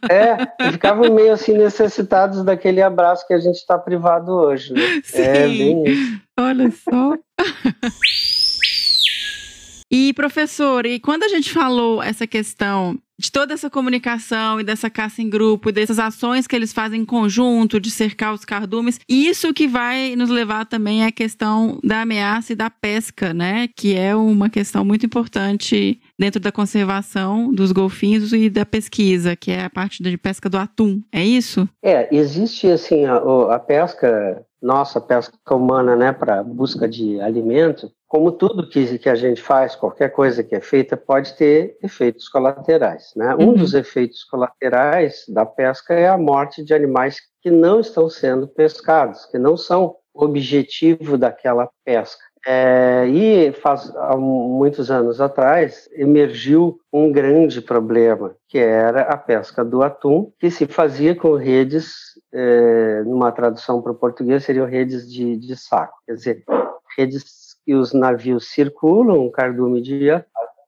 é, 0.09 0.70
ficavam 0.70 1.12
meio 1.12 1.32
assim 1.32 1.55
necessitados 1.55 2.45
daquele 2.45 2.80
abraço 2.80 3.26
que 3.26 3.35
a 3.35 3.39
gente 3.39 3.57
está 3.57 3.76
privado 3.76 4.30
hoje. 4.32 4.72
Né? 4.72 5.03
Sim. 5.03 5.24
É 5.24 5.49
bem 5.49 5.85
isso. 5.85 6.20
Olha 6.39 6.70
só. 6.70 7.16
E, 9.91 10.12
professor, 10.12 10.87
e 10.87 10.99
quando 10.99 11.22
a 11.22 11.28
gente 11.28 11.53
falou 11.53 12.03
essa 12.03 12.26
questão 12.26 12.99
de 13.18 13.30
toda 13.30 13.55
essa 13.55 13.70
comunicação 13.70 14.61
e 14.61 14.64
dessa 14.64 14.91
caça 14.91 15.22
em 15.22 15.30
grupo, 15.30 15.70
dessas 15.70 15.99
ações 15.99 16.47
que 16.47 16.57
eles 16.57 16.72
fazem 16.72 17.03
em 17.03 17.05
conjunto, 17.05 17.78
de 17.78 17.91
cercar 17.91 18.35
os 18.35 18.45
cardumes, 18.45 18.99
isso 19.09 19.55
que 19.55 19.68
vai 19.68 20.16
nos 20.16 20.30
levar 20.30 20.66
também 20.66 21.05
à 21.05 21.12
questão 21.12 21.78
da 21.82 22.03
ameaça 22.03 22.53
e 22.53 22.57
da 22.57 22.68
pesca, 22.68 23.32
né? 23.32 23.68
Que 23.76 23.95
é 23.95 24.16
uma 24.16 24.51
questão 24.51 24.85
muito 24.85 25.07
importante 25.07 26.01
dentro 26.19 26.41
da 26.41 26.53
conservação 26.53 27.53
dos 27.53 27.73
golfinhos 27.73 28.33
e 28.33 28.49
da 28.49 28.65
pesquisa, 28.65 29.37
que 29.37 29.51
é 29.51 29.65
a 29.65 29.71
parte 29.71 30.03
de 30.03 30.17
pesca 30.17 30.49
do 30.49 30.57
atum. 30.57 31.01
É 31.12 31.25
isso? 31.25 31.69
É, 31.83 32.15
existe 32.15 32.69
assim 32.69 33.05
a, 33.05 33.17
a 33.55 33.59
pesca 33.59 34.45
nossa 34.65 34.99
pesca 34.99 35.55
humana, 35.55 35.95
né, 35.95 36.11
para 36.11 36.43
busca 36.43 36.89
de 36.89 37.21
alimento, 37.21 37.93
como 38.09 38.33
tudo 38.33 38.67
que, 38.67 38.99
que 38.99 39.11
a 39.11 39.15
gente 39.15 39.43
faz, 39.43 39.77
qualquer 39.77 40.09
coisa 40.09 40.43
que 40.43 40.55
é 40.55 40.61
feita, 40.61 40.97
pode 40.97 41.37
ter 41.37 41.77
efeitos 41.83 42.31
colaterais. 42.31 43.12
Né? 43.15 43.35
Uhum. 43.35 43.51
Um 43.51 43.53
dos 43.53 43.75
efeitos 43.75 44.25
colaterais 44.25 45.27
da 45.29 45.45
pesca 45.45 45.93
é 45.93 46.09
a 46.09 46.17
morte 46.17 46.65
de 46.65 46.73
animais 46.73 47.19
que 47.43 47.51
não 47.51 47.79
estão 47.79 48.09
sendo 48.09 48.49
pescados, 48.49 49.27
que 49.27 49.39
não 49.39 49.55
são 49.55 49.97
objetivo 50.15 51.19
daquela 51.19 51.69
pesca. 51.85 52.25
É, 52.47 53.07
e 53.07 53.53
faz 53.53 53.95
há 53.97 54.16
muitos 54.16 54.90
anos 54.90 55.20
atrás 55.20 55.88
emergiu 55.92 56.78
um 56.92 57.11
grande 57.11 57.62
problema, 57.62 58.36
que 58.49 58.59
era 58.59 59.03
a 59.03 59.16
pesca 59.16 59.64
do 59.64 59.82
atum, 59.82 60.30
que 60.38 60.51
se 60.51 60.66
fazia 60.66 61.14
com 61.14 61.36
redes, 61.36 61.95
é, 62.32 63.03
numa 63.05 63.32
tradução 63.32 63.80
para 63.80 63.92
o 63.92 63.97
português, 63.97 64.45
seriam 64.45 64.66
redes 64.66 65.11
de, 65.11 65.36
de 65.38 65.57
saco, 65.57 65.95
quer 66.07 66.14
dizer, 66.14 66.45
redes 66.99 67.57
que 67.64 67.74
os 67.74 67.95
navios 67.95 68.51
circulam, 68.51 69.24
um 69.24 69.30
cardume 69.30 69.80
de 69.80 70.11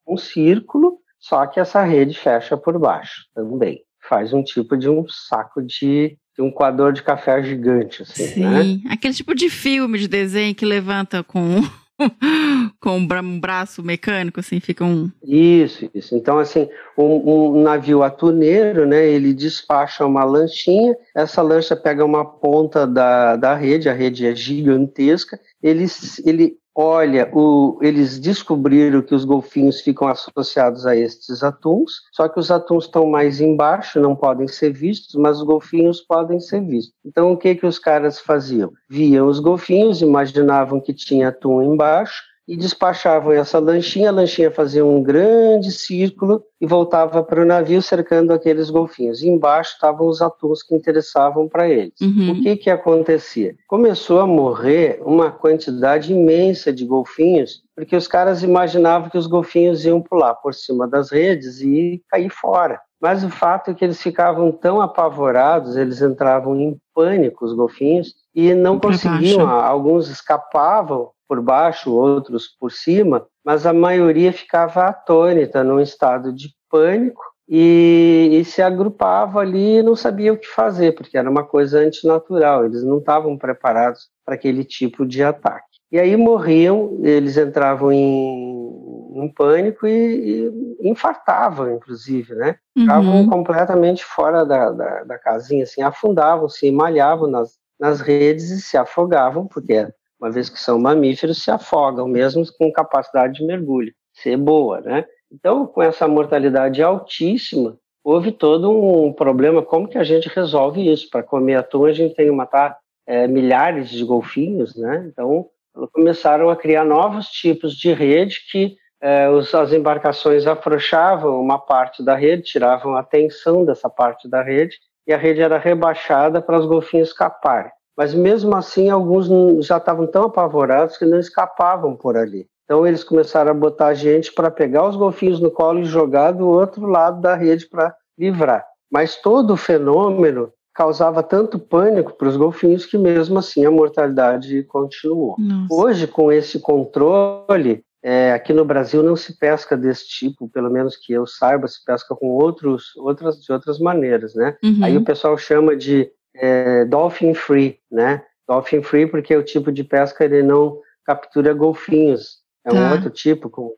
um 0.07 0.17
círculo, 0.17 0.99
só 1.19 1.47
que 1.47 1.61
essa 1.61 1.83
rede 1.83 2.19
fecha 2.19 2.57
por 2.57 2.79
baixo 2.79 3.27
também. 3.35 3.83
Faz 4.09 4.33
um 4.33 4.43
tipo 4.43 4.77
de 4.77 4.89
um 4.89 5.05
saco 5.09 5.61
de 5.61 6.17
um 6.39 6.51
coador 6.51 6.93
de 6.93 7.03
café 7.03 7.43
gigante, 7.43 8.03
assim, 8.03 8.41
né? 8.41 8.63
Sim, 8.63 8.83
né? 8.85 8.91
aquele 8.91 9.15
tipo 9.15 9.35
de 9.35 9.49
filme 9.49 9.99
de 9.99 10.09
desenho 10.09 10.55
que 10.55 10.65
levanta 10.65 11.23
com 11.23 11.63
com 12.81 12.99
um 12.99 13.41
braço 13.41 13.83
mecânico, 13.83 14.41
assim, 14.41 14.61
fica 14.61 14.85
um... 14.85 15.11
Isso, 15.23 15.89
isso. 15.95 16.15
Então, 16.15 16.39
assim, 16.39 16.69
um, 16.97 17.59
um, 17.59 17.63
navio 17.63 18.03
atuneiro, 18.03 18.87
né, 18.87 19.07
ele 19.09 19.33
despacha 19.33 20.05
uma 20.05 20.25
lanchinha, 20.25 20.95
essa 21.15 21.41
lancha 21.43 21.75
pega 21.75 22.05
uma 22.05 22.25
ponta 22.25 22.87
da, 22.87 23.37
da 23.37 23.55
rede, 23.55 23.89
a 23.89 23.95
rede 23.95 24.27
é 24.27 24.35
gigantesca, 24.35 25.41
ele, 25.63 25.87
ele 26.25 26.59
Olha, 26.79 27.31
o, 27.33 27.79
eles 27.81 28.19
descobriram 28.19 29.01
que 29.01 29.15
os 29.15 29.25
golfinhos 29.25 29.81
ficam 29.81 30.09
associados 30.09 30.87
a 30.87 30.95
estes 30.95 31.43
atuns, 31.43 32.03
só 32.13 32.29
que 32.29 32.39
os 32.39 32.51
atuns 32.51 32.85
estão 32.85 33.07
mais 33.07 33.41
embaixo, 33.41 33.99
não 33.99 34.15
podem 34.15 34.47
ser 34.47 34.75
vistos, 34.75 35.15
mas 35.15 35.39
os 35.39 35.43
golfinhos 35.43 36.03
podem 36.03 36.39
ser 36.39 36.61
vistos. 36.61 36.93
Então, 37.03 37.33
o 37.33 37.37
que, 37.39 37.55
que 37.55 37.65
os 37.65 37.79
caras 37.79 38.21
faziam? 38.21 38.71
Viam 38.91 39.27
os 39.27 39.41
golfinhos, 39.41 40.03
imaginavam 40.03 40.79
que 40.79 40.93
tinha 40.93 41.29
atum 41.29 41.63
embaixo, 41.63 42.23
e 42.47 42.57
despachavam 42.57 43.33
essa 43.33 43.59
lanchinha, 43.59 44.09
a 44.09 44.13
lanchinha 44.13 44.51
fazia 44.51 44.85
um 44.85 45.03
grande 45.03 45.73
círculo 45.73 46.43
e 46.61 46.67
voltava 46.67 47.23
para 47.23 47.43
o 47.43 47.45
navio 47.45 47.83
cercando 47.83 48.33
aqueles 48.33 48.71
golfinhos. 48.71 49.21
E 49.21 49.29
embaixo 49.29 49.73
estavam 49.75 50.07
os 50.07 50.23
atuns 50.23 50.63
que 50.63 50.75
interessavam 50.75 51.49
para 51.49 51.69
eles. 51.69 52.01
Uhum. 52.01 52.33
O 52.33 52.43
que 52.43 52.57
que 52.57 52.71
acontecia? 52.71 53.55
Começou 53.67 54.21
a 54.21 54.27
morrer 54.27 55.01
uma 55.05 55.31
quantidade 55.31 56.13
imensa 56.13 56.73
de 56.73 56.85
golfinhos, 56.85 57.63
porque 57.75 57.97
os 57.97 58.07
caras 58.07 58.43
imaginavam 58.43 59.11
que 59.11 59.19
os 59.19 59.27
golfinhos 59.27 59.85
iam 59.85 60.01
pular 60.01 60.35
por 60.35 60.55
cima 60.55 60.87
das 60.87 61.11
redes 61.11 61.61
e 61.61 62.01
cair 62.09 62.31
fora. 62.31 62.81
Mas 63.01 63.23
o 63.23 63.29
fato 63.29 63.71
é 63.71 63.75
que 63.75 63.85
eles 63.85 64.01
ficavam 64.01 64.51
tão 64.51 64.81
apavorados, 64.81 65.77
eles 65.77 66.01
entravam 66.01 66.59
em 66.59 66.79
pânico, 66.95 67.45
os 67.45 67.53
golfinhos, 67.53 68.15
e 68.35 68.55
não 68.55 68.81
conseguiam. 68.81 69.47
Alguns 69.49 70.09
escapavam 70.09 71.11
por 71.29 71.41
baixo, 71.41 71.95
outros 71.95 72.49
por 72.59 72.71
cima, 72.71 73.27
mas 73.45 73.67
a 73.67 73.73
maioria 73.73 74.33
ficava 74.33 74.85
atônita, 74.85 75.65
num 75.65 75.81
estado 75.81 76.33
de 76.33 76.51
pânico 76.71 77.23
e, 77.49 78.31
e, 78.33 78.45
se 78.45 78.61
agrupava 78.61 79.41
ali 79.41 79.79
e 79.79 79.83
não 79.83 79.95
sabia 79.95 80.33
o 80.33 80.39
que 80.39 80.49
fazer, 80.49 80.95
porque 80.95 81.17
era 81.17 81.31
uma 81.31 81.45
coisa 81.45 81.79
antinatural, 81.79 82.65
eles 82.65 82.83
não 82.83 82.99
estavam 82.99 83.39
preparados 83.39 84.09
para 84.25 84.35
aquele 84.35 84.65
tipo 84.65 85.07
de 85.07 85.23
ataque. 85.23 85.65
E 85.93 85.99
aí 86.01 86.17
morriam, 86.17 86.99
eles 87.05 87.37
entravam 87.37 87.93
em, 87.93 89.23
em 89.23 89.33
pânico 89.33 89.87
e, 89.87 90.49
e, 90.81 90.89
infartavam, 90.91 91.73
inclusive, 91.73 92.35
né? 92.35 92.57
Ficavam 92.77 93.21
uhum. 93.21 93.29
completamente 93.29 94.05
fora 94.05 94.45
da, 94.45 94.71
da, 94.71 95.05
da, 95.05 95.19
casinha, 95.19 95.63
assim, 95.63 95.83
afundavam, 95.83 96.49
se 96.49 96.71
malhavam 96.73 97.29
nas, 97.29 97.57
nas 97.79 98.01
redes 98.01 98.51
e 98.51 98.61
se 98.61 98.77
afogavam, 98.77 99.47
porque 99.47 99.89
uma 100.21 100.31
vez 100.31 100.49
que 100.49 100.59
são 100.59 100.79
mamíferos, 100.79 101.43
se 101.43 101.51
afogam, 101.51 102.09
mesmo 102.09 102.45
com 102.59 102.73
capacidade 102.73 103.35
de 103.35 103.45
mergulho, 103.45 103.93
ser 104.13 104.37
boa, 104.37 104.81
né? 104.81 105.05
Então, 105.31 105.67
com 105.67 105.83
essa 105.83 106.07
mortalidade 106.07 106.83
altíssima, 106.83 107.77
houve 108.03 108.33
todo 108.33 108.71
um 108.71 109.13
problema. 109.13 109.63
Como 109.63 109.89
que 109.89 109.99
a 109.99 110.05
gente 110.05 110.29
resolve 110.29 110.91
isso? 110.91 111.11
Para 111.11 111.23
comer 111.23 111.57
atum, 111.57 111.85
a 111.85 111.93
gente 111.93 112.15
tem 112.15 112.27
que 112.27 112.33
matar 112.33 112.79
é, 113.07 113.27
milhares 113.27 113.91
de 113.91 114.05
golfinhos, 114.05 114.77
né? 114.77 115.07
Então, 115.13 115.49
começaram 115.93 116.49
a 116.49 116.57
criar 116.57 116.85
novos 116.85 117.27
tipos 117.29 117.75
de 117.77 117.93
rede 117.93 118.41
que 118.51 118.77
é, 119.01 119.29
os, 119.29 119.55
as 119.55 119.73
embarcações 119.73 120.47
afrouxavam 120.47 121.41
uma 121.41 121.59
parte 121.59 122.03
da 122.03 122.15
rede, 122.15 122.45
tiravam 122.45 122.97
a 122.97 123.03
tensão 123.03 123.65
dessa 123.65 123.91
parte 123.91 124.29
da 124.29 124.43
rede 124.43 124.79
e 125.07 125.13
a 125.13 125.17
rede 125.17 125.43
era 125.43 125.59
rebaixada 125.59 126.41
para 126.41 126.59
os 126.59 126.67
golfinhos 126.67 127.09
escaparem. 127.09 127.71
Mas 127.97 128.15
mesmo 128.15 128.55
assim, 128.55 128.91
alguns 128.91 129.29
já 129.65 129.79
estavam 129.79 130.07
tão 130.07 130.25
apavorados 130.25 130.99
que 130.99 131.05
não 131.05 131.19
escapavam 131.19 131.97
por 131.97 132.17
ali. 132.17 132.47
Então 132.65 132.87
eles 132.87 133.05
começaram 133.05 133.53
a 133.53 133.55
botar 133.55 133.95
gente 133.95 134.33
para 134.33 134.51
pegar 134.51 134.89
os 134.89 134.97
golfinhos 134.97 135.41
no 135.41 135.51
colo 135.51 135.79
e 135.79 135.85
jogar 135.85 136.33
do 136.33 136.49
outro 136.49 136.87
lado 136.87 137.21
da 137.21 137.35
rede 137.35 137.67
para 137.67 137.95
livrar. 138.19 138.67
Mas 138.91 139.17
todo 139.17 139.53
o 139.53 139.57
fenômeno 139.57 140.53
causava 140.75 141.23
tanto 141.23 141.59
pânico 141.59 142.13
para 142.13 142.29
os 142.29 142.37
golfinhos 142.37 142.85
que 142.85 142.99
mesmo 142.99 143.39
assim 143.39 143.65
a 143.65 143.71
mortalidade 143.71 144.63
continuou. 144.65 145.37
Nossa. 145.39 145.75
Hoje, 145.75 146.07
com 146.07 146.31
esse 146.31 146.61
controle, 146.61 147.83
é, 148.03 148.33
aqui 148.33 148.53
no 148.53 148.65
Brasil 148.65 149.03
não 149.03 149.17
se 149.17 149.39
pesca 149.39 149.77
desse 149.77 150.07
tipo, 150.07 150.49
pelo 150.51 150.71
menos 150.71 150.97
que 150.97 151.13
eu 151.13 151.27
saiba, 151.27 151.67
se 151.67 151.83
pesca 151.85 152.15
com 152.15 152.29
outros, 152.29 152.95
outras, 152.97 153.37
de 153.41 153.51
outras 153.51 153.79
maneiras, 153.79 154.35
né? 154.35 154.57
Uhum. 154.63 154.85
Aí 154.85 154.97
o 154.97 155.05
pessoal 155.05 155.37
chama 155.39 155.75
de 155.75 156.11
é, 156.37 156.85
dolphin 156.85 157.35
free, 157.35 157.79
né? 157.91 158.23
Dolphin 158.49 158.83
free 158.83 159.07
porque 159.07 159.35
o 159.37 159.43
tipo 159.43 159.73
de 159.73 159.83
pesca 159.83 160.25
ele 160.25 160.43
não 160.43 160.81
captura 161.05 161.55
golfinhos, 161.55 162.39
é 162.65 162.73
um 162.73 162.75
tá. 162.75 162.93
outro 162.93 163.11
tipo, 163.11 163.49
com, 163.49 163.73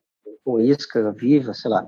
com 0.45 0.61
isca 0.61 1.13
viva, 1.13 1.53
sei 1.53 1.71
lá. 1.71 1.87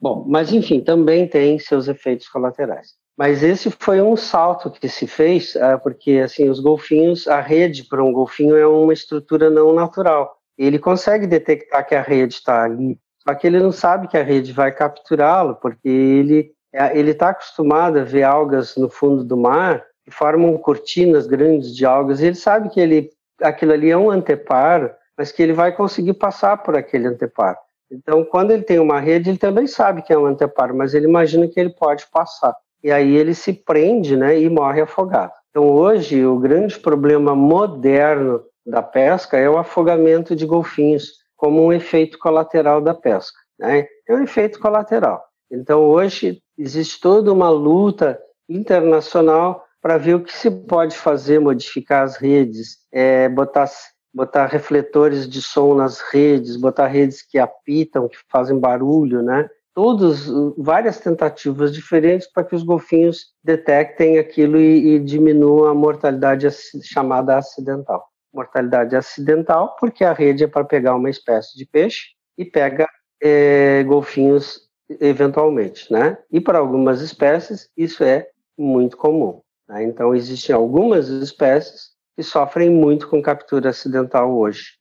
Bom, 0.00 0.24
mas 0.28 0.52
enfim, 0.52 0.80
também 0.80 1.26
tem 1.28 1.58
seus 1.58 1.88
efeitos 1.88 2.28
colaterais. 2.28 2.94
Mas 3.16 3.42
esse 3.42 3.70
foi 3.70 4.00
um 4.00 4.16
salto 4.16 4.70
que 4.70 4.88
se 4.88 5.06
fez, 5.06 5.54
ah, 5.56 5.78
porque 5.78 6.12
assim 6.24 6.48
os 6.48 6.58
golfinhos, 6.58 7.28
a 7.28 7.40
rede 7.40 7.84
para 7.84 8.02
um 8.02 8.12
golfinho 8.12 8.56
é 8.56 8.66
uma 8.66 8.92
estrutura 8.92 9.50
não 9.50 9.72
natural. 9.72 10.36
Ele 10.58 10.78
consegue 10.78 11.26
detectar 11.26 11.86
que 11.86 11.94
a 11.94 12.02
rede 12.02 12.34
está 12.34 12.64
ali, 12.64 12.98
só 13.22 13.34
que 13.34 13.46
ele 13.46 13.60
não 13.60 13.70
sabe 13.70 14.08
que 14.08 14.16
a 14.16 14.22
rede 14.22 14.52
vai 14.52 14.72
capturá-lo, 14.72 15.54
porque 15.56 15.88
ele 15.88 16.52
é, 16.72 16.98
ele 16.98 17.10
está 17.10 17.28
acostumado 17.28 17.98
a 17.98 18.04
ver 18.04 18.22
algas 18.22 18.76
no 18.76 18.88
fundo 18.88 19.22
do 19.22 19.36
mar 19.36 19.84
formam 20.10 20.56
cortinas 20.58 21.26
grandes 21.26 21.74
de 21.74 21.86
algas. 21.86 22.20
E 22.20 22.26
ele 22.26 22.34
sabe 22.34 22.68
que 22.68 22.80
ele 22.80 23.10
aquilo 23.40 23.72
ali 23.72 23.90
é 23.90 23.96
um 23.96 24.10
anteparo 24.10 24.90
mas 25.16 25.30
que 25.30 25.42
ele 25.42 25.52
vai 25.52 25.72
conseguir 25.72 26.14
passar 26.14 26.56
por 26.58 26.76
aquele 26.76 27.06
anteparo. 27.06 27.58
Então, 27.90 28.24
quando 28.24 28.50
ele 28.50 28.62
tem 28.62 28.78
uma 28.78 28.98
rede, 28.98 29.30
ele 29.30 29.38
também 29.38 29.66
sabe 29.66 30.02
que 30.02 30.12
é 30.12 30.18
um 30.18 30.26
anteparo, 30.26 30.74
mas 30.76 30.94
ele 30.94 31.06
imagina 31.06 31.46
que 31.46 31.60
ele 31.60 31.70
pode 31.70 32.06
passar. 32.10 32.56
E 32.82 32.90
aí 32.90 33.14
ele 33.14 33.34
se 33.34 33.52
prende 33.52 34.16
né, 34.16 34.40
e 34.40 34.48
morre 34.48 34.80
afogado. 34.80 35.32
Então, 35.50 35.70
hoje, 35.70 36.24
o 36.24 36.38
grande 36.38 36.78
problema 36.78 37.34
moderno 37.34 38.42
da 38.64 38.82
pesca 38.82 39.36
é 39.36 39.48
o 39.48 39.58
afogamento 39.58 40.34
de 40.34 40.46
golfinhos, 40.46 41.12
como 41.36 41.62
um 41.62 41.72
efeito 41.72 42.18
colateral 42.18 42.80
da 42.80 42.94
pesca. 42.94 43.38
Né? 43.58 43.86
É 44.08 44.14
um 44.14 44.22
efeito 44.22 44.58
colateral. 44.58 45.22
Então, 45.50 45.84
hoje, 45.84 46.42
existe 46.56 46.98
toda 46.98 47.32
uma 47.32 47.50
luta 47.50 48.18
internacional 48.48 49.64
para 49.82 49.98
ver 49.98 50.14
o 50.14 50.22
que 50.22 50.32
se 50.32 50.48
pode 50.48 50.96
fazer, 50.96 51.40
modificar 51.40 52.04
as 52.04 52.16
redes, 52.16 52.78
é, 52.92 53.28
botar 53.28 53.68
botar 54.14 54.46
refletores 54.46 55.28
de 55.28 55.40
som 55.40 55.74
nas 55.74 56.00
redes, 56.00 56.56
botar 56.56 56.86
redes 56.86 57.22
que 57.22 57.38
apitam, 57.38 58.08
que 58.08 58.18
fazem 58.30 58.58
barulho, 58.58 59.22
né? 59.22 59.48
Todos, 59.74 60.30
várias 60.58 61.00
tentativas 61.00 61.72
diferentes 61.72 62.30
para 62.30 62.44
que 62.44 62.54
os 62.54 62.62
golfinhos 62.62 63.28
detectem 63.42 64.18
aquilo 64.18 64.60
e, 64.60 64.96
e 64.96 64.98
diminuam 64.98 65.64
a 65.64 65.74
mortalidade 65.74 66.46
chamada 66.82 67.38
acidental. 67.38 68.06
Mortalidade 68.32 68.94
acidental 68.94 69.74
porque 69.80 70.04
a 70.04 70.12
rede 70.12 70.44
é 70.44 70.46
para 70.46 70.64
pegar 70.64 70.94
uma 70.94 71.08
espécie 71.08 71.56
de 71.56 71.64
peixe 71.64 72.08
e 72.36 72.44
pega 72.44 72.86
é, 73.22 73.82
golfinhos 73.84 74.60
eventualmente, 75.00 75.90
né? 75.90 76.18
E 76.30 76.38
para 76.38 76.58
algumas 76.58 77.00
espécies 77.00 77.70
isso 77.74 78.04
é 78.04 78.28
muito 78.58 78.96
comum. 78.96 79.41
Né? 79.68 79.84
Então 79.84 80.14
existem 80.14 80.54
algumas 80.54 81.08
espécies 81.08 81.92
que 82.16 82.22
sofrem 82.22 82.68
muito 82.70 83.08
com 83.08 83.22
captura 83.22 83.70
acidental 83.70 84.36
hoje, 84.36 84.72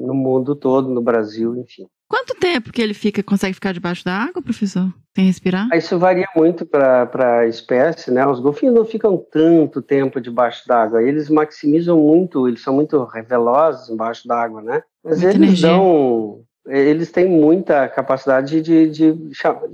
no 0.00 0.14
mundo 0.14 0.56
todo, 0.56 0.88
no 0.88 1.00
Brasil, 1.00 1.56
enfim. 1.56 1.86
Quanto 2.08 2.34
tempo 2.34 2.72
que 2.72 2.82
ele 2.82 2.92
fica, 2.92 3.22
consegue 3.22 3.54
ficar 3.54 3.72
debaixo 3.72 4.04
da 4.04 4.12
água, 4.12 4.42
professor? 4.42 4.92
Sem 5.14 5.26
respirar? 5.26 5.68
Isso 5.74 5.98
varia 5.98 6.26
muito 6.36 6.66
para 6.66 7.38
a 7.38 7.46
espécie, 7.46 8.10
né? 8.10 8.26
Os 8.26 8.40
golfinhos 8.40 8.74
não 8.74 8.84
ficam 8.84 9.16
tanto 9.30 9.80
tempo 9.80 10.20
debaixo 10.20 10.66
d'água. 10.66 11.02
Eles 11.02 11.30
maximizam 11.30 11.98
muito, 11.98 12.48
eles 12.48 12.62
são 12.62 12.74
muito 12.74 13.06
velozes 13.26 13.88
embaixo 13.88 14.26
d'água, 14.26 14.60
né? 14.60 14.82
Mas 15.04 15.22
Muita 15.22 15.36
eles 15.36 15.48
energia. 15.48 15.68
dão 15.68 16.42
eles 16.66 17.10
têm 17.10 17.26
muita 17.26 17.88
capacidade 17.88 18.60
de, 18.60 18.88
de 18.88 19.14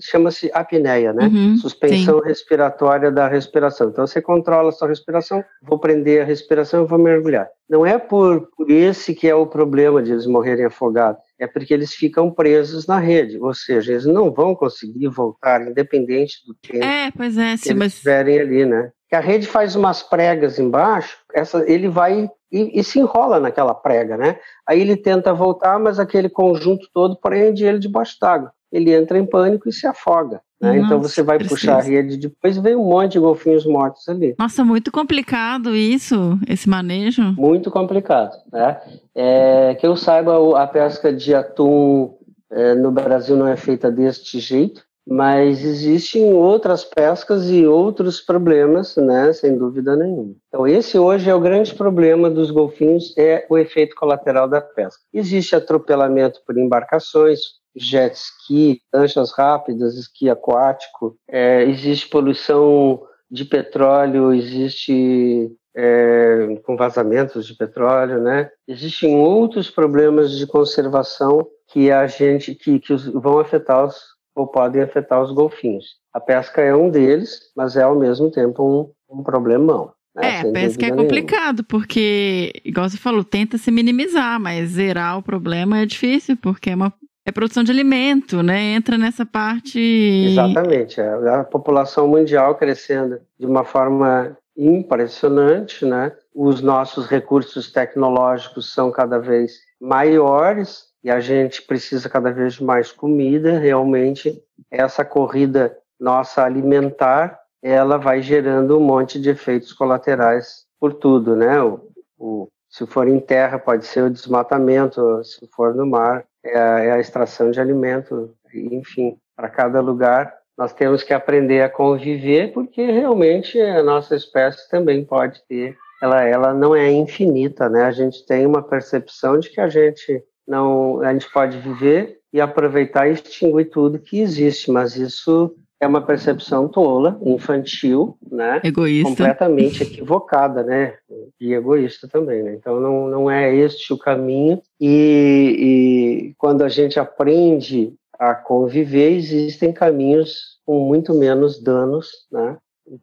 chama-se 0.01 0.51
apneia, 0.55 1.13
né? 1.13 1.27
Uhum, 1.27 1.57
Suspensão 1.59 2.21
sim. 2.21 2.29
respiratória 2.29 3.11
da 3.11 3.29
respiração. 3.29 3.91
Então 3.91 4.07
você 4.07 4.23
controla 4.23 4.71
a 4.71 4.73
sua 4.73 4.89
respiração, 4.89 5.45
vou 5.63 5.79
prender 5.79 6.23
a 6.23 6.25
respiração 6.25 6.85
e 6.85 6.87
vou 6.87 6.99
mergulhar. 6.99 7.49
Não 7.69 7.85
é 7.85 7.99
por, 7.99 8.49
por 8.57 8.71
esse 8.71 9.15
que 9.15 9.29
é 9.29 9.35
o 9.35 9.47
problema 9.47 10.03
de 10.03 10.13
eles 10.13 10.27
morrerem 10.27 10.65
afogados, 10.65 11.21
é 11.39 11.47
porque 11.47 11.75
eles 11.75 11.93
ficam 11.93 12.31
presos 12.31 12.87
na 12.87 12.99
rede, 12.99 13.39
ou 13.39 13.53
seja, 13.53 13.93
eles 13.93 14.07
não 14.07 14.33
vão 14.33 14.55
conseguir 14.55 15.09
voltar 15.09 15.61
independente 15.69 16.39
do 16.47 16.55
tempo 16.55 16.85
é, 16.85 17.11
pois 17.11 17.37
é, 17.37 17.57
sim, 17.57 17.63
que 17.63 17.69
eles 17.69 17.79
mas... 17.79 17.93
estiverem 17.93 18.41
ali, 18.41 18.65
né? 18.65 18.91
Que 19.09 19.17
a 19.17 19.21
rede 19.21 19.47
faz 19.47 19.75
umas 19.75 20.03
pregas 20.03 20.59
embaixo, 20.59 21.17
essa, 21.35 21.65
ele 21.71 21.89
vai 21.89 22.31
e, 22.51 22.81
e, 22.81 22.83
se 22.83 22.99
enrola 22.99 23.39
naquela 23.39 23.75
prega, 23.75 24.17
né? 24.17 24.39
Aí 24.67 24.81
ele 24.81 24.97
tenta 24.97 25.35
voltar, 25.35 25.79
mas 25.79 25.99
aquele 25.99 26.29
conjunto 26.29 26.89
todo 26.93 27.17
prende 27.17 27.65
ele 27.65 27.79
debaixo 27.79 28.17
d'água. 28.21 28.53
Ele 28.73 28.95
entra 28.95 29.19
em 29.19 29.27
pânico 29.27 29.69
e 29.69 29.73
se 29.73 29.87
afoga. 29.87 30.41
Né? 30.61 30.73
Nossa, 30.73 30.87
então 30.87 31.01
você 31.01 31.23
vai 31.23 31.39
puxar 31.39 31.79
a 31.79 31.81
rede 31.81 32.17
depois 32.17 32.59
vem 32.59 32.75
um 32.75 32.85
monte 32.85 33.13
de 33.13 33.19
golfinhos 33.21 33.65
mortos 33.65 34.09
ali. 34.09 34.35
Nossa, 34.39 34.65
muito 34.65 34.91
complicado 34.91 35.75
isso, 35.75 36.39
esse 36.49 36.69
manejo. 36.69 37.23
Muito 37.33 37.71
complicado, 37.71 38.37
né? 38.53 38.81
É, 39.15 39.77
que 39.77 39.87
eu 39.87 39.97
saiba, 39.97 40.61
a 40.61 40.67
pesca 40.67 41.13
de 41.13 41.35
atum 41.35 42.15
é, 42.51 42.75
no 42.75 42.91
Brasil 42.91 43.37
não 43.37 43.47
é 43.47 43.57
feita 43.57 43.91
deste 43.91 44.41
jeito 44.41 44.88
mas 45.09 45.65
existem 45.65 46.35
outras 46.35 46.85
pescas 46.85 47.49
e 47.49 47.67
outros 47.67 48.21
problemas, 48.21 48.95
né, 48.97 49.33
sem 49.33 49.57
dúvida 49.57 49.97
nenhuma. 49.97 50.35
Então 50.49 50.67
esse 50.67 50.99
hoje 50.99 51.31
é 51.31 51.35
o 51.35 51.41
grande 51.41 51.75
problema 51.75 52.29
dos 52.29 52.51
golfinhos, 52.51 53.17
é 53.17 53.47
o 53.49 53.57
efeito 53.57 53.97
colateral 53.97 54.47
da 54.47 54.61
pesca. 54.61 55.01
Existe 55.13 55.57
atropelamento 55.57 56.41
por 56.47 56.59
embarcações, 56.59 57.41
jet 57.75 58.15
ski, 58.15 58.83
lanchas 58.93 59.33
rápidas, 59.33 59.95
esqui 59.95 60.29
aquático, 60.29 61.17
é, 61.27 61.65
existe 61.65 62.09
poluição 62.09 63.01
de 63.31 63.47
petróleo, 63.47 64.35
existe 64.35 65.51
é, 65.75 66.61
com 66.65 66.77
vazamentos 66.77 67.47
de 67.47 67.55
petróleo, 67.55 68.21
né? 68.21 68.51
Existem 68.67 69.17
outros 69.17 69.71
problemas 69.71 70.33
de 70.33 70.47
conservação 70.47 71.47
que 71.69 71.91
a 71.91 72.07
gente 72.07 72.55
que, 72.55 72.79
que 72.81 72.95
vão 72.95 73.39
afetar 73.39 73.87
os 73.87 74.18
ou 74.41 74.47
podem 74.47 74.83
afetar 74.83 75.23
os 75.23 75.33
golfinhos. 75.33 75.85
A 76.13 76.21
pesca 76.21 76.61
é 76.63 76.75
um 76.75 76.91
deles, 76.91 77.41
mas 77.57 77.77
é 77.77 77.83
ao 77.83 77.97
mesmo 77.97 78.31
tempo 78.31 78.95
um, 79.11 79.19
um 79.19 79.23
problemão. 79.23 79.93
Né? 80.15 80.37
É, 80.37 80.41
a 80.41 80.53
pesca 80.53 80.87
é 80.87 80.91
complicado, 80.91 81.65
porque, 81.65 82.53
igual 82.65 82.89
você 82.89 82.97
falou, 82.97 83.25
tenta 83.25 83.59
se 83.59 83.71
minimizar, 83.71 84.41
mas 84.41 84.71
zerar 84.71 85.19
o 85.19 85.23
problema 85.23 85.79
é 85.79 85.87
difícil, 85.87 86.37
porque 86.37 86.71
é 86.71 86.75
uma 86.75 86.93
é 87.27 87.31
produção 87.31 87.63
de 87.63 87.71
alimento, 87.71 88.43
né? 88.43 88.73
Entra 88.73 88.97
nessa 88.97 89.27
parte. 89.27 89.79
Exatamente. 89.79 90.99
É. 90.99 91.11
A 91.29 91.45
população 91.45 92.09
mundial 92.09 92.55
crescendo 92.55 93.21
de 93.39 93.45
uma 93.45 93.65
forma 93.65 94.35
impressionante, 94.57 95.85
né? 95.85 96.13
Os 96.35 96.63
nossos 96.63 97.07
recursos 97.07 97.71
tecnológicos 97.71 98.73
são 98.73 98.91
cada 98.91 99.19
vez 99.19 99.59
maiores, 99.79 100.88
e 101.03 101.11
a 101.11 101.21
gente 101.21 101.63
precisa 101.63 102.09
cada 102.09 102.31
vez 102.31 102.59
mais 102.59 102.93
comida, 102.93 103.59
realmente 103.59 104.43
essa 104.71 105.05
corrida 105.05 105.77
nossa 105.99 106.45
alimentar, 106.45 107.39
ela 107.63 107.97
vai 107.97 108.23
gerando 108.23 108.79
um 108.79 108.83
monte 108.83 109.21
de 109.21 109.31
efeitos 109.31 109.73
colaterais 109.73 110.65
por 110.79 110.95
tudo, 110.95 111.35
né? 111.35 111.61
O, 111.63 111.81
o 112.19 112.49
Se 112.69 112.87
for 112.87 113.09
em 113.09 113.19
terra, 113.19 113.59
pode 113.59 113.87
ser 113.87 114.03
o 114.03 114.11
desmatamento, 114.11 115.23
se 115.25 115.47
for 115.49 115.75
no 115.75 115.87
mar, 115.87 116.25
é 116.45 116.59
a, 116.59 116.79
é 116.81 116.91
a 116.93 117.01
extração 117.01 117.51
de 117.51 117.61
alimento, 117.61 118.35
enfim, 118.55 119.17
para 119.35 119.49
cada 119.49 119.81
lugar 119.81 120.39
nós 120.59 120.73
temos 120.73 121.05
que 121.05 121.15
aprender 121.15 121.63
a 121.63 121.71
conviver, 121.71 122.53
porque 122.53 122.85
realmente 122.85 123.61
a 123.61 123.81
nossa 123.81 124.17
espécie 124.17 124.69
também 124.69 125.05
pode 125.05 125.41
ter, 125.47 125.77
ela, 126.03 126.25
ela 126.25 126.53
não 126.53 126.75
é 126.75 126.91
infinita, 126.91 127.69
né? 127.69 127.85
A 127.85 127.93
gente 127.93 128.27
tem 128.27 128.45
uma 128.45 128.61
percepção 128.61 129.39
de 129.39 129.51
que 129.51 129.61
a 129.61 129.69
gente 129.69 130.21
não, 130.49 131.03
a 131.03 131.13
gente 131.13 131.31
pode 131.31 131.59
viver 131.59 132.21
e 132.33 132.41
aproveitar 132.41 133.07
e 133.07 133.13
extinguir 133.13 133.67
tudo 133.67 133.99
que 133.99 134.19
existe, 134.19 134.71
mas 134.71 134.97
isso 134.97 135.55
é 135.81 135.87
uma 135.87 136.01
percepção 136.01 136.67
tola, 136.67 137.21
infantil, 137.23 138.17
né? 138.31 138.61
Egoísta. 138.65 139.09
Completamente 139.11 139.83
equivocada, 139.83 140.65
né? 140.65 140.97
E 141.41 141.53
egoísta 141.53 142.09
também, 142.09 142.43
né? 142.43 142.55
Então 142.55 142.81
não, 142.81 143.09
não 143.09 143.31
é 143.31 143.55
este 143.55 143.93
o 143.93 143.99
caminho. 143.99 144.61
E, 144.81 146.31
e 146.31 146.35
quando 146.37 146.65
a 146.65 146.69
gente 146.69 146.99
aprende 146.99 147.95
a 148.19 148.35
conviver, 148.35 149.13
existem 149.13 149.73
caminhos 149.73 150.59
com 150.65 150.81
muito 150.81 151.15
menos 151.15 151.63
danos, 151.63 152.27
né? 152.33 152.57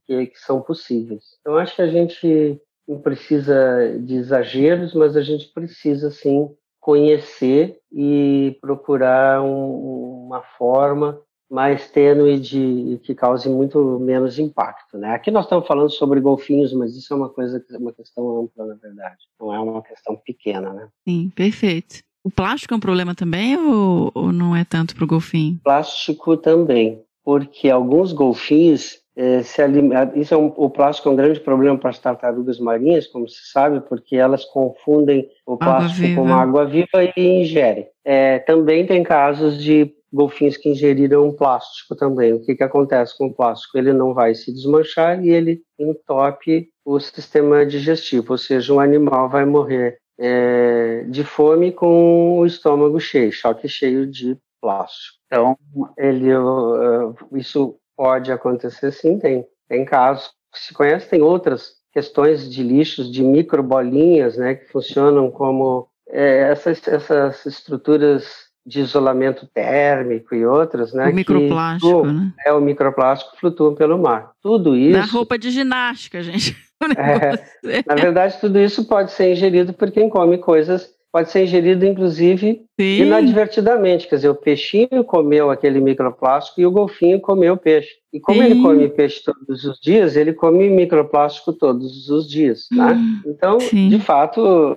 Que, 0.05 0.25
que 0.27 0.39
são 0.39 0.61
possíveis. 0.61 1.23
Então 1.39 1.55
acho 1.55 1.75
que 1.75 1.81
a 1.81 1.87
gente 1.87 2.59
não 2.87 2.99
precisa 2.99 3.97
de 3.99 4.15
exageros, 4.15 4.93
mas 4.93 5.15
a 5.15 5.21
gente 5.21 5.47
precisa 5.53 6.11
sim 6.11 6.49
conhecer 6.86 7.79
e 7.91 8.55
procurar 8.61 9.41
um, 9.41 10.27
uma 10.27 10.43
forma 10.55 11.19
mais 11.49 11.89
tênue 11.89 12.39
de 12.39 12.99
que 13.03 13.15
cause 13.15 13.49
muito 13.49 13.99
menos 13.99 14.38
impacto, 14.38 14.95
né? 14.95 15.09
Aqui 15.15 15.31
nós 15.31 15.45
estamos 15.45 15.65
falando 15.65 15.89
sobre 15.89 16.21
golfinhos, 16.21 16.71
mas 16.73 16.95
isso 16.95 17.11
é 17.11 17.17
uma 17.17 17.29
coisa, 17.29 17.63
uma 17.79 17.91
questão 17.91 18.43
ampla, 18.43 18.67
na 18.67 18.75
verdade. 18.75 19.17
Não 19.39 19.51
é 19.51 19.59
uma 19.59 19.81
questão 19.81 20.15
pequena, 20.15 20.73
né? 20.73 20.88
Sim, 21.09 21.31
perfeito. 21.36 22.03
O 22.23 22.29
plástico 22.29 22.75
é 22.75 22.77
um 22.77 22.79
problema 22.79 23.15
também 23.15 23.57
ou, 23.57 24.11
ou 24.13 24.31
não 24.31 24.55
é 24.55 24.63
tanto 24.63 24.95
para 24.95 25.05
o 25.05 25.07
golfinho? 25.07 25.59
Plástico 25.63 26.38
também, 26.38 27.01
porque 27.23 27.67
alguns 27.67 28.13
golfinhos 28.13 28.99
é, 29.16 29.41
se 29.43 29.61
alimentam. 29.61 30.20
Isso 30.20 30.34
é 30.34 30.38
um, 30.38 30.51
o 30.55 30.70
plástico 30.70 31.09
é 31.09 31.11
um 31.11 31.16
grande 31.16 31.39
problema 31.39 31.78
para 31.78 31.89
as 31.89 31.99
tartarugas 31.99 32.59
marinhas, 32.59 33.07
como 33.07 33.28
se 33.28 33.49
sabe, 33.51 33.80
porque 33.82 34.16
elas 34.16 34.43
confundem 34.45 35.30
o 35.45 35.57
plástico 35.57 36.16
com 36.16 36.34
água 36.34 36.66
viva 36.66 37.03
e 37.16 37.41
ingerem. 37.41 37.88
É, 38.03 38.39
também 38.39 38.86
tem 38.86 39.03
casos 39.03 39.61
de 39.61 39.93
golfinhos 40.11 40.57
que 40.57 40.70
ingeriram 40.70 41.32
plástico 41.34 41.95
também. 41.95 42.34
O 42.34 42.41
que, 42.45 42.55
que 42.55 42.63
acontece 42.63 43.18
com 43.18 43.28
o 43.28 43.34
plástico? 43.34 43.78
Ele 43.78 43.91
não 43.91 44.13
vai 44.13 44.34
se 44.34 44.51
desmanchar 44.53 45.24
e 45.24 45.30
ele 45.30 45.61
entope 45.78 46.70
o 46.86 46.99
sistema 46.99 47.66
digestivo, 47.66 48.34
ou 48.34 48.38
seja, 48.38 48.74
o 48.74 48.80
animal 48.80 49.28
vai 49.28 49.43
morrer 49.43 49.97
é, 50.20 51.03
de 51.09 51.24
fome 51.24 51.72
com 51.72 52.38
o 52.38 52.45
estômago 52.45 52.99
cheio, 52.99 53.32
choque 53.32 53.68
cheio 53.68 54.07
de 54.07 54.38
plástico. 54.61 55.18
Então, 55.28 55.57
ele, 55.97 56.34
uh, 56.36 57.13
isso 57.34 57.78
pode 57.95 58.31
acontecer 58.31 58.91
sim, 58.91 59.17
tem, 59.19 59.45
tem 59.67 59.85
casos 59.85 60.31
que 60.53 60.59
se 60.59 60.73
conhece, 60.73 61.09
tem 61.09 61.21
outras 61.21 61.75
questões 61.93 62.51
de 62.51 62.61
lixos, 62.61 63.11
de 63.11 63.23
microbolinhas, 63.23 64.37
né, 64.37 64.55
que 64.55 64.71
funcionam 64.71 65.31
como 65.31 65.87
é, 66.09 66.51
essas, 66.51 66.85
essas 66.87 67.45
estruturas 67.45 68.45
de 68.65 68.81
isolamento 68.81 69.47
térmico 69.53 70.33
e 70.33 70.45
outras, 70.45 70.91
né? 70.91 71.09
O 71.09 71.13
microplástico, 71.13 72.01
que, 72.01 72.07
né? 72.07 72.33
É, 72.45 72.51
o 72.51 72.59
microplástico 72.59 73.37
flutua 73.37 73.75
pelo 73.75 73.97
mar. 73.97 74.31
Tudo 74.41 74.75
isso... 74.75 74.97
Na 74.97 75.05
roupa 75.05 75.37
de 75.37 75.51
ginástica, 75.51 76.21
gente. 76.21 76.55
É, 76.97 77.81
na 77.87 77.95
verdade, 77.95 78.37
tudo 78.39 78.59
isso 78.59 78.85
pode 78.85 79.11
ser 79.11 79.31
ingerido 79.31 79.73
por 79.73 79.89
quem 79.89 80.09
come 80.09 80.37
coisas, 80.37 80.93
pode 81.16 81.32
ser 81.32 81.43
ingerido, 81.43 81.86
inclusive, 81.86 82.66
Sim. 82.78 83.03
inadvertidamente. 83.03 84.05
Quer 84.05 84.18
dizer, 84.18 84.28
o 84.28 84.36
peixinho 84.36 85.01
comeu 85.05 85.49
aquele 85.49 85.80
microplástico 85.80 86.59
e 86.59 86.66
o 86.66 86.72
golfinho 86.72 87.22
comeu 87.22 87.53
o 87.53 87.57
peixe. 87.57 87.88
E 88.11 88.20
como 88.20 88.41
Sim. 88.41 88.45
ele 88.45 88.61
come 88.61 88.89
peixe 88.89 89.24
todos 89.24 89.63
os 89.63 89.80
dias, 89.80 90.18
ele 90.18 90.34
come 90.34 90.70
microplástico 90.70 91.53
todos 91.53 92.09
os 92.09 92.30
dias, 92.30 92.66
né? 92.70 92.95
Hum, 92.95 93.22
então, 93.28 93.61
Sim. 93.61 93.88
de 93.88 93.97
fato, 93.97 94.76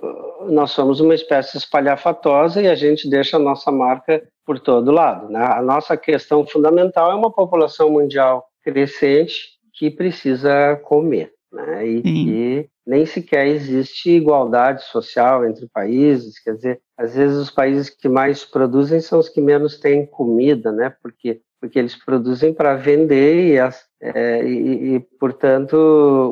nós 0.49 0.71
somos 0.71 1.01
uma 1.01 1.13
espécie 1.13 1.57
espalhafatosa 1.57 2.61
e 2.61 2.69
a 2.69 2.75
gente 2.75 3.09
deixa 3.09 3.35
a 3.35 3.41
nossa 3.41 3.69
marca 3.69 4.23
por 4.45 4.59
todo 4.59 4.93
lado. 4.93 5.29
Né? 5.29 5.43
A 5.45 5.61
nossa 5.61 5.97
questão 5.97 6.47
fundamental 6.47 7.11
é 7.11 7.15
uma 7.15 7.33
população 7.33 7.89
mundial 7.89 8.45
crescente 8.63 9.41
que 9.73 9.91
precisa 9.91 10.77
comer. 10.85 11.33
Né? 11.51 11.87
E, 11.87 12.01
e, 12.05 12.69
nem 12.85 13.05
sequer 13.05 13.47
existe 13.47 14.09
igualdade 14.11 14.83
social 14.83 15.45
entre 15.45 15.67
países, 15.67 16.39
quer 16.39 16.55
dizer, 16.55 16.81
às 16.97 17.15
vezes 17.15 17.37
os 17.37 17.49
países 17.49 17.89
que 17.89 18.07
mais 18.07 18.45
produzem 18.45 18.99
são 18.99 19.19
os 19.19 19.29
que 19.29 19.41
menos 19.41 19.79
têm 19.79 20.05
comida, 20.05 20.71
né? 20.71 20.93
Porque 21.01 21.41
porque 21.59 21.77
eles 21.77 21.95
produzem 21.95 22.53
para 22.53 22.75
vender 22.75 23.53
e, 23.53 23.59
as, 23.59 23.83
é, 24.01 24.47
e, 24.47 24.95
e, 24.95 24.99
portanto, 25.19 25.75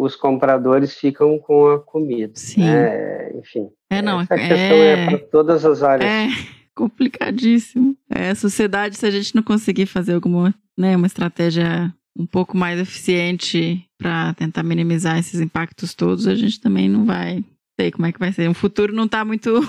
os 0.02 0.16
compradores 0.16 0.96
ficam 0.96 1.38
com 1.38 1.70
a 1.70 1.80
comida. 1.80 2.32
Sim. 2.36 2.64
Né? 2.64 3.34
Enfim, 3.38 3.68
é, 3.90 4.02
não, 4.02 4.22
essa 4.22 4.36
é, 4.36 4.48
questão 4.48 4.78
é 4.78 5.06
para 5.06 5.18
todas 5.28 5.66
as 5.66 5.84
áreas. 5.84 6.10
É 6.10 6.28
complicadíssimo. 6.74 7.96
É, 8.10 8.30
a 8.30 8.36
sociedade, 8.36 8.98
se 8.98 9.06
a 9.06 9.12
gente 9.12 9.36
não 9.36 9.44
conseguir 9.44 9.86
fazer 9.86 10.14
alguma, 10.14 10.54
né, 10.78 10.96
uma 10.96 11.08
estratégia 11.08 11.94
um 12.18 12.26
pouco 12.26 12.58
mais 12.58 12.80
eficiente 12.80 13.86
para 13.98 14.34
tentar 14.34 14.64
minimizar 14.64 15.18
esses 15.18 15.40
impactos 15.40 15.94
todos, 15.94 16.28
a 16.28 16.36
gente 16.36 16.60
também 16.60 16.90
não 16.90 17.06
vai 17.06 17.44
sei 17.80 17.92
como 17.92 18.08
é 18.08 18.12
que 18.12 18.20
vai 18.20 18.32
ser. 18.32 18.50
O 18.50 18.54
futuro 18.54 18.94
não 18.94 19.06
está 19.06 19.24
muito 19.24 19.62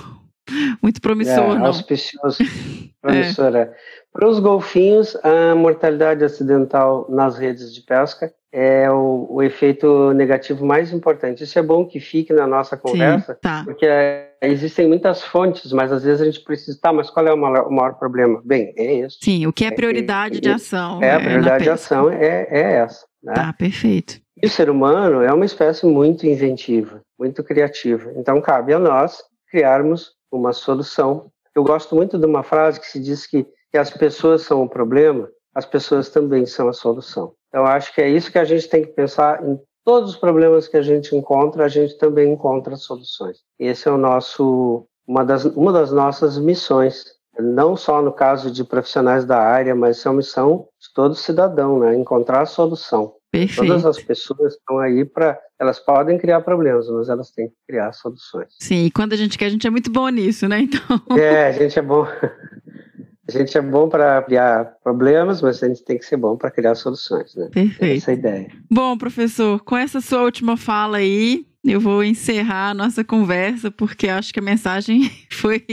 muito 0.81 0.99
promissor, 0.99 1.55
é, 1.55 1.59
não. 1.59 1.65
Auspicioso, 1.67 2.39
promissor, 3.01 3.55
é. 3.55 3.73
Para 4.11 4.27
os 4.27 4.39
golfinhos, 4.39 5.15
a 5.23 5.53
mortalidade 5.53 6.23
acidental 6.23 7.05
nas 7.09 7.37
redes 7.37 7.73
de 7.73 7.81
pesca 7.81 8.33
é 8.51 8.89
o, 8.89 9.27
o, 9.29 9.43
efeito 9.43 10.11
negativo 10.13 10.65
mais 10.65 10.91
importante. 10.91 11.43
Isso 11.43 11.57
é 11.57 11.61
bom 11.61 11.85
que 11.85 11.99
fique 11.99 12.33
na 12.33 12.47
nossa 12.47 12.75
conversa, 12.75 13.33
Sim, 13.33 13.39
tá. 13.41 13.61
porque 13.63 13.85
é, 13.85 14.31
existem 14.41 14.87
muitas 14.87 15.23
fontes, 15.23 15.71
mas 15.71 15.91
às 15.91 16.03
vezes 16.03 16.21
a 16.21 16.25
gente 16.25 16.43
precisa, 16.43 16.77
tá, 16.81 16.91
mas 16.91 17.09
qual 17.09 17.27
é 17.27 17.33
o 17.33 17.37
maior, 17.37 17.67
o 17.67 17.71
maior 17.71 17.93
problema? 17.93 18.41
Bem, 18.43 18.73
é 18.75 18.93
isso. 19.05 19.19
Sim, 19.21 19.45
o 19.45 19.53
que 19.53 19.65
é 19.65 19.71
prioridade 19.71 20.37
é, 20.37 20.41
de 20.41 20.49
ação. 20.49 21.01
É, 21.03 21.13
a 21.13 21.19
prioridade 21.19 21.63
de 21.63 21.69
ação 21.69 22.09
é, 22.09 22.47
é 22.49 22.71
essa. 22.77 23.05
Né? 23.23 23.33
Tá, 23.33 23.53
perfeito. 23.53 24.19
E 24.41 24.47
o 24.47 24.49
ser 24.49 24.69
humano 24.69 25.21
é 25.21 25.31
uma 25.31 25.45
espécie 25.45 25.85
muito 25.85 26.25
inventiva, 26.25 27.01
muito 27.19 27.43
criativa. 27.43 28.11
Então 28.15 28.41
cabe 28.41 28.73
a 28.73 28.79
nós 28.79 29.21
criarmos 29.51 30.13
uma 30.31 30.53
solução. 30.53 31.29
Eu 31.53 31.63
gosto 31.63 31.95
muito 31.95 32.17
de 32.17 32.25
uma 32.25 32.41
frase 32.41 32.79
que 32.79 32.87
se 32.87 32.99
diz 32.99 33.27
que, 33.27 33.45
que 33.71 33.77
as 33.77 33.89
pessoas 33.89 34.43
são 34.43 34.63
o 34.63 34.69
problema, 34.69 35.29
as 35.53 35.65
pessoas 35.65 36.09
também 36.09 36.45
são 36.45 36.69
a 36.69 36.73
solução. 36.73 37.33
Então, 37.49 37.65
acho 37.65 37.93
que 37.93 38.01
é 38.01 38.09
isso 38.09 38.31
que 38.31 38.39
a 38.39 38.45
gente 38.45 38.69
tem 38.69 38.83
que 38.83 38.91
pensar 38.91 39.43
em 39.43 39.59
todos 39.83 40.11
os 40.11 40.15
problemas 40.15 40.67
que 40.67 40.77
a 40.77 40.81
gente 40.81 41.15
encontra, 41.15 41.65
a 41.65 41.67
gente 41.67 41.97
também 41.97 42.31
encontra 42.31 42.75
soluções. 42.75 43.37
Esse 43.59 43.87
é 43.87 43.91
o 43.91 43.97
nosso 43.97 44.85
uma 45.09 45.25
das, 45.25 45.43
uma 45.43 45.73
das 45.73 45.91
nossas 45.91 46.37
missões, 46.37 47.03
não 47.39 47.75
só 47.75 47.99
no 47.99 48.11
caso 48.11 48.51
de 48.51 48.63
profissionais 48.63 49.25
da 49.25 49.39
área, 49.39 49.73
mas 49.73 50.05
é 50.05 50.09
uma 50.09 50.17
missão 50.17 50.67
de 50.79 50.93
todo 50.93 51.15
cidadão, 51.15 51.79
né? 51.79 51.95
Encontrar 51.95 52.41
a 52.41 52.45
solução. 52.45 53.15
Perfeito. 53.31 53.67
Todas 53.67 53.85
as 53.85 53.99
pessoas 53.99 54.53
estão 54.53 54.77
aí 54.77 55.03
para. 55.03 55.39
Elas 55.59 55.79
podem 55.79 56.17
criar 56.17 56.41
problemas, 56.41 56.87
mas 56.89 57.09
elas 57.09 57.31
têm 57.31 57.47
que 57.49 57.55
criar 57.67 57.91
soluções. 57.91 58.49
Sim, 58.59 58.85
e 58.85 58.91
quando 58.91 59.13
a 59.13 59.15
gente 59.15 59.37
quer, 59.37 59.45
a 59.47 59.49
gente 59.49 59.65
é 59.65 59.69
muito 59.69 59.91
bom 59.91 60.07
nisso, 60.09 60.47
né? 60.47 60.61
Então. 60.61 61.17
É, 61.17 61.47
a 61.47 61.51
gente 61.51 61.77
é 61.77 61.81
bom. 61.81 62.05
A 63.35 63.39
gente 63.39 63.57
é 63.57 63.61
bom 63.61 63.87
para 63.87 64.21
criar 64.23 64.65
problemas, 64.83 65.41
mas 65.41 65.61
a 65.61 65.67
gente 65.67 65.83
tem 65.83 65.97
que 65.97 66.05
ser 66.05 66.17
bom 66.17 66.35
para 66.35 66.49
criar 66.49 66.75
soluções, 66.75 67.35
né? 67.35 67.49
Perfeito. 67.51 67.97
Essa 67.97 68.11
é 68.11 68.13
a 68.13 68.17
ideia. 68.17 68.51
Bom, 68.71 68.97
professor, 68.97 69.59
com 69.61 69.77
essa 69.77 70.01
sua 70.01 70.23
última 70.23 70.57
fala 70.57 70.97
aí, 70.97 71.45
eu 71.63 71.79
vou 71.79 72.03
encerrar 72.03 72.69
a 72.69 72.73
nossa 72.73 73.03
conversa, 73.03 73.69
porque 73.69 74.07
acho 74.07 74.33
que 74.33 74.39
a 74.39 74.43
mensagem 74.43 75.11
foi 75.31 75.63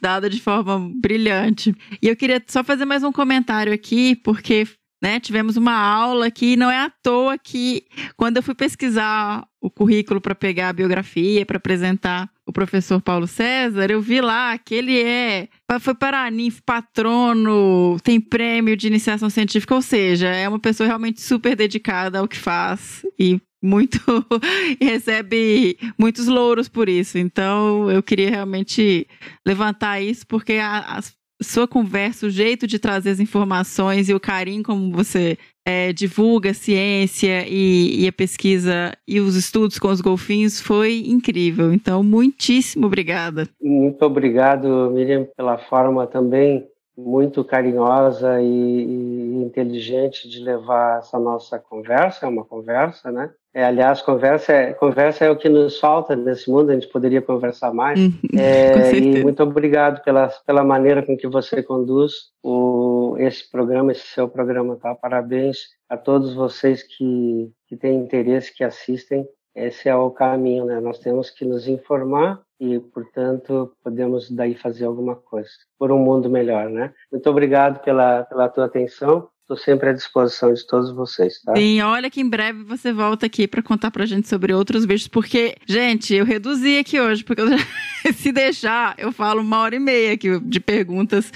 dada 0.00 0.30
de 0.30 0.40
forma 0.40 0.90
brilhante. 1.00 1.74
E 2.00 2.08
eu 2.08 2.16
queria 2.16 2.42
só 2.46 2.64
fazer 2.64 2.84
mais 2.84 3.02
um 3.02 3.12
comentário 3.12 3.72
aqui, 3.72 4.16
porque 4.16 4.66
né? 5.02 5.18
Tivemos 5.18 5.56
uma 5.56 5.74
aula 5.74 6.30
que 6.30 6.56
não 6.56 6.70
é 6.70 6.78
à 6.78 6.88
toa 6.88 7.36
que 7.36 7.84
quando 8.16 8.36
eu 8.36 8.42
fui 8.42 8.54
pesquisar 8.54 9.44
o 9.60 9.68
currículo 9.68 10.20
para 10.20 10.32
pegar 10.32 10.68
a 10.68 10.72
biografia, 10.72 11.44
para 11.44 11.56
apresentar 11.56 12.30
o 12.52 12.54
professor 12.54 13.00
Paulo 13.00 13.26
César, 13.26 13.90
eu 13.90 14.00
vi 14.00 14.20
lá 14.20 14.56
que 14.58 14.74
ele 14.74 15.00
é 15.00 15.48
foi 15.80 15.94
paraninf, 15.94 16.60
patrono, 16.64 17.98
tem 18.04 18.20
prêmio 18.20 18.76
de 18.76 18.86
iniciação 18.86 19.30
científica, 19.30 19.74
ou 19.74 19.80
seja, 19.80 20.28
é 20.28 20.46
uma 20.46 20.58
pessoa 20.58 20.86
realmente 20.86 21.22
super 21.22 21.56
dedicada 21.56 22.18
ao 22.18 22.28
que 22.28 22.36
faz 22.36 23.06
e 23.18 23.40
muito 23.62 23.98
e 24.78 24.84
recebe 24.84 25.78
muitos 25.98 26.26
louros 26.26 26.68
por 26.68 26.90
isso. 26.90 27.16
Então, 27.16 27.90
eu 27.90 28.02
queria 28.02 28.28
realmente 28.28 29.06
levantar 29.46 30.00
isso 30.02 30.26
porque 30.26 30.54
as 30.54 31.14
sua 31.42 31.66
conversa, 31.66 32.26
o 32.26 32.30
jeito 32.30 32.66
de 32.66 32.78
trazer 32.78 33.10
as 33.10 33.20
informações 33.20 34.08
e 34.08 34.14
o 34.14 34.20
carinho 34.20 34.62
como 34.62 34.92
você 34.92 35.36
é, 35.64 35.92
divulga 35.92 36.50
a 36.50 36.54
ciência 36.54 37.46
e, 37.48 38.04
e, 38.04 38.08
a 38.08 38.12
pesquisa 38.12 38.92
e 39.06 39.20
os 39.20 39.36
estudos 39.36 39.78
com 39.78 39.88
os 39.88 40.00
golfinhos 40.00 40.60
foi 40.60 41.04
incrível. 41.06 41.72
Então, 41.72 42.02
muitíssimo 42.02 42.86
obrigada. 42.86 43.48
Muito 43.60 44.02
obrigado, 44.04 44.90
Miriam, 44.92 45.26
pela 45.36 45.58
forma 45.58 46.06
também 46.06 46.66
muito 46.96 47.44
carinhosa 47.44 48.40
e, 48.40 48.46
e, 48.46 49.42
inteligente 49.42 50.28
de 50.28 50.40
levar 50.40 50.98
essa 50.98 51.18
nossa 51.18 51.58
conversa, 51.58 52.26
é 52.26 52.28
uma 52.28 52.44
conversa, 52.44 53.10
né? 53.10 53.30
É, 53.54 53.64
aliás, 53.64 54.00
conversa 54.00 54.52
é, 54.52 54.72
conversa 54.72 55.26
é 55.26 55.30
o 55.30 55.36
que 55.36 55.48
nos 55.48 55.78
falta 55.78 56.16
nesse 56.16 56.50
mundo, 56.50 56.70
a 56.70 56.74
gente 56.74 56.88
poderia 56.88 57.20
conversar 57.20 57.72
mais. 57.72 57.98
Uhum. 57.98 58.12
é, 58.38 58.92
e 58.96 59.22
muito 59.22 59.42
obrigado 59.42 60.02
pela, 60.02 60.28
pela 60.46 60.64
maneira 60.64 61.02
com 61.02 61.16
que 61.16 61.26
você 61.26 61.62
conduz 61.62 62.30
o, 62.42 63.14
esse 63.18 63.50
programa, 63.50 63.92
esse 63.92 64.06
seu 64.06 64.28
programa, 64.28 64.76
tá? 64.76 64.94
Parabéns 64.94 65.58
a 65.88 65.96
todos 65.96 66.32
vocês 66.32 66.82
que, 66.82 67.50
que 67.68 67.76
têm 67.76 67.98
interesse, 67.98 68.54
que 68.54 68.64
assistem. 68.64 69.26
Esse 69.54 69.88
é 69.88 69.94
o 69.94 70.10
caminho, 70.10 70.64
né? 70.64 70.80
Nós 70.80 70.98
temos 70.98 71.30
que 71.30 71.44
nos 71.44 71.68
informar 71.68 72.40
e, 72.58 72.78
portanto, 72.78 73.72
podemos 73.82 74.30
daí 74.30 74.54
fazer 74.54 74.84
alguma 74.84 75.16
coisa 75.16 75.50
por 75.78 75.92
um 75.92 75.98
mundo 75.98 76.30
melhor, 76.30 76.70
né? 76.70 76.92
Muito 77.10 77.28
obrigado 77.28 77.82
pela, 77.82 78.24
pela 78.24 78.48
tua 78.48 78.64
atenção. 78.64 79.28
Estou 79.42 79.56
sempre 79.56 79.90
à 79.90 79.92
disposição 79.92 80.54
de 80.54 80.66
todos 80.66 80.92
vocês, 80.92 81.42
tá? 81.42 81.54
Sim, 81.56 81.82
olha 81.82 82.08
que 82.08 82.20
em 82.20 82.28
breve 82.28 82.62
você 82.62 82.92
volta 82.92 83.26
aqui 83.26 83.46
para 83.46 83.60
contar 83.62 83.90
pra 83.90 84.06
gente 84.06 84.28
sobre 84.28 84.54
outros 84.54 84.86
bichos, 84.86 85.08
porque, 85.08 85.56
gente, 85.66 86.14
eu 86.14 86.24
reduzi 86.24 86.78
aqui 86.78 86.98
hoje, 86.98 87.24
porque 87.24 87.42
já, 87.46 87.58
se 88.14 88.32
deixar, 88.32 88.94
eu 88.96 89.12
falo 89.12 89.42
uma 89.42 89.58
hora 89.58 89.74
e 89.74 89.80
meia 89.80 90.14
aqui 90.14 90.38
de 90.40 90.60
perguntas 90.60 91.30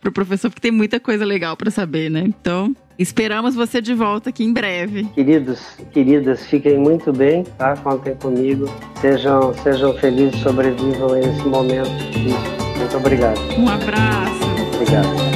pro 0.00 0.10
professor, 0.10 0.48
porque 0.48 0.62
tem 0.62 0.72
muita 0.72 0.98
coisa 0.98 1.24
legal 1.24 1.56
para 1.56 1.70
saber, 1.70 2.10
né? 2.10 2.22
Então, 2.24 2.74
Esperamos 3.00 3.54
você 3.54 3.80
de 3.80 3.94
volta 3.94 4.28
aqui 4.28 4.44
em 4.44 4.52
breve. 4.52 5.04
Queridos, 5.14 5.58
queridas, 5.90 6.44
fiquem 6.44 6.76
muito 6.76 7.14
bem, 7.14 7.44
tá? 7.56 7.74
Contem 7.78 8.14
comigo. 8.14 8.66
Sejam, 9.00 9.54
sejam 9.54 9.94
felizes, 9.94 10.38
sobrevivam 10.42 11.14
a 11.14 11.18
esse 11.18 11.48
momento. 11.48 11.88
Muito 11.88 12.96
obrigado. 12.98 13.40
Um 13.58 13.70
abraço. 13.70 14.40
Obrigado. 14.74 15.30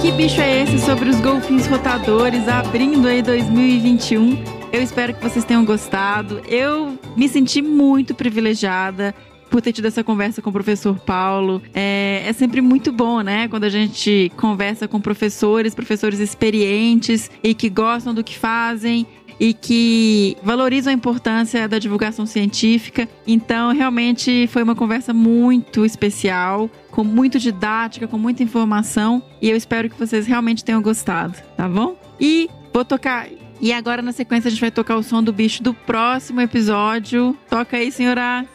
Que 0.00 0.12
bicho 0.12 0.40
é 0.40 0.62
esse 0.62 0.78
sobre 0.78 1.10
os 1.10 1.20
golfinhos 1.20 1.66
rotadores 1.66 2.48
abrindo 2.48 3.06
aí 3.06 3.20
2021? 3.20 4.57
Eu 4.70 4.82
espero 4.82 5.14
que 5.14 5.22
vocês 5.22 5.44
tenham 5.44 5.64
gostado. 5.64 6.42
Eu 6.46 6.98
me 7.16 7.28
senti 7.28 7.62
muito 7.62 8.14
privilegiada 8.14 9.14
por 9.50 9.62
ter 9.62 9.72
tido 9.72 9.86
essa 9.86 10.04
conversa 10.04 10.42
com 10.42 10.50
o 10.50 10.52
professor 10.52 10.98
Paulo. 11.00 11.62
É, 11.72 12.22
é, 12.26 12.32
sempre 12.34 12.60
muito 12.60 12.92
bom, 12.92 13.22
né? 13.22 13.48
Quando 13.48 13.64
a 13.64 13.70
gente 13.70 14.30
conversa 14.36 14.86
com 14.86 15.00
professores, 15.00 15.74
professores 15.74 16.20
experientes 16.20 17.30
e 17.42 17.54
que 17.54 17.70
gostam 17.70 18.12
do 18.12 18.22
que 18.22 18.36
fazem 18.36 19.06
e 19.40 19.54
que 19.54 20.36
valorizam 20.42 20.90
a 20.90 20.94
importância 20.94 21.66
da 21.66 21.78
divulgação 21.78 22.26
científica. 22.26 23.08
Então, 23.26 23.72
realmente 23.72 24.48
foi 24.48 24.62
uma 24.62 24.74
conversa 24.74 25.14
muito 25.14 25.84
especial, 25.84 26.68
com 26.90 27.04
muito 27.04 27.38
didática, 27.38 28.06
com 28.06 28.18
muita 28.18 28.42
informação, 28.42 29.22
e 29.40 29.48
eu 29.48 29.56
espero 29.56 29.88
que 29.88 29.98
vocês 29.98 30.26
realmente 30.26 30.64
tenham 30.64 30.82
gostado, 30.82 31.38
tá 31.56 31.68
bom? 31.68 31.96
E 32.20 32.50
vou 32.72 32.84
tocar 32.84 33.28
e 33.60 33.72
agora, 33.72 34.02
na 34.02 34.12
sequência, 34.12 34.48
a 34.48 34.50
gente 34.50 34.60
vai 34.60 34.70
tocar 34.70 34.96
o 34.96 35.02
som 35.02 35.22
do 35.22 35.32
bicho 35.32 35.62
do 35.62 35.74
próximo 35.74 36.40
episódio. 36.40 37.36
Toca 37.48 37.76
aí, 37.76 37.90
senhora. 37.90 38.46